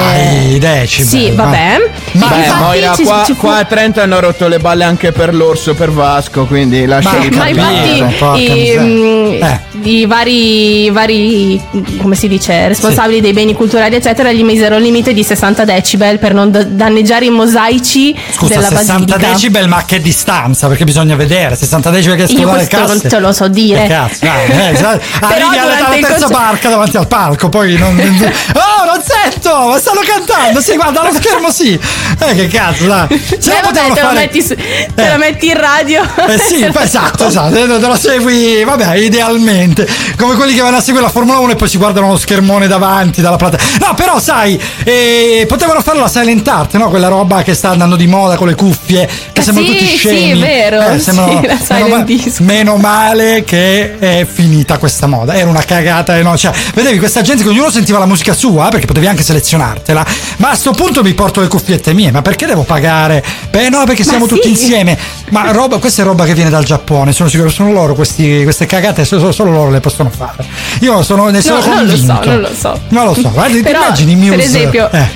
eh, 0.51 0.55
i 0.55 0.59
decibel. 0.59 1.07
Sì, 1.07 1.31
ma- 1.33 1.45
vabbè. 1.45 1.91
Ma, 2.13 2.29
Beh, 2.29 2.53
Moira, 2.59 2.95
ci- 2.95 3.05
qua, 3.05 3.23
ci 3.27 3.33
fu- 3.35 3.41
qua 3.41 3.57
a 3.59 3.65
Trento 3.65 4.01
hanno 4.01 4.21
rotto 4.21 4.47
le 4.49 4.59
balle 4.59 4.85
anche 4.85 5.13
per 5.13 5.35
l'orso, 5.35 5.75
per 5.75 5.91
Vasco, 5.91 6.47
quindi 6.47 6.87
lasciali 6.87 7.29
Ma 7.31 7.45
perdere. 7.45 7.97
infatti 7.99 8.45
i, 8.45 8.51
miseria. 8.51 8.83
mm, 8.83 9.43
Eh. 9.43 9.61
i 9.83 10.07
vari, 10.07 10.91
vari, 10.91 11.61
come 12.01 12.15
si 12.15 12.29
dice, 12.29 12.69
responsabili 12.69 13.21
dei 13.21 13.33
beni 13.33 13.53
culturali, 13.55 13.97
eccetera, 13.97 14.33
gli 14.33 14.43
misero 14.45 14.77
il 14.77 14.83
limite 14.83 15.13
di 15.13 15.23
60 15.23 15.65
decibel 15.65 16.19
per 16.19 16.33
non 16.35 16.51
da- 16.51 16.63
danneggiare 16.65 17.27
i 17.27 17.31
mosaici 17.31 18.17
Scusa, 18.33 18.55
della 18.55 18.69
60 18.69 19.05
basilica. 19.05 19.33
decibel, 19.33 19.69
ma 19.69 19.83
che 19.85 20.01
distanza? 20.01 20.69
Perché 20.69 20.85
bisogna 20.85 21.17
vedere 21.17 21.57
60 21.57 21.91
decibel 21.91 22.17
che 22.17 22.23
escono 22.25 22.45
dalle 22.47 22.57
questo 22.69 22.77
non 22.79 22.87
casse. 22.87 23.09
te 23.09 23.19
lo 23.19 23.33
so 23.33 23.49
dire. 23.49 23.83
Che 23.83 23.89
cazzo, 23.89 24.19
dai, 24.25 24.45
eh, 24.47 24.73
Però 24.79 25.47
arrivi 25.49 25.59
alla, 25.59 25.75
terza 25.75 26.09
concerto- 26.09 26.29
barca 26.29 26.69
davanti 26.69 26.94
al 26.99 27.07
palco, 27.09 27.49
poi 27.49 27.77
non. 27.77 27.97
oh, 28.55 28.85
non 28.85 29.03
sento! 29.03 29.69
Ma 29.69 29.79
stanno 29.79 30.01
cantando! 30.05 30.61
Sì, 30.61 30.75
guarda, 30.77 31.01
allo 31.03 31.13
schermo 31.15 31.51
sì! 31.51 31.79
Eh, 32.19 32.35
che 32.35 32.47
cazzo, 32.49 32.87
dai! 32.87 33.07
Se 33.39 33.51
Eh, 33.51 33.61
lo 33.63 33.71
vabbè, 33.71 33.81
te, 33.83 33.89
lo 33.89 33.95
fare. 34.09 34.15
metti 34.15 34.43
su- 34.43 34.55
te 34.55 34.93
Eh. 34.95 35.11
lo 35.11 35.19
metti 35.19 35.47
in 35.49 35.59
radio. 35.59 36.03
Eh 36.27 36.39
sì, 36.39 36.65
esatto, 36.81 37.27
esatto, 37.27 37.55
te 37.55 37.67
te 37.67 37.87
lo 37.87 37.97
segui, 37.97 38.63
vabbè, 38.65 38.97
idealmente, 38.97 39.89
come 40.17 40.35
quelli 40.35 40.55
che 40.55 40.61
vanno 40.63 40.77
a 40.79 40.81
seguire 40.81 41.05
la 41.07 41.11
Formula 41.13 41.39
1 41.39 41.53
e 41.53 41.57
poi 41.57 41.69
si 41.69 41.77
guardano 41.79 42.09
lo 42.09 42.17
schermone 42.19 42.67
davanti 42.67 43.21
dalla 43.21 43.37
platea. 43.37 43.59
No, 43.81 43.95
però 43.95 44.19
sai, 44.21 44.61
eh, 44.85 45.45
potevano 45.49 45.81
fare 45.83 45.99
la 45.99 46.09
silent 46.09 46.47
art, 46.49 46.75
no? 46.77 46.89
Quella 46.91 47.09
roba 47.09 47.43
che 47.43 47.55
sta 47.55 47.71
andando 47.71 47.97
di 47.97 48.07
moda 48.07 48.37
con 48.37 48.47
le 48.49 48.55
cuffie, 48.55 49.09
che 49.33 49.41
Eh 49.41 49.43
sembrano 49.43 49.69
sì, 49.71 49.77
tutti 49.79 49.87
sì, 49.91 49.97
scemi. 49.97 50.31
è 50.41 50.45
vero, 50.45 50.81
Eh, 50.89 50.99
sembrano- 50.99 51.33
sì, 51.41 51.47
meno, 51.47 51.59
silent 51.65 51.89
ma- 51.89 52.03
disc. 52.03 52.39
meno 52.41 52.77
male 52.77 53.45
che 53.45 53.99
è 53.99 54.27
finita 54.31 54.79
questa 54.79 55.07
moda, 55.07 55.35
era 55.35 55.49
una 55.49 55.63
cagata, 55.65 56.17
eh, 56.17 56.23
no? 56.23 56.37
cioè, 56.37 56.53
vedevi 56.85 56.99
questa 56.99 57.23
gente 57.23 57.43
che 57.43 57.49
ognuno 57.49 57.71
sentiva 57.71 57.99
la 57.99 58.05
musica 58.07 58.35
sua, 58.35 58.67
eh, 58.67 58.71
perché 58.71 58.85
potevi 58.87 59.07
anche 59.07 59.23
selezionartela, 59.23 60.05
ma 60.37 60.51
a 60.51 60.55
sto 60.55 60.73
punto 60.73 61.03
mi 61.03 61.15
porto 61.15 61.41
le 61.41 61.49
cuffiette 61.49 61.95
mie, 61.95 62.11
ma 62.11 62.21
perché 62.21 62.45
devo 62.47 62.63
pagare? 62.63 63.25
Beh 63.51 63.71
no, 63.71 63.85
perché 63.85 64.05
siamo 64.05 64.27
sì. 64.29 64.35
tutti 64.35 64.49
insieme. 64.51 64.97
Ma 65.31 65.51
roba, 65.51 65.79
questa 65.79 66.03
è 66.03 66.05
roba 66.05 66.25
che 66.27 66.35
viene 66.35 66.51
dal 66.51 66.65
Giappone, 66.65 67.13
sono 67.13 67.29
sicuro, 67.31 67.49
sono 67.49 67.73
loro 67.73 67.95
questi- 67.95 68.43
queste 68.43 68.67
cagate, 68.67 69.05
solo, 69.07 69.33
solo 69.33 69.51
loro 69.51 69.71
le 69.71 69.81
possono 69.81 70.11
fare. 70.15 70.45
Io 70.81 71.03
sono, 71.03 71.29
ne 71.31 71.41
sono 71.41 71.61
No, 71.61 71.67
non 71.67 71.87
lo 71.87 71.91
convinto. 71.93 72.15
so, 72.23 72.29
non 72.31 72.41
lo 72.41 72.51
so. 72.55 72.81
Non 72.89 73.05
lo 73.07 73.15
so, 73.15 73.31
guarda, 73.31 73.61
Però, 73.63 73.79
immagini 73.83 74.13
i 74.13 74.17
Muse? 74.17 74.31
per 74.31 74.41
esempio- 74.41 74.91
Eh, 74.93 75.07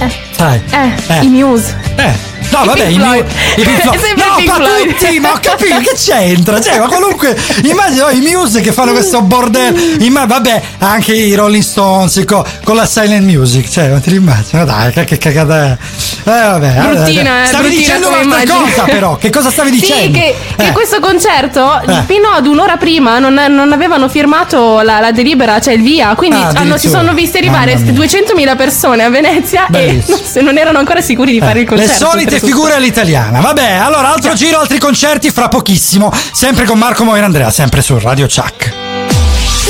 Eh, 0.00 0.12
sai. 0.34 0.60
eh, 0.70 0.92
Eh. 1.18 1.24
i 1.24 1.28
Muse. 1.28 1.76
Eh. 1.96 2.36
No, 2.50 2.62
I 2.62 2.66
vabbè, 2.66 2.86
Pink 2.86 2.96
i, 2.96 3.00
Floyd. 3.00 3.24
Mu- 3.24 3.30
i 3.56 3.64
Pink 3.64 3.80
Floyd. 3.80 3.96
No, 4.18 4.24
i 4.24 4.36
Pink 4.36 4.48
ma 4.48 4.54
Floyd. 4.54 4.96
tutti, 4.96 5.20
ma 5.20 5.32
ho 5.32 5.38
capito 5.40 5.78
che 5.80 5.92
c'entra? 5.96 6.60
Cioè, 6.60 6.78
ma 6.78 6.86
qualunque. 6.86 7.36
Immagino 7.64 8.08
i 8.10 8.20
Muse 8.20 8.60
che 8.60 8.72
fanno 8.72 8.92
questo 8.92 9.20
bordello. 9.22 9.78
Imma- 10.00 10.26
vabbè, 10.26 10.62
anche 10.78 11.12
i 11.14 11.34
Rolling 11.34 11.62
Stones 11.62 12.22
co- 12.26 12.44
con, 12.64 12.76
la 12.76 12.86
silent 12.86 13.24
music. 13.24 13.68
Cioè, 13.68 13.88
non 13.88 14.00
ti 14.00 14.14
immagino? 14.14 14.64
Dai, 14.64 14.92
che, 14.92 15.04
che 15.04 15.18
cagata 15.18 15.64
è. 15.64 15.76
Eh, 16.24 16.30
vabbè. 16.30 16.72
Bruttina, 16.80 17.42
eh, 17.44 17.46
Stavi 17.46 17.68
dicendo 17.70 18.08
un'altra 18.08 18.24
immagine. 18.42 18.58
cosa, 18.70 18.82
però. 18.84 19.16
Che 19.16 19.30
cosa 19.30 19.50
stavi 19.50 19.70
dicendo? 19.70 20.02
Sì, 20.04 20.10
che, 20.10 20.34
che 20.56 20.66
Eh. 20.68 20.72
questo 20.72 21.00
concerto 21.00 21.80
Eh. 21.86 22.02
fino 22.06 22.28
ad 22.30 22.46
un'ora 22.46 22.76
prima 22.76 23.18
non, 23.18 23.34
non 23.48 23.72
avevano 23.72 24.08
firmato 24.08 24.80
la, 24.80 25.00
la 25.00 25.12
delibera, 25.12 25.60
cioè 25.60 25.74
il 25.74 25.82
via. 25.82 26.14
Quindi 26.14 26.36
Ah, 26.36 26.52
hanno- 26.54 26.76
si 26.78 26.88
sono 26.88 27.12
viste 27.14 27.38
arrivare 27.38 27.74
Mamma 27.76 27.90
mia. 27.92 28.06
200.000 28.06 28.56
persone 28.56 29.04
a 29.04 29.10
Venezia 29.10 29.66
e 29.66 29.70
Bellissimo. 29.70 30.16
non, 30.16 30.26
se 30.26 30.40
non 30.40 30.56
erano 30.58 30.78
ancora 30.78 31.00
sicuri 31.00 31.32
di 31.32 31.38
fare 31.40 31.60
il 31.60 31.68
Le 31.68 31.76
concerto 31.76 31.92
che 32.38 32.46
figura 32.46 32.76
è 32.76 32.80
l'italiana. 32.80 33.40
Vabbè, 33.40 33.72
allora 33.72 34.12
altro 34.12 34.32
giro, 34.34 34.58
altri 34.58 34.78
concerti 34.78 35.30
fra 35.30 35.48
pochissimo, 35.48 36.12
sempre 36.32 36.64
con 36.64 36.78
Marco 36.78 37.04
Moira 37.04 37.26
Andrea, 37.26 37.50
sempre 37.50 37.82
su 37.82 37.98
Radio 37.98 38.26
Chuck. 38.26 38.72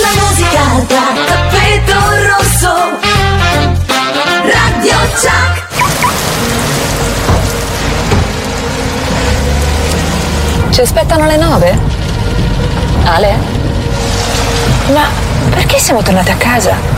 La 0.00 0.20
musica 0.22 0.60
da 0.86 1.04
tappeto 1.26 1.98
rosso. 2.26 2.74
Radio 4.42 4.96
Chuck. 5.14 5.66
Ci 10.70 10.80
aspettano 10.80 11.26
le 11.26 11.36
nove? 11.36 11.78
Ale? 13.04 13.36
Ma 14.92 15.08
perché 15.50 15.78
siamo 15.78 16.02
tornati 16.02 16.30
a 16.30 16.36
casa? 16.36 16.97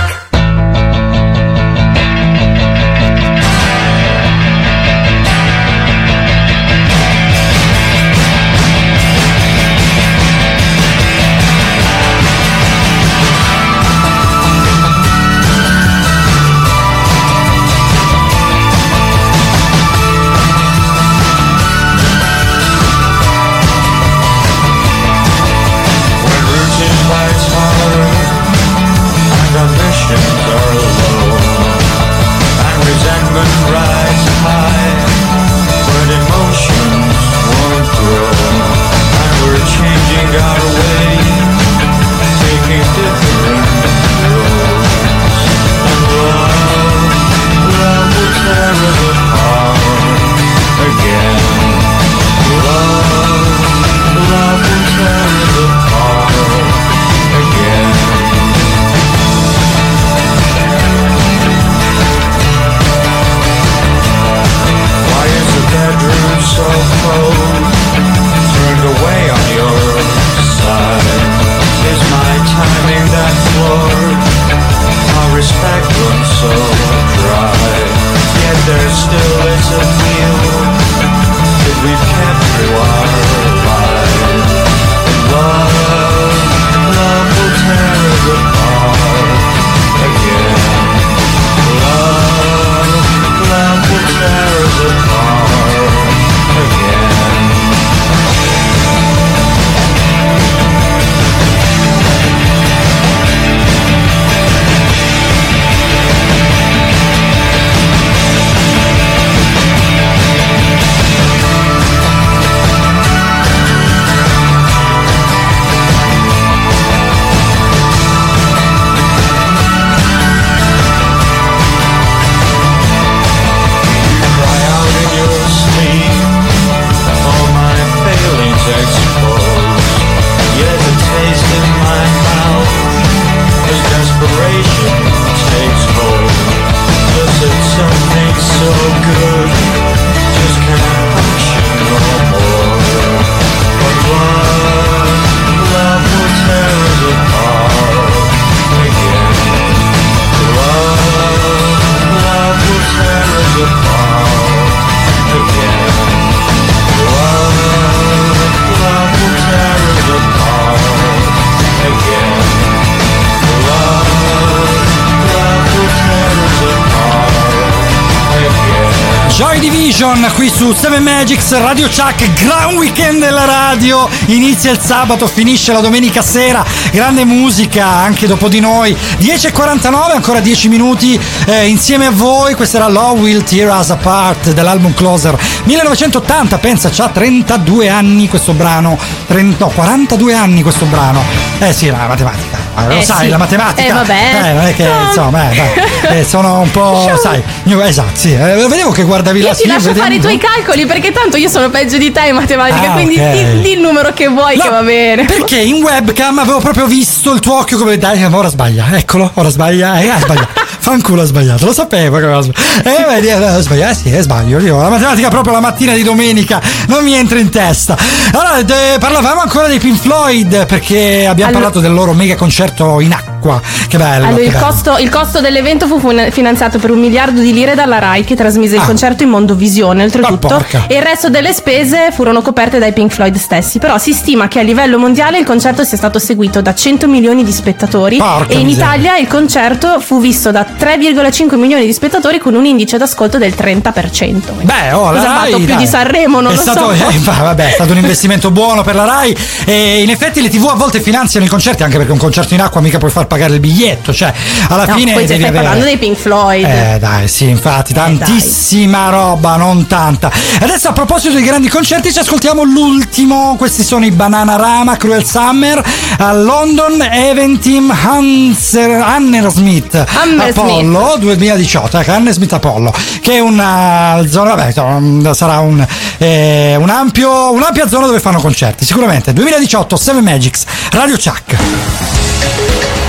Division 170.01 170.31
qui 170.33 170.49
su 170.49 170.73
7 170.73 170.97
Magics 170.99 171.55
Radio 171.59 171.87
Chuck, 171.87 172.27
gran 172.43 172.73
weekend 172.73 173.19
della 173.19 173.45
radio, 173.45 174.09
inizia 174.27 174.71
il 174.71 174.79
sabato, 174.79 175.27
finisce 175.27 175.73
la 175.73 175.79
domenica 175.79 176.23
sera, 176.23 176.65
grande 176.91 177.23
musica 177.23 177.85
anche 177.85 178.25
dopo 178.25 178.47
di 178.49 178.59
noi, 178.59 178.97
10.49, 179.19 180.11
ancora 180.15 180.39
10 180.39 180.69
minuti 180.69 181.19
eh, 181.45 181.67
insieme 181.67 182.07
a 182.07 182.11
voi, 182.11 182.55
questa 182.55 182.77
era 182.77 182.87
Law 182.87 183.15
Will 183.15 183.43
Tear 183.43 183.69
Us 183.77 183.91
Apart 183.91 184.53
dell'album 184.53 184.91
Closer. 184.95 185.37
1980, 185.65 186.57
pensa, 186.57 186.89
c'ha 186.91 187.09
32 187.09 187.87
anni 187.87 188.27
questo 188.27 188.53
brano, 188.53 188.97
30, 189.27 189.63
no 189.63 189.69
42 189.71 190.33
anni 190.33 190.63
questo 190.63 190.85
brano, 190.85 191.21
eh 191.59 191.73
sì, 191.73 191.91
la 191.91 192.07
matematica, 192.07 192.57
eh, 192.79 192.87
lo 192.87 192.91
Eh 192.95 193.03
sai, 193.03 193.25
sì. 193.25 193.29
la 193.29 193.37
matematica, 193.37 193.87
Eh, 193.87 193.93
vabbè. 193.93 194.29
eh, 194.45 194.53
non 194.53 194.65
è 194.65 194.75
che 194.75 194.89
insomma, 195.09 195.51
eh, 195.51 196.19
eh, 196.21 196.25
sono 196.25 196.59
un 196.59 196.71
po', 196.71 197.07
sai, 197.21 197.43
io- 197.65 197.81
esatto, 197.81 198.11
sì, 198.13 198.33
eh, 198.33 198.37
vedevo 198.67 198.91
che 198.91 199.03
guardavi 199.03 199.39
Io 199.39 199.47
la 199.47 199.53
ti 199.53 199.67
lascio 199.67 199.93
fare 199.93 200.15
i 200.15 200.19
tuoi 200.19 200.37
calcoli 200.37 200.85
perché 200.85 201.11
tanto 201.11 201.37
io 201.37 201.49
sono 201.49 201.69
peggio 201.69 201.97
di 201.97 202.11
te 202.11 202.27
in 202.27 202.35
matematica, 202.35 202.89
Ah, 202.91 202.93
quindi 202.93 203.15
ok. 203.19 203.31
di, 203.31 203.61
di 203.61 203.71
il 203.73 203.79
numero 203.79 204.11
che 204.13 204.27
vuoi 204.27 204.57
che 204.57 204.69
va 204.69 204.81
bene. 204.81 205.25
Perché 205.25 205.57
in 205.57 205.81
webcam 205.83 206.39
avevo 206.39 206.59
proprio 206.59 206.85
visto 206.85 207.33
il 207.33 207.39
tuo 207.39 207.57
occhio 207.59 207.77
come 207.77 207.97
dai, 207.97 208.23
ora 208.23 208.47
sbaglia, 208.49 208.85
eccolo, 208.97 209.29
ora 209.35 209.49
sbaglia, 209.49 209.99
eh, 209.99 210.09
ha 210.09 210.19
sbagliato. 210.19 210.59
Fanculo 210.81 211.21
ha 211.21 211.25
sbagliato, 211.25 211.65
lo 211.65 211.73
sapevo 211.73 212.17
che 212.17 212.23
aveva 212.23 212.41
sbagliato. 212.41 212.89
Eh, 212.89 213.05
vedi, 213.07 213.27
eh, 213.27 213.61
sbaglia, 213.61 213.89
eh 213.91 213.93
sì, 213.93 214.11
eh, 214.11 214.21
sbaglio. 214.21 214.59
Io 214.59 214.81
la 214.81 214.89
matematica 214.89 215.29
proprio 215.29 215.53
la 215.53 215.59
mattina 215.59 215.93
di 215.93 216.01
domenica 216.03 216.59
non 216.87 217.03
mi 217.03 217.13
entra 217.13 217.37
in 217.37 217.49
testa. 217.49 217.95
Allora, 218.31 218.57
eh, 218.59 218.97
parlavamo 218.97 219.41
ancora 219.41 219.67
dei 219.67 219.77
Pink 219.79 219.99
Floyd 219.99 220.65
perché 220.65 221.27
abbiamo 221.27 221.51
Allora- 221.51 221.65
parlato 221.69 221.79
del 221.79 221.93
loro 221.93 222.13
mega 222.13 222.35
concerto 222.35 222.99
in 222.99 223.11
acqua. 223.41 223.61
Che 223.87 223.97
bello. 223.97 224.25
Allora, 224.27 224.35
che 224.39 224.45
il 224.45 224.51
bello. 224.51 224.65
costo, 224.65 224.97
il 224.97 225.09
costo 225.09 225.41
dell'evento 225.41 225.87
fu 225.87 225.99
finanziato 226.31 226.77
per 226.77 226.91
un 226.91 226.99
miliardo 226.99 227.41
di 227.41 227.51
lire 227.51 227.73
dalla 227.75 227.99
RAI 227.99 228.23
che 228.23 228.35
trasmise 228.35 228.75
il 228.75 228.83
concerto 228.83 229.23
in 229.23 229.29
Mondovisione 229.29 230.03
oltretutto 230.03 230.49
Ah. 230.51 230.85
e 230.87 230.95
il 230.95 231.01
resto 231.01 231.29
delle 231.29 231.53
spese 231.53 232.11
furono 232.11 232.41
coperte 232.41 232.77
dai 232.79 232.93
Pink 232.93 233.11
Floyd 233.11 233.35
stessi 233.35 233.79
però 233.79 233.97
si 233.97 234.13
stima 234.13 234.47
che 234.47 234.59
a 234.59 234.61
livello 234.61 234.97
mondiale 234.99 235.39
il 235.39 235.45
concerto 235.45 235.83
sia 235.83 235.97
stato 235.97 236.19
seguito 236.19 236.61
da 236.61 236.73
100 236.75 237.07
milioni 237.07 237.43
di 237.43 237.51
spettatori 237.51 238.17
Porca 238.17 238.53
e 238.53 238.59
in 238.59 238.65
miseria. 238.65 238.93
Italia 238.95 239.17
il 239.17 239.27
concerto 239.27 239.99
fu 239.99 240.19
visto 240.19 240.51
da 240.51 240.65
3,5 240.77 241.55
milioni 241.57 241.85
di 241.85 241.93
spettatori 241.93 242.37
con 242.37 242.53
un 242.53 242.65
indice 242.65 242.97
d'ascolto 242.97 243.37
del 243.37 243.53
30% 243.57 244.61
Beh, 244.61 244.91
oh, 244.93 245.11
la 245.11 245.23
Rai, 245.23 245.55
più 245.55 245.65
dai. 245.65 245.77
di 245.77 245.87
Sanremo 245.87 246.41
non 246.41 246.51
è 246.51 246.55
lo 246.55 246.61
stato, 246.61 246.93
so 246.93 247.09
eh, 247.09 247.19
vabbè, 247.19 247.67
è 247.69 247.71
stato 247.71 247.91
un 247.91 247.97
investimento 247.97 248.51
buono 248.51 248.83
per 248.83 248.95
la 248.95 249.05
Rai 249.05 249.35
e 249.65 250.01
in 250.01 250.09
effetti 250.09 250.41
le 250.41 250.49
TV 250.49 250.67
a 250.69 250.75
volte 250.75 251.01
finanziano 251.01 251.45
i 251.45 251.49
concerti 251.49 251.83
anche 251.83 251.97
perché 251.97 252.11
un 252.11 252.17
concerto 252.17 252.53
in 252.53 252.61
acqua 252.61 252.81
mica 252.81 252.97
puoi 252.97 253.11
far 253.11 253.27
pagare 253.31 253.53
il 253.53 253.59
biglietto, 253.61 254.13
cioè 254.13 254.33
alla 254.67 254.85
No, 254.85 254.95
fine 254.95 255.13
poi 255.13 255.25
devi 255.25 255.39
stai 255.39 255.49
avere 255.49 255.63
parlando 255.63 255.85
dei 255.85 255.97
Pink 255.97 256.17
Floyd. 256.17 256.65
eh 256.65 256.97
dai, 256.99 257.27
sì, 257.29 257.47
infatti, 257.47 257.93
tantissima 257.93 259.07
roba, 259.09 259.55
non 259.55 259.87
tanta. 259.87 260.29
Adesso 260.59 260.89
a 260.89 260.91
proposito 260.91 261.35
di 261.37 261.43
grandi 261.43 261.69
concerti 261.69 262.11
ci 262.11 262.19
ascoltiamo 262.19 262.63
l'ultimo, 262.63 263.55
questi 263.57 263.83
sono 263.83 264.03
i 264.05 264.11
Bananarama 264.11 264.97
Cruel 264.97 265.23
Summer 265.25 265.81
a 266.17 266.33
London 266.33 267.01
Eventim 267.01 267.89
Hanser, 267.89 268.89
Hammersmith 269.01 269.95
Hammersmith. 269.95 270.57
Apollo 270.57 271.15
2018, 271.19 271.99
ecco, 271.99 272.11
Hammersmith 272.11 272.51
Apollo, 272.53 272.93
che 273.21 273.35
è 273.35 273.39
una 273.39 274.21
zona, 274.27 274.55
vabbè, 274.55 275.33
sarà 275.33 275.59
un, 275.59 275.85
eh, 276.17 276.75
un 276.75 276.89
ampio, 276.89 277.51
un'ampia 277.53 277.87
zona 277.87 278.07
dove 278.07 278.19
fanno 278.19 278.39
concerti, 278.41 278.83
sicuramente. 278.85 279.31
2018, 279.33 279.95
Seven 279.95 280.23
Magics, 280.23 280.63
Radio 280.91 281.15
Chuck. 281.15 283.00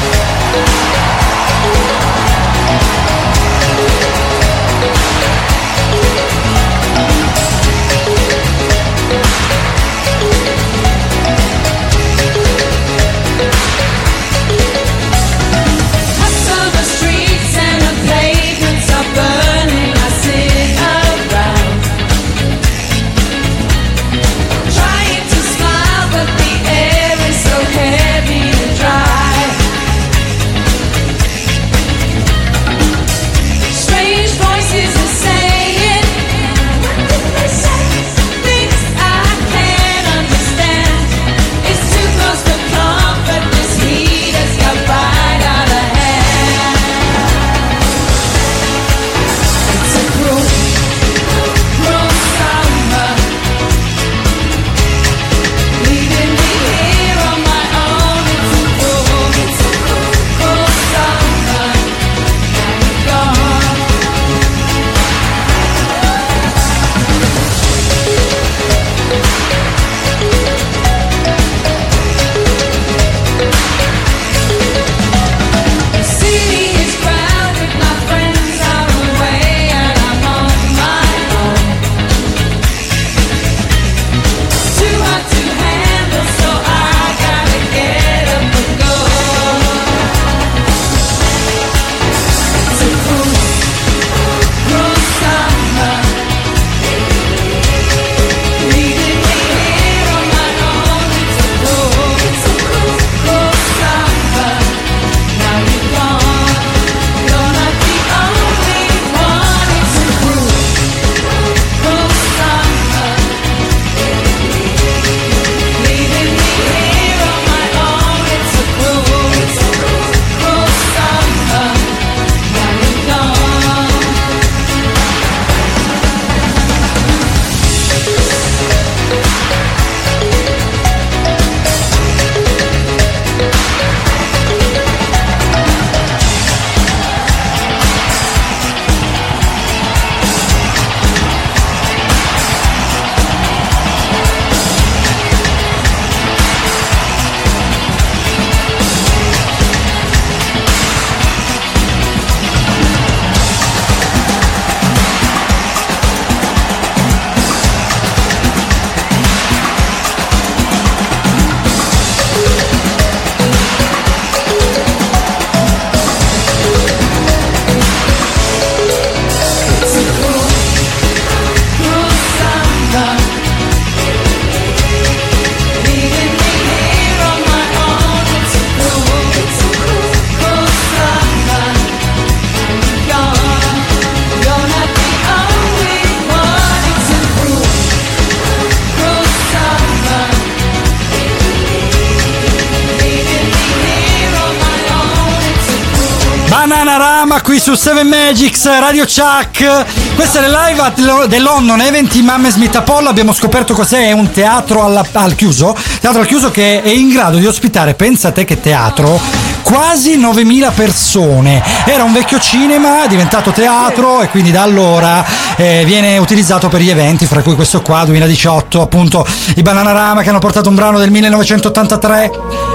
Su 197.62 197.74
Seven 197.76 198.08
Magics 198.08 198.64
Radio 198.80 199.04
Chuck. 199.04 199.84
Questa 200.16 200.42
è 200.42 200.48
la 200.48 200.66
live 200.66 200.80
at- 200.80 201.26
del 201.26 201.42
London 201.42 201.80
Event 201.80 202.12
in 202.16 202.28
Hammersmith 202.28 202.74
Apollo. 202.74 203.08
Abbiamo 203.08 203.32
scoperto 203.32 203.72
cos'è 203.72 204.10
un 204.10 204.32
teatro 204.32 204.82
alla- 204.84 205.06
al 205.12 205.36
chiuso. 205.36 205.76
Teatro 206.00 206.20
al 206.22 206.26
chiuso 206.26 206.50
che 206.50 206.82
è 206.82 206.88
in 206.88 207.10
grado 207.10 207.36
di 207.38 207.46
ospitare 207.46 207.94
pensa 207.94 208.32
te 208.32 208.44
che 208.44 208.60
teatro 208.60 209.20
quasi 209.62 210.16
9000 210.16 210.72
persone. 210.72 211.62
Era 211.84 212.02
un 212.02 212.12
vecchio 212.12 212.40
cinema 212.40 213.06
diventato 213.06 213.52
teatro 213.52 214.22
e 214.22 214.28
quindi 214.28 214.50
da 214.50 214.62
allora 214.62 215.24
eh, 215.56 215.84
viene 215.86 216.18
utilizzato 216.18 216.68
per 216.68 216.80
gli 216.80 216.90
eventi 216.90 217.26
fra 217.26 217.42
cui 217.42 217.54
questo 217.54 217.80
qua 217.80 218.04
2018 218.04 218.80
appunto 218.82 219.24
i 219.54 219.62
Bananarama 219.62 220.22
che 220.22 220.30
hanno 220.30 220.40
portato 220.40 220.68
un 220.68 220.74
brano 220.74 220.98
del 220.98 221.10
1983 221.10 222.30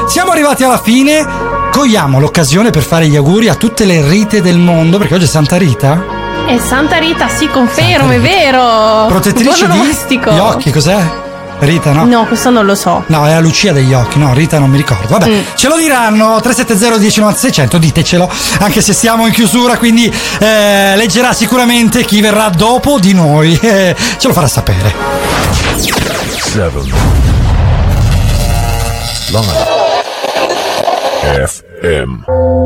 siamo 0.07 0.31
arrivati 0.31 0.63
alla 0.63 0.79
fine 0.81 1.46
Cogliamo 1.77 2.19
l'occasione 2.19 2.71
per 2.71 2.81
fare 2.81 3.07
gli 3.07 3.15
auguri 3.15 3.49
a 3.49 3.53
tutte 3.53 3.85
le 3.85 4.01
Rite 4.09 4.41
del 4.41 4.57
mondo, 4.57 4.97
perché 4.97 5.13
oggi 5.13 5.25
è 5.25 5.27
Santa 5.27 5.57
Rita. 5.57 6.03
E 6.47 6.59
Santa 6.59 6.97
Rita, 6.97 7.27
sì, 7.27 7.47
confermo, 7.49 8.09
è 8.09 8.19
vero. 8.19 9.05
Protettrice 9.07 9.67
di 9.67 9.77
gli 9.77 10.39
occhi, 10.39 10.71
cos'è? 10.71 10.99
Rita, 11.59 11.91
no? 11.91 12.05
No, 12.05 12.25
questo 12.25 12.49
non 12.49 12.65
lo 12.65 12.73
so. 12.73 13.03
No, 13.05 13.27
è 13.27 13.29
la 13.29 13.39
Lucia 13.39 13.73
degli 13.73 13.93
occhi, 13.93 14.17
no, 14.17 14.33
Rita 14.33 14.57
non 14.57 14.71
mi 14.71 14.77
ricordo. 14.77 15.07
Vabbè, 15.07 15.29
Mm. 15.29 15.39
ce 15.53 15.67
lo 15.67 15.77
diranno 15.77 16.39
370 16.41 16.97
10 16.97 17.21
600, 17.35 17.77
ditecelo, 17.77 18.27
anche 18.61 18.81
se 18.81 18.93
siamo 18.93 19.27
in 19.27 19.31
chiusura, 19.31 19.77
quindi 19.77 20.11
eh, 20.39 20.95
leggerà 20.95 21.31
sicuramente 21.31 22.03
chi 22.05 22.21
verrà 22.21 22.49
dopo 22.49 22.97
di 22.97 23.13
noi. 23.13 23.53
eh, 23.61 23.95
ce 24.17 24.27
lo 24.27 24.33
farà 24.33 24.47
sapere. 24.47 24.95
Seven. 26.39 26.91
Live. 29.29 29.75
FM. 31.81 32.56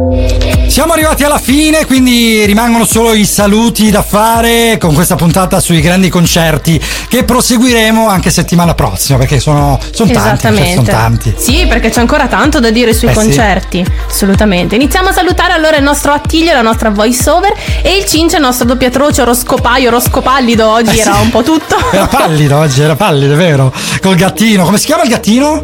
Siamo 0.72 0.94
arrivati 0.94 1.26
alla 1.26 1.38
fine, 1.38 1.86
quindi 1.86 2.46
rimangono 2.46 2.86
solo 2.86 3.14
i 3.14 3.26
saluti 3.26 3.92
da 3.92 4.02
fare 4.02 4.78
con 4.80 4.94
questa 4.94 5.16
puntata 5.16 5.60
sui 5.60 5.82
grandi 5.82 6.08
concerti 6.08 6.82
che 7.10 7.26
proseguiremo 7.26 8.08
anche 8.08 8.30
settimana 8.30 8.74
prossima 8.74 9.18
perché 9.18 9.42
sono, 9.42 9.78
sono 9.92 10.10
tanti, 10.12 10.14
cioè, 10.14 10.52
Esattamente. 10.52 10.74
sono 10.76 10.88
tanti. 10.88 11.34
Sì, 11.38 11.66
perché 11.68 11.90
c'è 11.90 12.00
ancora 12.00 12.28
tanto 12.28 12.62
da 12.62 12.72
dire 12.72 12.94
sui 12.94 13.10
Eh 13.10 13.12
sì. 13.12 13.18
concerti. 13.18 13.86
Assolutamente. 14.10 14.76
Iniziamo 14.76 15.10
a 15.10 15.12
salutare 15.12 15.52
allora 15.52 15.76
il 15.76 15.84
nostro 15.84 16.14
Attilio, 16.14 16.54
la 16.54 16.62
nostra 16.62 16.90
voice 16.90 17.30
over 17.30 17.54
e 17.82 17.98
il 17.98 18.06
Cince, 18.06 18.38
il 18.38 18.42
nostro 18.42 18.66
doppiatroce 18.66 19.24
oroscopaio, 19.24 19.90
oroscopallido 19.90 20.66
oggi 20.70 20.96
Eh 20.96 21.02
era 21.02 21.16
sì. 21.16 21.22
un 21.22 21.30
po' 21.32 21.44
tutto. 21.44 21.76
Era 21.92 22.08
pallido 22.08 22.58
oggi, 22.58 22.82
era 22.82 22.96
pallido, 22.96 23.34
è 23.34 23.38
vero. 23.38 23.74
Col 24.02 24.16
gattino, 24.16 24.64
come 24.64 24.78
si 24.78 24.86
chiama 24.86 25.04
il 25.04 25.10
gattino? 25.10 25.62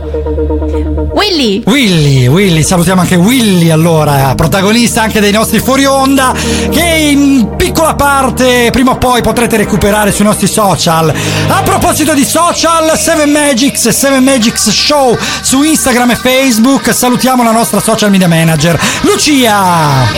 Willy! 1.14 1.64
Willy, 1.66 2.28
Willy, 2.28 2.62
salutiamo 2.62 3.00
anche 3.02 3.16
Willy 3.16 3.70
allora, 3.70 4.36
protagonista 4.36 4.97
anche 4.98 5.20
dei 5.20 5.32
nostri 5.32 5.60
fuori 5.60 5.86
onda, 5.86 6.34
che 6.72 6.84
in 6.84 7.56
piccola 7.56 7.96
parte 7.96 8.70
prima 8.72 8.92
o 8.92 8.98
poi 8.98 9.22
potrete 9.22 9.58
recuperare 9.58 10.12
sui 10.12 10.26
nostri 10.26 10.48
social. 10.48 11.14
A 11.48 11.62
proposito 11.62 12.14
di 12.14 12.26
social, 12.26 12.98
7 12.98 13.26
Magics 13.26 13.86
e 13.86 13.92
7 13.92 14.20
Magics 14.20 14.70
Show 14.70 15.18
su 15.42 15.64
Instagram 15.64 16.12
e 16.12 16.16
Facebook, 16.16 16.94
salutiamo 16.94 17.44
la 17.44 17.52
nostra 17.52 17.80
social 17.80 18.10
media 18.10 18.28
manager, 18.28 18.80
Lucia! 19.02 20.12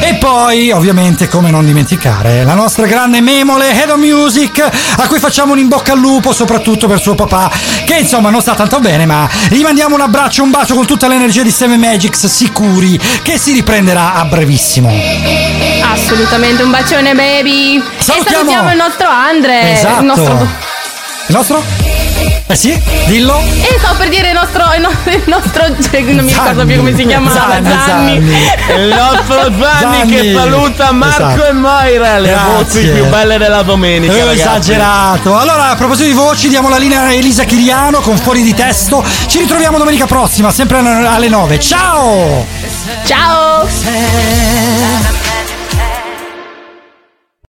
E 0.00 0.14
poi, 0.14 0.70
ovviamente, 0.70 1.28
come 1.28 1.50
non 1.50 1.66
dimenticare, 1.66 2.42
la 2.44 2.54
nostra 2.54 2.86
grande 2.86 3.20
memole 3.20 3.72
Head 3.72 3.90
of 3.90 3.98
Music, 3.98 4.66
a 4.96 5.06
cui 5.06 5.18
facciamo 5.18 5.52
un 5.52 5.58
in 5.58 5.68
bocca 5.68 5.92
al 5.92 5.98
lupo, 5.98 6.32
soprattutto 6.32 6.86
per 6.86 7.00
suo 7.00 7.14
papà, 7.14 7.50
che 7.84 7.96
insomma 7.96 8.30
non 8.30 8.40
sta 8.40 8.54
tanto 8.54 8.78
bene, 8.80 9.04
ma 9.04 9.28
gli 9.50 9.60
mandiamo 9.60 9.96
un 9.96 10.00
abbraccio, 10.00 10.42
un 10.42 10.50
bacio 10.50 10.74
con 10.74 10.86
tutta 10.86 11.08
l'energia 11.08 11.42
di 11.42 11.50
Seven 11.50 11.78
Magics, 11.78 12.26
sicuri 12.26 12.98
che 13.22 13.38
si 13.38 13.52
riprenderà 13.72 14.14
a 14.14 14.24
brevissimo. 14.24 14.90
Assolutamente, 15.92 16.62
un 16.62 16.70
bacione 16.70 17.12
baby! 17.14 17.82
Salutiamo- 17.98 18.22
E 18.22 18.32
salutiamo 18.32 18.70
il 18.70 18.76
nostro 18.78 19.08
Andre! 19.08 19.72
Esatto. 19.74 20.00
Il 20.00 20.06
nostro... 20.06 20.48
Il 21.26 21.34
nostro? 21.34 21.62
Eh 22.50 22.56
sì, 22.56 22.80
dillo. 23.04 23.38
E 23.38 23.76
stavo 23.78 23.98
per 23.98 24.08
dire 24.08 24.28
il 24.28 24.34
nostro, 24.34 24.64
il 24.74 24.80
no- 24.80 25.12
il 25.12 25.22
nostro 25.26 25.64
cioè, 25.82 26.00
non 26.00 26.24
mi 26.24 26.32
ricordo 26.32 26.64
più 26.64 26.76
come 26.78 26.96
si 26.96 27.04
chiamava, 27.04 27.60
Zanni, 27.62 27.70
Zanni. 27.84 28.14
Il 28.78 28.94
nostro 28.96 29.52
Zanni, 29.60 30.10
che 30.10 30.32
saluta 30.34 30.90
Marco 30.92 31.22
Esatto. 31.26 31.44
e 31.46 31.52
Moira, 31.52 32.18
le 32.18 32.28
Grazie. 32.30 32.52
voci 32.80 32.88
più 32.90 33.04
belle 33.08 33.36
della 33.36 33.60
domenica. 33.62 34.10
Avevo 34.14 34.30
esagerato. 34.30 35.36
Allora, 35.38 35.68
a 35.68 35.74
proposito 35.76 36.08
di 36.08 36.14
voci, 36.14 36.48
diamo 36.48 36.70
la 36.70 36.78
linea 36.78 37.02
a 37.02 37.12
Elisa 37.12 37.44
Chiriano 37.44 38.00
con 38.00 38.16
Fuori 38.16 38.40
di 38.40 38.54
Testo. 38.54 39.04
Ci 39.26 39.40
ritroviamo 39.40 39.76
domenica 39.76 40.06
prossima, 40.06 40.50
sempre 40.50 40.78
alle 40.78 41.28
9. 41.28 41.60
Ciao! 41.60 42.46
Ciao! 43.04 43.68